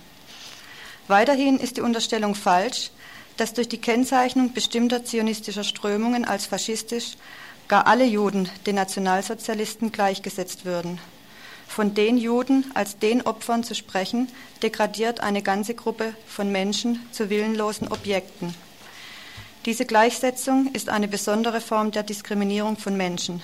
Weiterhin 1.09 1.59
ist 1.59 1.77
die 1.77 1.83
Unterstellung 1.83 2.35
falsch, 2.35 2.91
dass 3.37 3.55
durch 3.55 3.69
die 3.69 3.81
Kennzeichnung 3.81 4.53
bestimmter 4.53 5.05
zionistischer 5.05 5.65
Strömungen 5.65 6.25
als 6.25 6.47
faschistisch 6.47 7.17
gar 7.69 7.87
alle 7.87 8.05
Juden 8.05 8.49
den 8.67 8.77
Nationalsozialisten 8.77 9.93
gleichgesetzt 9.93 10.65
würden. 10.65 10.99
Von 11.69 11.95
den 11.95 12.17
Juden 12.17 12.71
als 12.75 12.99
den 12.99 13.23
Opfern 13.23 13.65
zu 13.65 13.75
sprechen, 13.75 14.29
degradiert 14.63 15.21
eine 15.21 15.43
ganze 15.43 15.75
Gruppe 15.75 16.15
von 16.27 16.51
Menschen 16.51 17.01
zu 17.11 17.29
willenlosen 17.29 17.89
Objekten. 17.89 18.55
Diese 19.67 19.85
Gleichsetzung 19.85 20.71
ist 20.75 20.89
eine 20.89 21.09
besondere 21.09 21.61
Form 21.61 21.91
der 21.91 22.05
Diskriminierung 22.05 22.77
von 22.77 22.97
Menschen. 22.97 23.43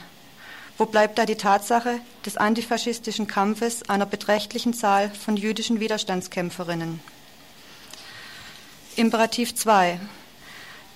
Wo 0.79 0.87
bleibt 0.87 1.19
da 1.19 1.27
die 1.27 1.35
Tatsache 1.35 1.99
des 2.25 2.37
antifaschistischen 2.37 3.27
Kampfes 3.27 3.89
einer 3.89 4.07
beträchtlichen 4.07 4.73
Zahl 4.73 5.11
von 5.11 5.37
jüdischen 5.37 5.81
Widerstandskämpferinnen? 5.81 7.01
Imperativ 8.97 9.55
2. 9.55 9.99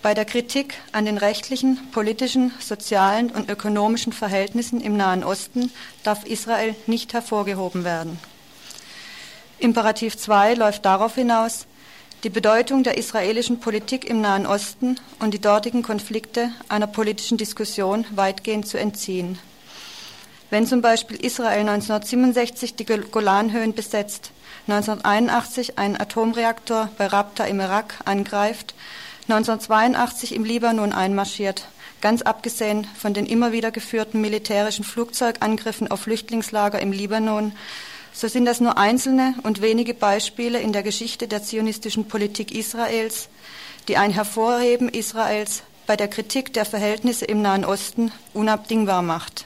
Bei 0.02 0.12
der 0.12 0.26
Kritik 0.26 0.74
an 0.92 1.06
den 1.06 1.16
rechtlichen, 1.16 1.78
politischen, 1.92 2.52
sozialen 2.60 3.30
und 3.30 3.48
ökonomischen 3.48 4.12
Verhältnissen 4.12 4.82
im 4.82 4.98
Nahen 4.98 5.24
Osten 5.24 5.72
darf 6.02 6.26
Israel 6.26 6.74
nicht 6.86 7.14
hervorgehoben 7.14 7.84
werden. 7.84 8.18
Imperativ 9.58 10.18
2 10.18 10.54
läuft 10.54 10.84
darauf 10.84 11.14
hinaus, 11.14 11.66
die 12.22 12.28
Bedeutung 12.28 12.82
der 12.82 12.98
israelischen 12.98 13.60
Politik 13.60 14.04
im 14.04 14.20
Nahen 14.20 14.46
Osten 14.46 15.00
und 15.18 15.32
die 15.32 15.40
dortigen 15.40 15.82
Konflikte 15.82 16.50
einer 16.68 16.86
politischen 16.86 17.38
Diskussion 17.38 18.04
weitgehend 18.10 18.68
zu 18.68 18.78
entziehen. 18.78 19.38
Wenn 20.50 20.66
zum 20.66 20.82
Beispiel 20.82 21.16
Israel 21.16 21.60
1967 21.60 22.74
die 22.74 22.84
Golanhöhen 22.84 23.74
besetzt, 23.74 24.32
1981 24.68 25.78
einen 25.78 25.96
Atomreaktor 25.96 26.88
bei 26.98 27.06
Rabta 27.06 27.44
im 27.44 27.60
Irak 27.60 27.94
angreift, 28.04 28.74
1982 29.28 30.34
im 30.34 30.44
Libanon 30.44 30.92
einmarschiert, 30.92 31.68
ganz 32.00 32.22
abgesehen 32.22 32.86
von 32.98 33.14
den 33.14 33.26
immer 33.26 33.52
wieder 33.52 33.70
geführten 33.70 34.20
militärischen 34.20 34.84
Flugzeugangriffen 34.84 35.88
auf 35.88 36.00
Flüchtlingslager 36.00 36.80
im 36.80 36.90
Libanon, 36.90 37.52
so 38.12 38.28
sind 38.28 38.46
das 38.46 38.60
nur 38.60 38.76
einzelne 38.76 39.34
und 39.42 39.62
wenige 39.62 39.94
Beispiele 39.94 40.58
in 40.58 40.72
der 40.72 40.82
Geschichte 40.82 41.28
der 41.28 41.42
zionistischen 41.42 42.08
Politik 42.08 42.50
Israels, 42.50 43.28
die 43.88 43.98
ein 43.98 44.10
Hervorheben 44.10 44.88
Israels 44.88 45.62
bei 45.86 45.96
der 45.96 46.08
Kritik 46.08 46.52
der 46.54 46.64
Verhältnisse 46.64 47.24
im 47.24 47.40
Nahen 47.42 47.64
Osten 47.64 48.10
unabdingbar 48.32 49.02
macht. 49.02 49.44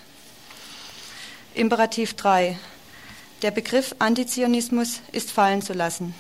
Imperativ 1.55 2.14
3. 2.14 2.59
Der 3.43 3.51
Begriff 3.51 3.95
Antizionismus 3.99 5.01
ist 5.12 5.30
fallen 5.30 5.62
zu 5.62 5.72
lassen. 5.72 6.14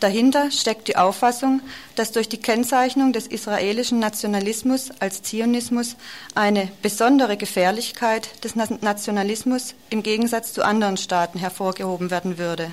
Dahinter 0.00 0.50
steckt 0.50 0.88
die 0.88 0.96
Auffassung, 0.96 1.62
dass 1.94 2.12
durch 2.12 2.28
die 2.28 2.36
Kennzeichnung 2.36 3.14
des 3.14 3.26
israelischen 3.26 3.98
Nationalismus 3.98 4.90
als 5.00 5.22
Zionismus 5.22 5.96
eine 6.34 6.70
besondere 6.82 7.38
Gefährlichkeit 7.38 8.44
des 8.44 8.54
Nationalismus 8.54 9.74
im 9.88 10.02
Gegensatz 10.02 10.52
zu 10.52 10.62
anderen 10.62 10.98
Staaten 10.98 11.38
hervorgehoben 11.38 12.10
werden 12.10 12.36
würde. 12.36 12.70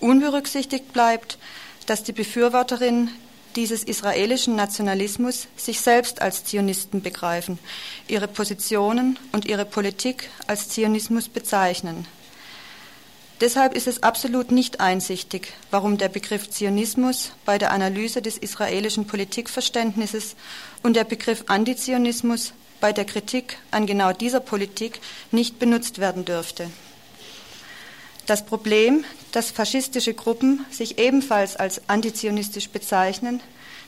Unberücksichtigt 0.00 0.92
bleibt, 0.92 1.38
dass 1.86 2.02
die 2.02 2.12
Befürworterinnen 2.12 3.10
dieses 3.56 3.82
israelischen 3.82 4.56
Nationalismus 4.56 5.48
sich 5.56 5.80
selbst 5.80 6.20
als 6.22 6.44
Zionisten 6.44 7.02
begreifen, 7.02 7.58
ihre 8.08 8.28
Positionen 8.28 9.18
und 9.32 9.44
ihre 9.44 9.64
Politik 9.64 10.28
als 10.46 10.68
Zionismus 10.68 11.28
bezeichnen. 11.28 12.06
Deshalb 13.40 13.74
ist 13.74 13.88
es 13.88 14.02
absolut 14.02 14.52
nicht 14.52 14.80
einsichtig, 14.80 15.52
warum 15.70 15.98
der 15.98 16.08
Begriff 16.08 16.50
Zionismus 16.50 17.32
bei 17.44 17.58
der 17.58 17.72
Analyse 17.72 18.22
des 18.22 18.38
israelischen 18.38 19.06
Politikverständnisses 19.06 20.36
und 20.82 20.94
der 20.94 21.04
Begriff 21.04 21.44
Antizionismus 21.48 22.52
bei 22.80 22.92
der 22.92 23.04
Kritik 23.04 23.58
an 23.70 23.86
genau 23.86 24.12
dieser 24.12 24.40
Politik 24.40 25.00
nicht 25.32 25.58
benutzt 25.58 25.98
werden 25.98 26.24
dürfte. 26.24 26.70
Das 28.26 28.46
Problem, 28.46 29.04
dass 29.32 29.50
faschistische 29.50 30.14
Gruppen 30.14 30.64
sich 30.70 30.98
ebenfalls 30.98 31.56
als 31.56 31.82
antizionistisch 31.88 32.70
bezeichnen, 32.70 33.40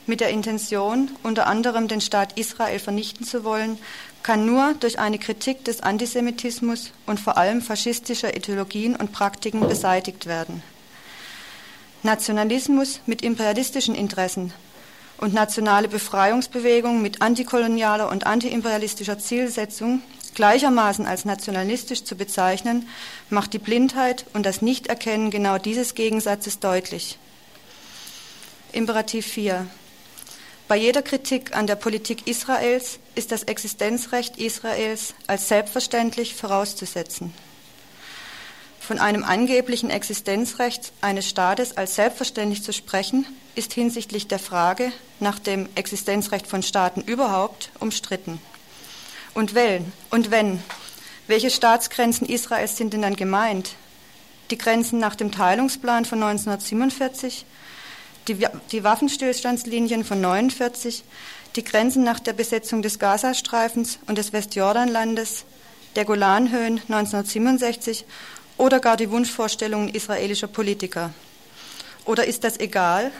mit 0.05 0.21
der 0.21 0.29
Intention, 0.29 1.11
unter 1.23 1.47
anderem 1.47 1.87
den 1.87 2.01
Staat 2.01 2.37
Israel 2.37 2.79
vernichten 2.79 3.25
zu 3.25 3.43
wollen, 3.43 3.77
kann 4.23 4.45
nur 4.45 4.73
durch 4.79 4.99
eine 4.99 5.19
Kritik 5.19 5.65
des 5.65 5.81
Antisemitismus 5.81 6.91
und 7.05 7.19
vor 7.19 7.37
allem 7.37 7.61
faschistischer 7.61 8.35
Ideologien 8.35 8.95
und 8.95 9.11
Praktiken 9.11 9.67
beseitigt 9.67 10.25
werden. 10.25 10.63
Nationalismus 12.03 13.01
mit 13.05 13.21
imperialistischen 13.21 13.95
Interessen 13.95 14.53
und 15.17 15.33
nationale 15.33 15.87
Befreiungsbewegung 15.87 17.01
mit 17.01 17.21
antikolonialer 17.21 18.09
und 18.09 18.25
antiimperialistischer 18.25 19.19
Zielsetzung 19.19 20.01
gleichermaßen 20.37 21.07
als 21.07 21.25
nationalistisch 21.25 22.03
zu 22.03 22.15
bezeichnen, 22.15 22.87
macht 23.31 23.53
die 23.53 23.59
Blindheit 23.59 24.23
und 24.33 24.45
das 24.45 24.61
Nichterkennen 24.61 25.31
genau 25.31 25.57
dieses 25.57 25.95
Gegensatzes 25.95 26.59
deutlich. 26.59 27.17
Imperativ 28.71 29.25
4. 29.25 29.65
Bei 30.67 30.75
jeder 30.75 31.01
Kritik 31.01 31.55
an 31.55 31.65
der 31.65 31.75
Politik 31.75 32.27
Israels 32.27 32.99
ist 33.15 33.31
das 33.31 33.43
Existenzrecht 33.43 34.37
Israels 34.37 35.15
als 35.25 35.47
selbstverständlich 35.47 36.35
vorauszusetzen. 36.35 37.33
Von 38.79 38.99
einem 38.99 39.23
angeblichen 39.23 39.89
Existenzrecht 39.89 40.93
eines 41.01 41.27
Staates 41.27 41.75
als 41.77 41.95
selbstverständlich 41.95 42.61
zu 42.61 42.73
sprechen, 42.73 43.25
ist 43.55 43.73
hinsichtlich 43.73 44.27
der 44.27 44.39
Frage 44.39 44.91
nach 45.19 45.39
dem 45.39 45.67
Existenzrecht 45.73 46.45
von 46.45 46.61
Staaten 46.61 47.01
überhaupt 47.01 47.71
umstritten. 47.79 48.39
Und 49.37 49.53
wenn, 49.53 49.93
und 50.09 50.31
wenn, 50.31 50.63
welche 51.27 51.51
Staatsgrenzen 51.51 52.27
Israels 52.27 52.75
sind 52.75 52.93
denn 52.93 53.03
dann 53.03 53.15
gemeint? 53.15 53.75
Die 54.49 54.57
Grenzen 54.57 54.97
nach 54.97 55.13
dem 55.13 55.31
Teilungsplan 55.31 56.05
von 56.05 56.23
1947, 56.23 57.45
die, 58.27 58.47
die 58.71 58.83
Waffenstillstandslinien 58.83 60.03
von 60.05 60.25
1949, 60.25 61.03
die 61.55 61.63
Grenzen 61.63 62.03
nach 62.03 62.19
der 62.19 62.33
Besetzung 62.33 62.81
des 62.81 62.97
Gazastreifens 62.97 63.99
und 64.07 64.17
des 64.17 64.33
Westjordanlandes, 64.33 65.45
der 65.95 66.05
Golanhöhen 66.05 66.81
1967 66.89 68.05
oder 68.57 68.79
gar 68.79 68.97
die 68.97 69.11
Wunschvorstellungen 69.11 69.89
israelischer 69.89 70.47
Politiker. 70.47 71.13
Oder 72.05 72.25
ist 72.25 72.43
das 72.43 72.59
egal, 72.59 73.11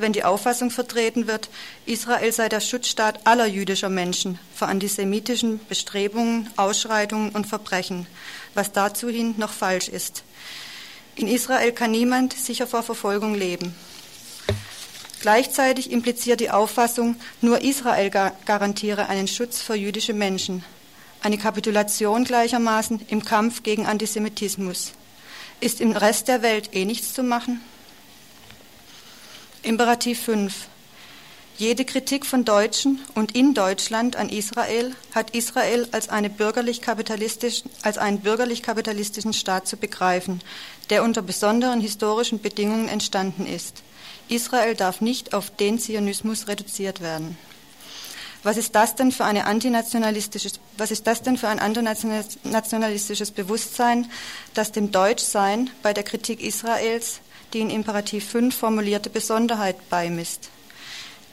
wenn 0.00 0.12
die 0.12 0.24
Auffassung 0.24 0.70
vertreten 0.70 1.26
wird, 1.26 1.48
Israel 1.86 2.32
sei 2.32 2.48
der 2.48 2.60
Schutzstaat 2.60 3.26
aller 3.26 3.46
jüdischer 3.46 3.88
Menschen 3.88 4.38
vor 4.54 4.68
antisemitischen 4.68 5.60
Bestrebungen, 5.68 6.50
Ausschreitungen 6.56 7.30
und 7.30 7.46
Verbrechen, 7.46 8.06
was 8.54 8.72
dazu 8.72 9.08
hin 9.08 9.34
noch 9.38 9.52
falsch 9.52 9.88
ist. 9.88 10.24
In 11.16 11.28
Israel 11.28 11.72
kann 11.72 11.90
niemand 11.90 12.32
sicher 12.32 12.66
vor 12.66 12.82
Verfolgung 12.82 13.34
leben. 13.34 13.74
Gleichzeitig 15.20 15.90
impliziert 15.90 16.40
die 16.40 16.50
Auffassung, 16.50 17.16
nur 17.42 17.60
Israel 17.60 18.10
garantiere 18.46 19.08
einen 19.08 19.28
Schutz 19.28 19.60
für 19.60 19.74
jüdische 19.74 20.14
Menschen. 20.14 20.64
Eine 21.22 21.36
Kapitulation 21.36 22.24
gleichermaßen 22.24 23.02
im 23.08 23.22
Kampf 23.22 23.62
gegen 23.62 23.84
Antisemitismus. 23.84 24.92
Ist 25.60 25.82
im 25.82 25.92
Rest 25.92 26.28
der 26.28 26.40
Welt 26.40 26.70
eh 26.72 26.86
nichts 26.86 27.12
zu 27.12 27.22
machen? 27.22 27.60
Imperativ 29.62 30.22
5. 30.22 30.68
Jede 31.58 31.84
Kritik 31.84 32.24
von 32.24 32.46
Deutschen 32.46 32.98
und 33.14 33.36
in 33.36 33.52
Deutschland 33.52 34.16
an 34.16 34.30
Israel 34.30 34.96
hat 35.14 35.36
Israel 35.36 35.86
als, 35.92 36.08
bürgerlich 36.38 36.80
als 37.82 37.98
einen 37.98 38.20
bürgerlich-kapitalistischen 38.20 39.34
Staat 39.34 39.68
zu 39.68 39.76
begreifen, 39.76 40.40
der 40.88 41.02
unter 41.02 41.20
besonderen 41.20 41.82
historischen 41.82 42.40
Bedingungen 42.40 42.88
entstanden 42.88 43.44
ist. 43.44 43.82
Israel 44.30 44.74
darf 44.74 45.02
nicht 45.02 45.34
auf 45.34 45.50
den 45.50 45.78
Zionismus 45.78 46.48
reduziert 46.48 47.02
werden. 47.02 47.36
Was 48.42 48.56
ist 48.56 48.74
das 48.74 48.94
denn 48.94 49.12
für, 49.12 49.26
eine 49.26 49.44
antinationalistisches, 49.44 50.54
was 50.78 50.90
ist 50.90 51.06
das 51.06 51.20
denn 51.20 51.36
für 51.36 51.48
ein 51.48 51.58
antinationalistisches 51.58 53.30
Bewusstsein, 53.30 54.10
das 54.54 54.72
dem 54.72 54.90
Deutschsein 54.90 55.68
bei 55.82 55.92
der 55.92 56.04
Kritik 56.04 56.40
Israels 56.40 57.20
die 57.52 57.60
in 57.60 57.70
Imperativ 57.70 58.28
5 58.28 58.54
formulierte 58.54 59.10
Besonderheit 59.10 59.88
beimisst. 59.88 60.50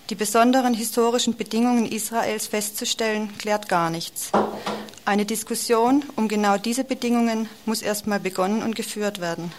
Die 0.10 0.16
besonderen 0.16 0.74
historischen 0.74 1.36
Bedingungen 1.36 1.86
Israels 1.86 2.48
festzustellen, 2.48 3.38
klärt 3.38 3.68
gar 3.68 3.90
nichts. 3.90 4.32
Eine 5.04 5.26
Diskussion 5.26 6.04
um 6.16 6.28
genau 6.28 6.58
diese 6.58 6.84
Bedingungen 6.84 7.50
muss 7.66 7.82
erstmal 7.82 8.20
begonnen 8.20 8.64
und 8.64 8.76
geführt 8.76 9.20
werden. 9.22 9.52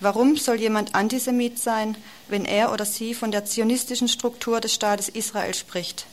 Warum 0.00 0.36
soll 0.36 0.56
jemand 0.56 0.96
Antisemit 0.96 1.60
sein, 1.60 1.96
wenn 2.28 2.44
er 2.44 2.72
oder 2.72 2.84
sie 2.84 3.14
von 3.14 3.30
der 3.30 3.44
zionistischen 3.44 4.08
Struktur 4.08 4.60
des 4.60 4.74
Staates 4.74 5.08
Israel 5.08 5.54
spricht? 5.54 6.06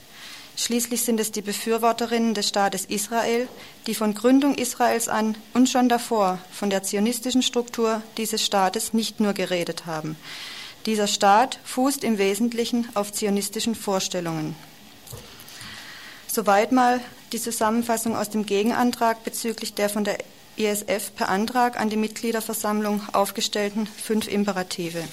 Schließlich 0.59 1.03
sind 1.03 1.21
es 1.21 1.31
die 1.31 1.41
Befürworterinnen 1.41 2.33
des 2.33 2.49
Staates 2.49 2.83
Israel, 2.83 3.47
die 3.87 3.95
von 3.95 4.13
Gründung 4.13 4.55
Israels 4.55 5.07
an 5.07 5.37
und 5.53 5.69
schon 5.69 5.87
davor 5.87 6.37
von 6.51 6.69
der 6.69 6.83
zionistischen 6.83 7.41
Struktur 7.41 8.01
dieses 8.17 8.45
Staates 8.45 8.91
nicht 8.91 9.21
nur 9.21 9.31
geredet 9.31 9.85
haben. 9.85 10.17
Dieser 10.85 11.07
Staat 11.07 11.59
fußt 11.63 12.03
im 12.03 12.17
Wesentlichen 12.17 12.89
auf 12.93 13.13
zionistischen 13.13 13.73
Vorstellungen. 13.73 14.53
Soweit 16.27 16.73
mal 16.73 16.99
die 17.31 17.39
Zusammenfassung 17.39 18.17
aus 18.17 18.29
dem 18.29 18.45
Gegenantrag 18.45 19.23
bezüglich 19.23 19.75
der 19.75 19.87
von 19.87 20.03
der 20.03 20.17
ISF 20.57 21.15
per 21.15 21.29
Antrag 21.29 21.79
an 21.79 21.89
die 21.89 21.95
Mitgliederversammlung 21.95 23.01
aufgestellten 23.13 23.87
fünf 23.87 24.27
Imperative 24.27 25.05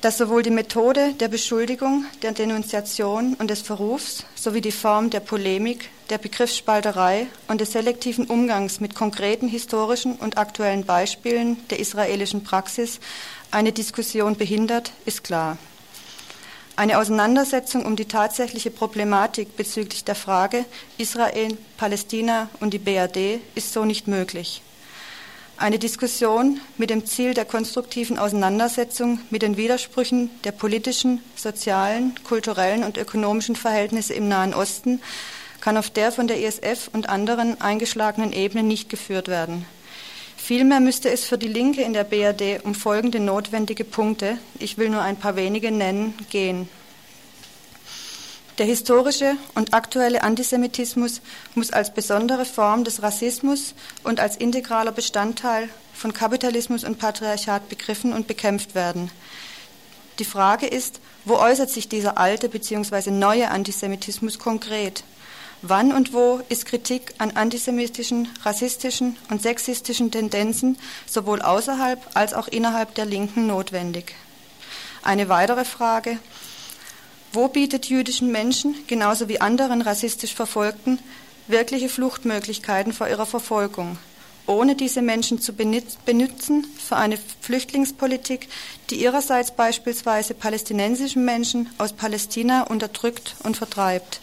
dass 0.00 0.16
sowohl 0.16 0.42
die 0.42 0.50
Methode 0.50 1.12
der 1.14 1.28
Beschuldigung, 1.28 2.06
der 2.22 2.32
Denunziation 2.32 3.34
und 3.34 3.50
des 3.50 3.60
Verrufs 3.60 4.24
sowie 4.34 4.62
die 4.62 4.72
Form 4.72 5.10
der 5.10 5.20
Polemik, 5.20 5.90
der 6.08 6.18
Begriffsspalterei 6.18 7.26
und 7.48 7.60
des 7.60 7.72
selektiven 7.72 8.26
Umgangs 8.26 8.80
mit 8.80 8.94
konkreten 8.94 9.46
historischen 9.46 10.14
und 10.16 10.38
aktuellen 10.38 10.84
Beispielen 10.84 11.58
der 11.68 11.80
israelischen 11.80 12.44
Praxis 12.44 12.98
eine 13.50 13.72
Diskussion 13.72 14.36
behindert, 14.36 14.92
ist 15.04 15.22
klar. 15.22 15.58
Eine 16.76 16.98
Auseinandersetzung 16.98 17.84
um 17.84 17.94
die 17.94 18.06
tatsächliche 18.06 18.70
Problematik 18.70 19.54
bezüglich 19.54 20.04
der 20.04 20.14
Frage 20.14 20.64
Israel, 20.96 21.58
Palästina 21.76 22.48
und 22.60 22.72
die 22.72 22.78
BRD 22.78 23.40
ist 23.54 23.74
so 23.74 23.84
nicht 23.84 24.08
möglich. 24.08 24.62
Eine 25.60 25.78
Diskussion 25.78 26.58
mit 26.78 26.88
dem 26.88 27.04
Ziel 27.04 27.34
der 27.34 27.44
konstruktiven 27.44 28.18
Auseinandersetzung 28.18 29.20
mit 29.28 29.42
den 29.42 29.58
Widersprüchen 29.58 30.30
der 30.42 30.52
politischen, 30.52 31.22
sozialen, 31.36 32.14
kulturellen 32.24 32.82
und 32.82 32.96
ökonomischen 32.96 33.56
Verhältnisse 33.56 34.14
im 34.14 34.26
Nahen 34.26 34.54
Osten 34.54 35.02
kann 35.60 35.76
auf 35.76 35.90
der 35.90 36.12
von 36.12 36.28
der 36.28 36.40
ISF 36.40 36.88
und 36.94 37.10
anderen 37.10 37.60
eingeschlagenen 37.60 38.32
Ebene 38.32 38.62
nicht 38.62 38.88
geführt 38.88 39.28
werden. 39.28 39.66
Vielmehr 40.38 40.80
müsste 40.80 41.10
es 41.10 41.26
für 41.26 41.36
die 41.36 41.48
Linke 41.48 41.82
in 41.82 41.92
der 41.92 42.04
BRD 42.04 42.64
um 42.64 42.74
folgende 42.74 43.20
notwendige 43.20 43.84
Punkte, 43.84 44.38
ich 44.58 44.78
will 44.78 44.88
nur 44.88 45.02
ein 45.02 45.16
paar 45.16 45.36
wenige 45.36 45.70
nennen, 45.70 46.14
gehen. 46.30 46.70
Der 48.58 48.66
historische 48.66 49.36
und 49.54 49.72
aktuelle 49.72 50.22
Antisemitismus 50.22 51.20
muss 51.54 51.72
als 51.72 51.94
besondere 51.94 52.44
Form 52.44 52.84
des 52.84 53.02
Rassismus 53.02 53.74
und 54.04 54.20
als 54.20 54.36
integraler 54.36 54.92
Bestandteil 54.92 55.68
von 55.94 56.12
Kapitalismus 56.12 56.84
und 56.84 56.98
Patriarchat 56.98 57.68
begriffen 57.68 58.12
und 58.12 58.26
bekämpft 58.26 58.74
werden. 58.74 59.10
Die 60.18 60.24
Frage 60.24 60.66
ist, 60.66 61.00
wo 61.24 61.36
äußert 61.36 61.70
sich 61.70 61.88
dieser 61.88 62.18
alte 62.18 62.48
bzw. 62.48 63.10
neue 63.10 63.50
Antisemitismus 63.50 64.38
konkret? 64.38 65.04
Wann 65.62 65.92
und 65.92 66.14
wo 66.14 66.40
ist 66.48 66.64
Kritik 66.64 67.14
an 67.18 67.32
antisemitischen, 67.32 68.28
rassistischen 68.42 69.16
und 69.28 69.42
sexistischen 69.42 70.10
Tendenzen 70.10 70.78
sowohl 71.06 71.42
außerhalb 71.42 72.00
als 72.14 72.32
auch 72.32 72.48
innerhalb 72.48 72.94
der 72.94 73.04
Linken 73.04 73.46
notwendig? 73.46 74.14
Eine 75.02 75.28
weitere 75.28 75.64
Frage. 75.64 76.18
Wo 77.32 77.46
bietet 77.46 77.86
jüdischen 77.86 78.32
Menschen, 78.32 78.74
genauso 78.88 79.28
wie 79.28 79.40
anderen 79.40 79.82
rassistisch 79.82 80.34
Verfolgten, 80.34 80.98
wirkliche 81.46 81.88
Fluchtmöglichkeiten 81.88 82.92
vor 82.92 83.08
ihrer 83.08 83.26
Verfolgung, 83.26 83.98
ohne 84.46 84.74
diese 84.74 85.00
Menschen 85.00 85.40
zu 85.40 85.52
benutzen 85.52 86.66
für 86.76 86.96
eine 86.96 87.18
Flüchtlingspolitik, 87.40 88.48
die 88.90 89.00
ihrerseits 89.00 89.52
beispielsweise 89.52 90.34
palästinensischen 90.34 91.24
Menschen 91.24 91.68
aus 91.78 91.92
Palästina 91.92 92.62
unterdrückt 92.64 93.36
und 93.44 93.56
vertreibt? 93.56 94.20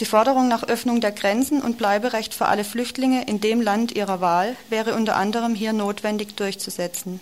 Die 0.00 0.04
Forderung 0.04 0.46
nach 0.46 0.64
Öffnung 0.64 1.00
der 1.00 1.12
Grenzen 1.12 1.62
und 1.62 1.78
Bleiberecht 1.78 2.34
für 2.34 2.46
alle 2.46 2.64
Flüchtlinge 2.64 3.24
in 3.24 3.40
dem 3.40 3.62
Land 3.62 3.92
ihrer 3.92 4.20
Wahl 4.20 4.56
wäre 4.68 4.94
unter 4.94 5.16
anderem 5.16 5.54
hier 5.54 5.72
notwendig 5.72 6.36
durchzusetzen. 6.36 7.18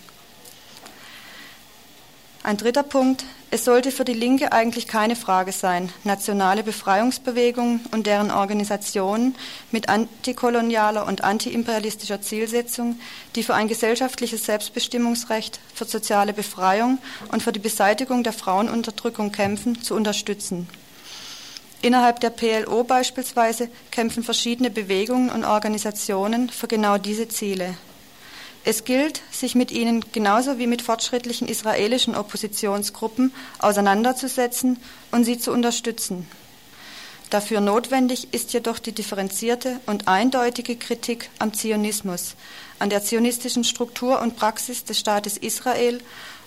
Ein 2.47 2.55
dritter 2.55 2.83
Punkt. 2.83 3.25
Es 3.51 3.65
sollte 3.65 3.91
für 3.91 4.05
die 4.05 4.13
Linke 4.13 4.53
eigentlich 4.53 4.87
keine 4.87 5.17
Frage 5.17 5.51
sein, 5.51 5.91
nationale 6.05 6.63
Befreiungsbewegungen 6.63 7.81
und 7.91 8.07
deren 8.07 8.31
Organisationen 8.31 9.35
mit 9.69 9.89
antikolonialer 9.89 11.05
und 11.05 11.25
antiimperialistischer 11.25 12.21
Zielsetzung, 12.21 13.01
die 13.35 13.43
für 13.43 13.53
ein 13.53 13.67
gesellschaftliches 13.67 14.45
Selbstbestimmungsrecht, 14.45 15.59
für 15.75 15.83
soziale 15.83 16.31
Befreiung 16.31 16.99
und 17.33 17.43
für 17.43 17.51
die 17.51 17.59
Beseitigung 17.59 18.23
der 18.23 18.31
Frauenunterdrückung 18.31 19.33
kämpfen, 19.33 19.81
zu 19.81 19.93
unterstützen. 19.93 20.69
Innerhalb 21.81 22.21
der 22.21 22.29
PLO 22.29 22.85
beispielsweise 22.85 23.67
kämpfen 23.91 24.23
verschiedene 24.23 24.69
Bewegungen 24.69 25.31
und 25.31 25.43
Organisationen 25.43 26.49
für 26.49 26.69
genau 26.69 26.97
diese 26.97 27.27
Ziele. 27.27 27.75
Es 28.67 28.83
gilt, 28.83 29.21
sich 29.31 29.55
mit 29.55 29.71
ihnen 29.71 30.03
genauso 30.11 30.57
wie 30.57 30.67
mit 30.67 30.81
fortschrittlichen 30.81 31.47
israelischen 31.47 32.15
Oppositionsgruppen 32.15 33.33
auseinanderzusetzen 33.59 34.77
und 35.09 35.23
sie 35.23 35.39
zu 35.39 35.53
unterstützen. 35.53 36.27
Dafür 37.29 37.61
notwendig 37.61 38.33
ist 38.33 38.51
jedoch 38.51 38.79
die 38.79 38.91
differenzierte 38.91 39.79
und 39.85 40.09
eindeutige 40.09 40.75
Kritik 40.75 41.29
am 41.39 41.53
Zionismus, 41.53 42.35
an 42.77 42.89
der 42.89 43.01
zionistischen 43.01 43.63
Struktur 43.63 44.21
und 44.21 44.35
Praxis 44.35 44.83
des 44.83 44.99
Staates 44.99 45.37
Israel 45.37 46.01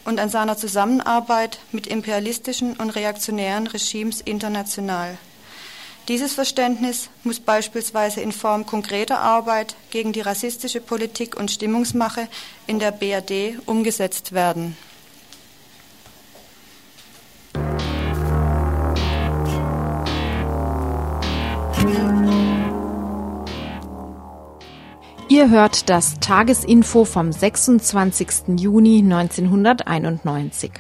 und 0.05 0.21
an 0.21 0.29
seiner 0.29 0.59
Zusammenarbeit 0.59 1.59
mit 1.73 1.87
imperialistischen 1.87 2.77
und 2.77 2.91
reaktionären 2.91 3.67
Regimes 3.67 4.21
international. 4.21 5.17
Dieses 6.09 6.35
Verständnis 6.35 7.09
muss 7.23 7.39
beispielsweise 7.39 8.21
in 8.21 8.33
Form 8.33 8.67
konkreter 8.67 9.21
Arbeit 9.21 9.77
gegen 9.91 10.13
die 10.13 10.21
rassistische 10.21 10.81
Politik 10.81 11.39
und 11.39 11.51
Stimmungsmache 11.51 12.29
in 12.67 12.79
der 12.79 12.91
BRD 12.91 13.59
umgesetzt 13.67 14.33
werden. 14.33 14.77
Ihr 25.31 25.49
hört 25.49 25.89
das 25.89 26.19
Tagesinfo 26.19 27.05
vom 27.05 27.31
26. 27.31 28.59
Juni 28.59 28.99
1991. 28.99 30.73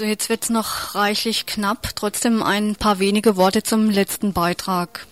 So, 0.00 0.06
jetzt 0.06 0.30
wird's 0.30 0.48
noch 0.48 0.94
reichlich 0.94 1.44
knapp. 1.44 1.90
Trotzdem 1.94 2.42
ein 2.42 2.74
paar 2.74 3.00
wenige 3.00 3.36
Worte 3.36 3.62
zum 3.62 3.90
letzten 3.90 4.32
Beitrag. 4.32 5.06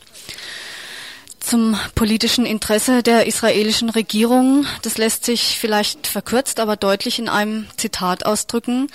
Zum 1.41 1.79
politischen 1.95 2.47
Interesse 2.47 3.03
der 3.03 3.27
israelischen 3.27 3.91
Regierung. 3.91 4.65
Das 4.81 4.97
lässt 4.97 5.27
sich 5.27 5.59
vielleicht 5.59 6.07
verkürzt, 6.07 6.59
aber 6.59 6.77
deutlich 6.77 7.19
in 7.19 7.29
einem 7.29 7.67
Zitat 7.77 8.25
ausdrücken. 8.25 8.87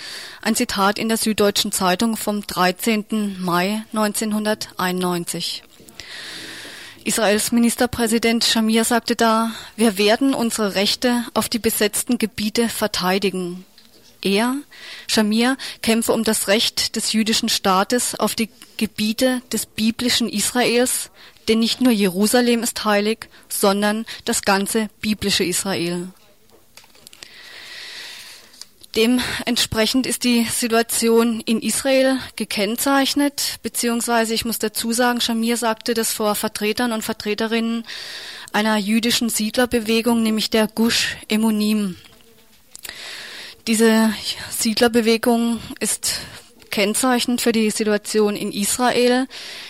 Ein 0.42 0.56
Zitat 0.56 0.98
in 0.98 1.08
der 1.08 1.16
Süddeutschen 1.16 1.70
Zeitung 1.70 2.16
vom 2.16 2.44
13. 2.44 3.36
Mai 3.38 3.84
1991. 3.92 5.62
Israels 7.04 7.52
Ministerpräsident 7.52 8.44
Shamir 8.44 8.82
sagte 8.82 9.14
da, 9.14 9.52
wir 9.76 9.96
werden 9.96 10.34
unsere 10.34 10.74
Rechte 10.74 11.24
auf 11.34 11.48
die 11.48 11.60
besetzten 11.60 12.18
Gebiete 12.18 12.68
verteidigen. 12.68 13.64
Er, 14.24 14.56
Shamir, 15.06 15.56
kämpfe 15.82 16.12
um 16.12 16.24
das 16.24 16.48
Recht 16.48 16.96
des 16.96 17.12
jüdischen 17.12 17.48
Staates 17.48 18.18
auf 18.18 18.34
die 18.34 18.48
Gebiete 18.76 19.42
des 19.52 19.66
biblischen 19.66 20.28
Israels, 20.28 21.10
denn 21.48 21.58
nicht 21.60 21.80
nur 21.80 21.92
Jerusalem 21.92 22.62
ist 22.62 22.84
heilig, 22.84 23.28
sondern 23.48 24.06
das 24.24 24.42
ganze 24.42 24.88
biblische 25.00 25.44
Israel. 25.44 26.08
Dementsprechend 28.96 30.06
ist 30.06 30.22
die 30.22 30.44
Situation 30.44 31.40
in 31.40 31.60
Israel 31.60 32.18
gekennzeichnet, 32.36 33.58
beziehungsweise 33.62 34.34
ich 34.34 34.44
muss 34.44 34.60
dazu 34.60 34.92
sagen, 34.92 35.20
Shamir 35.20 35.56
sagte 35.56 35.94
das 35.94 36.12
vor 36.12 36.36
Vertretern 36.36 36.92
und 36.92 37.02
Vertreterinnen 37.02 37.84
einer 38.52 38.76
jüdischen 38.76 39.28
Siedlerbewegung, 39.28 40.22
nämlich 40.22 40.48
der 40.48 40.68
Gush 40.68 41.16
Emunim. 41.28 41.96
Diese 43.66 44.12
Siedlerbewegung 44.50 45.58
ist 45.80 46.20
kennzeichnend 46.70 47.40
für 47.40 47.52
die 47.52 47.70
Situation 47.70 48.36
in 48.36 48.52
Israel, 48.52 49.26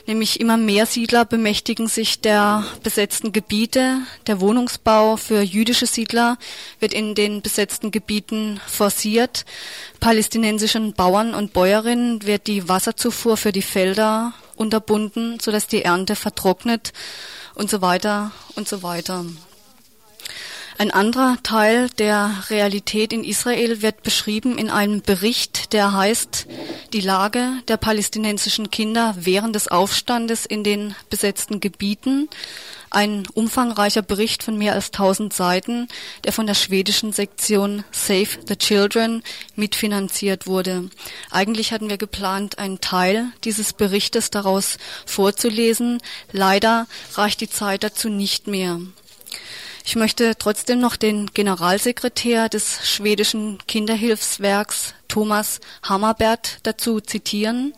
nämlich 0.06 0.40
immer 0.40 0.56
mehr 0.56 0.86
Siedler 0.86 1.24
bemächtigen 1.24 1.86
sich 1.86 2.20
der 2.20 2.64
besetzten 2.82 3.30
Gebiete. 3.30 3.98
Der 4.26 4.40
Wohnungsbau 4.40 5.16
für 5.16 5.42
jüdische 5.42 5.86
Siedler 5.86 6.38
wird 6.80 6.92
in 6.92 7.14
den 7.14 7.40
besetzten 7.40 7.92
Gebieten 7.92 8.58
forciert. 8.66 9.44
Palästinensischen 10.00 10.94
Bauern 10.94 11.34
und 11.34 11.52
Bäuerinnen 11.52 12.24
wird 12.24 12.48
die 12.48 12.68
Wasserzufuhr 12.68 13.36
für 13.36 13.52
die 13.52 13.62
Felder 13.62 14.32
unterbunden, 14.56 15.38
sodass 15.40 15.68
die 15.68 15.82
Ernte 15.82 16.16
vertrocknet 16.16 16.92
und 17.54 17.70
so 17.70 17.80
weiter 17.80 18.32
und 18.56 18.66
so 18.66 18.82
weiter. 18.82 19.24
Ein 20.76 20.90
anderer 20.90 21.38
Teil 21.44 21.88
der 21.98 22.44
Realität 22.50 23.12
in 23.12 23.22
Israel 23.22 23.80
wird 23.80 24.02
beschrieben 24.02 24.58
in 24.58 24.70
einem 24.70 25.02
Bericht, 25.02 25.72
der 25.72 25.92
heißt 25.92 26.48
Die 26.92 27.00
Lage 27.00 27.48
der 27.68 27.76
palästinensischen 27.76 28.72
Kinder 28.72 29.14
während 29.16 29.54
des 29.54 29.68
Aufstandes 29.68 30.44
in 30.46 30.64
den 30.64 30.96
besetzten 31.10 31.60
Gebieten. 31.60 32.28
Ein 32.90 33.24
umfangreicher 33.34 34.02
Bericht 34.02 34.42
von 34.42 34.58
mehr 34.58 34.72
als 34.72 34.86
1000 34.86 35.32
Seiten, 35.32 35.88
der 36.24 36.32
von 36.32 36.46
der 36.46 36.54
schwedischen 36.54 37.12
Sektion 37.12 37.84
Save 37.92 38.28
the 38.48 38.56
Children 38.56 39.22
mitfinanziert 39.54 40.48
wurde. 40.48 40.90
Eigentlich 41.30 41.72
hatten 41.72 41.88
wir 41.88 41.98
geplant, 41.98 42.58
einen 42.58 42.80
Teil 42.80 43.26
dieses 43.44 43.72
Berichtes 43.72 44.30
daraus 44.30 44.78
vorzulesen. 45.06 46.00
Leider 46.32 46.88
reicht 47.14 47.40
die 47.40 47.50
Zeit 47.50 47.84
dazu 47.84 48.08
nicht 48.08 48.48
mehr. 48.48 48.80
Ich 49.86 49.96
möchte 49.96 50.34
trotzdem 50.38 50.80
noch 50.80 50.96
den 50.96 51.26
Generalsekretär 51.34 52.48
des 52.48 52.88
schwedischen 52.88 53.58
Kinderhilfswerks 53.68 54.94
Thomas 55.08 55.60
Hammerbert 55.82 56.58
dazu 56.62 57.00
zitieren. 57.00 57.74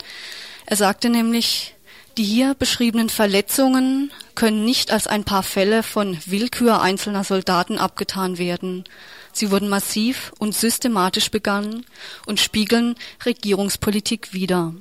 Er 0.66 0.76
sagte 0.76 1.10
nämlich, 1.10 1.74
die 2.16 2.22
hier 2.22 2.54
beschriebenen 2.54 3.08
Verletzungen 3.08 4.12
können 4.36 4.64
nicht 4.64 4.92
als 4.92 5.08
ein 5.08 5.24
paar 5.24 5.42
Fälle 5.42 5.82
von 5.82 6.16
Willkür 6.26 6.80
einzelner 6.80 7.24
Soldaten 7.24 7.76
abgetan 7.76 8.38
werden. 8.38 8.84
Sie 9.32 9.50
wurden 9.50 9.68
massiv 9.68 10.32
und 10.38 10.54
systematisch 10.54 11.32
begangen 11.32 11.84
und 12.24 12.38
spiegeln 12.38 12.94
Regierungspolitik 13.26 14.32
wider. 14.32 14.74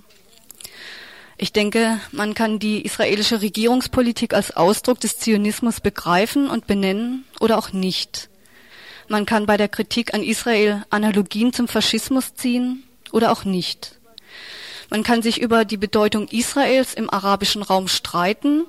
Ich 1.37 1.51
denke, 1.51 1.99
man 2.11 2.33
kann 2.33 2.59
die 2.59 2.85
israelische 2.85 3.41
Regierungspolitik 3.41 4.33
als 4.33 4.55
Ausdruck 4.55 5.01
des 5.01 5.19
Zionismus 5.19 5.81
begreifen 5.81 6.49
und 6.49 6.65
benennen 6.65 7.25
oder 7.41 7.57
auch 7.57 7.73
nicht. 7.73 8.29
Man 9.09 9.25
kann 9.25 9.45
bei 9.45 9.57
der 9.57 9.67
Kritik 9.67 10.13
an 10.13 10.23
Israel 10.23 10.85
Analogien 10.89 11.51
zum 11.51 11.67
Faschismus 11.67 12.35
ziehen 12.35 12.83
oder 13.11 13.31
auch 13.31 13.43
nicht. 13.43 13.99
Man 14.89 15.03
kann 15.03 15.21
sich 15.21 15.41
über 15.41 15.65
die 15.65 15.77
Bedeutung 15.77 16.27
Israels 16.29 16.93
im 16.93 17.09
arabischen 17.09 17.63
Raum 17.63 17.87
streiten 17.87 18.65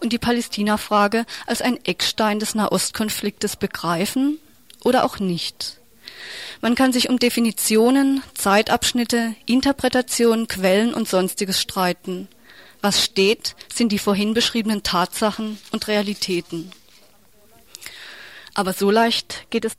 und 0.00 0.12
die 0.12 0.18
Palästina-Frage 0.18 1.24
als 1.46 1.62
ein 1.62 1.78
Eckstein 1.84 2.40
des 2.40 2.54
Nahostkonfliktes 2.54 3.56
begreifen 3.56 4.38
oder 4.82 5.04
auch 5.04 5.20
nicht. 5.20 5.77
Man 6.60 6.74
kann 6.74 6.92
sich 6.92 7.08
um 7.08 7.18
Definitionen, 7.18 8.22
Zeitabschnitte, 8.34 9.34
Interpretationen, 9.46 10.48
Quellen 10.48 10.94
und 10.94 11.08
sonstiges 11.08 11.60
streiten. 11.60 12.28
Was 12.80 13.04
steht, 13.04 13.56
sind 13.72 13.90
die 13.90 13.98
vorhin 13.98 14.34
beschriebenen 14.34 14.82
Tatsachen 14.82 15.58
und 15.72 15.88
Realitäten. 15.88 16.70
Aber 18.54 18.72
so 18.72 18.90
leicht 18.90 19.46
geht 19.50 19.64
es 19.64 19.74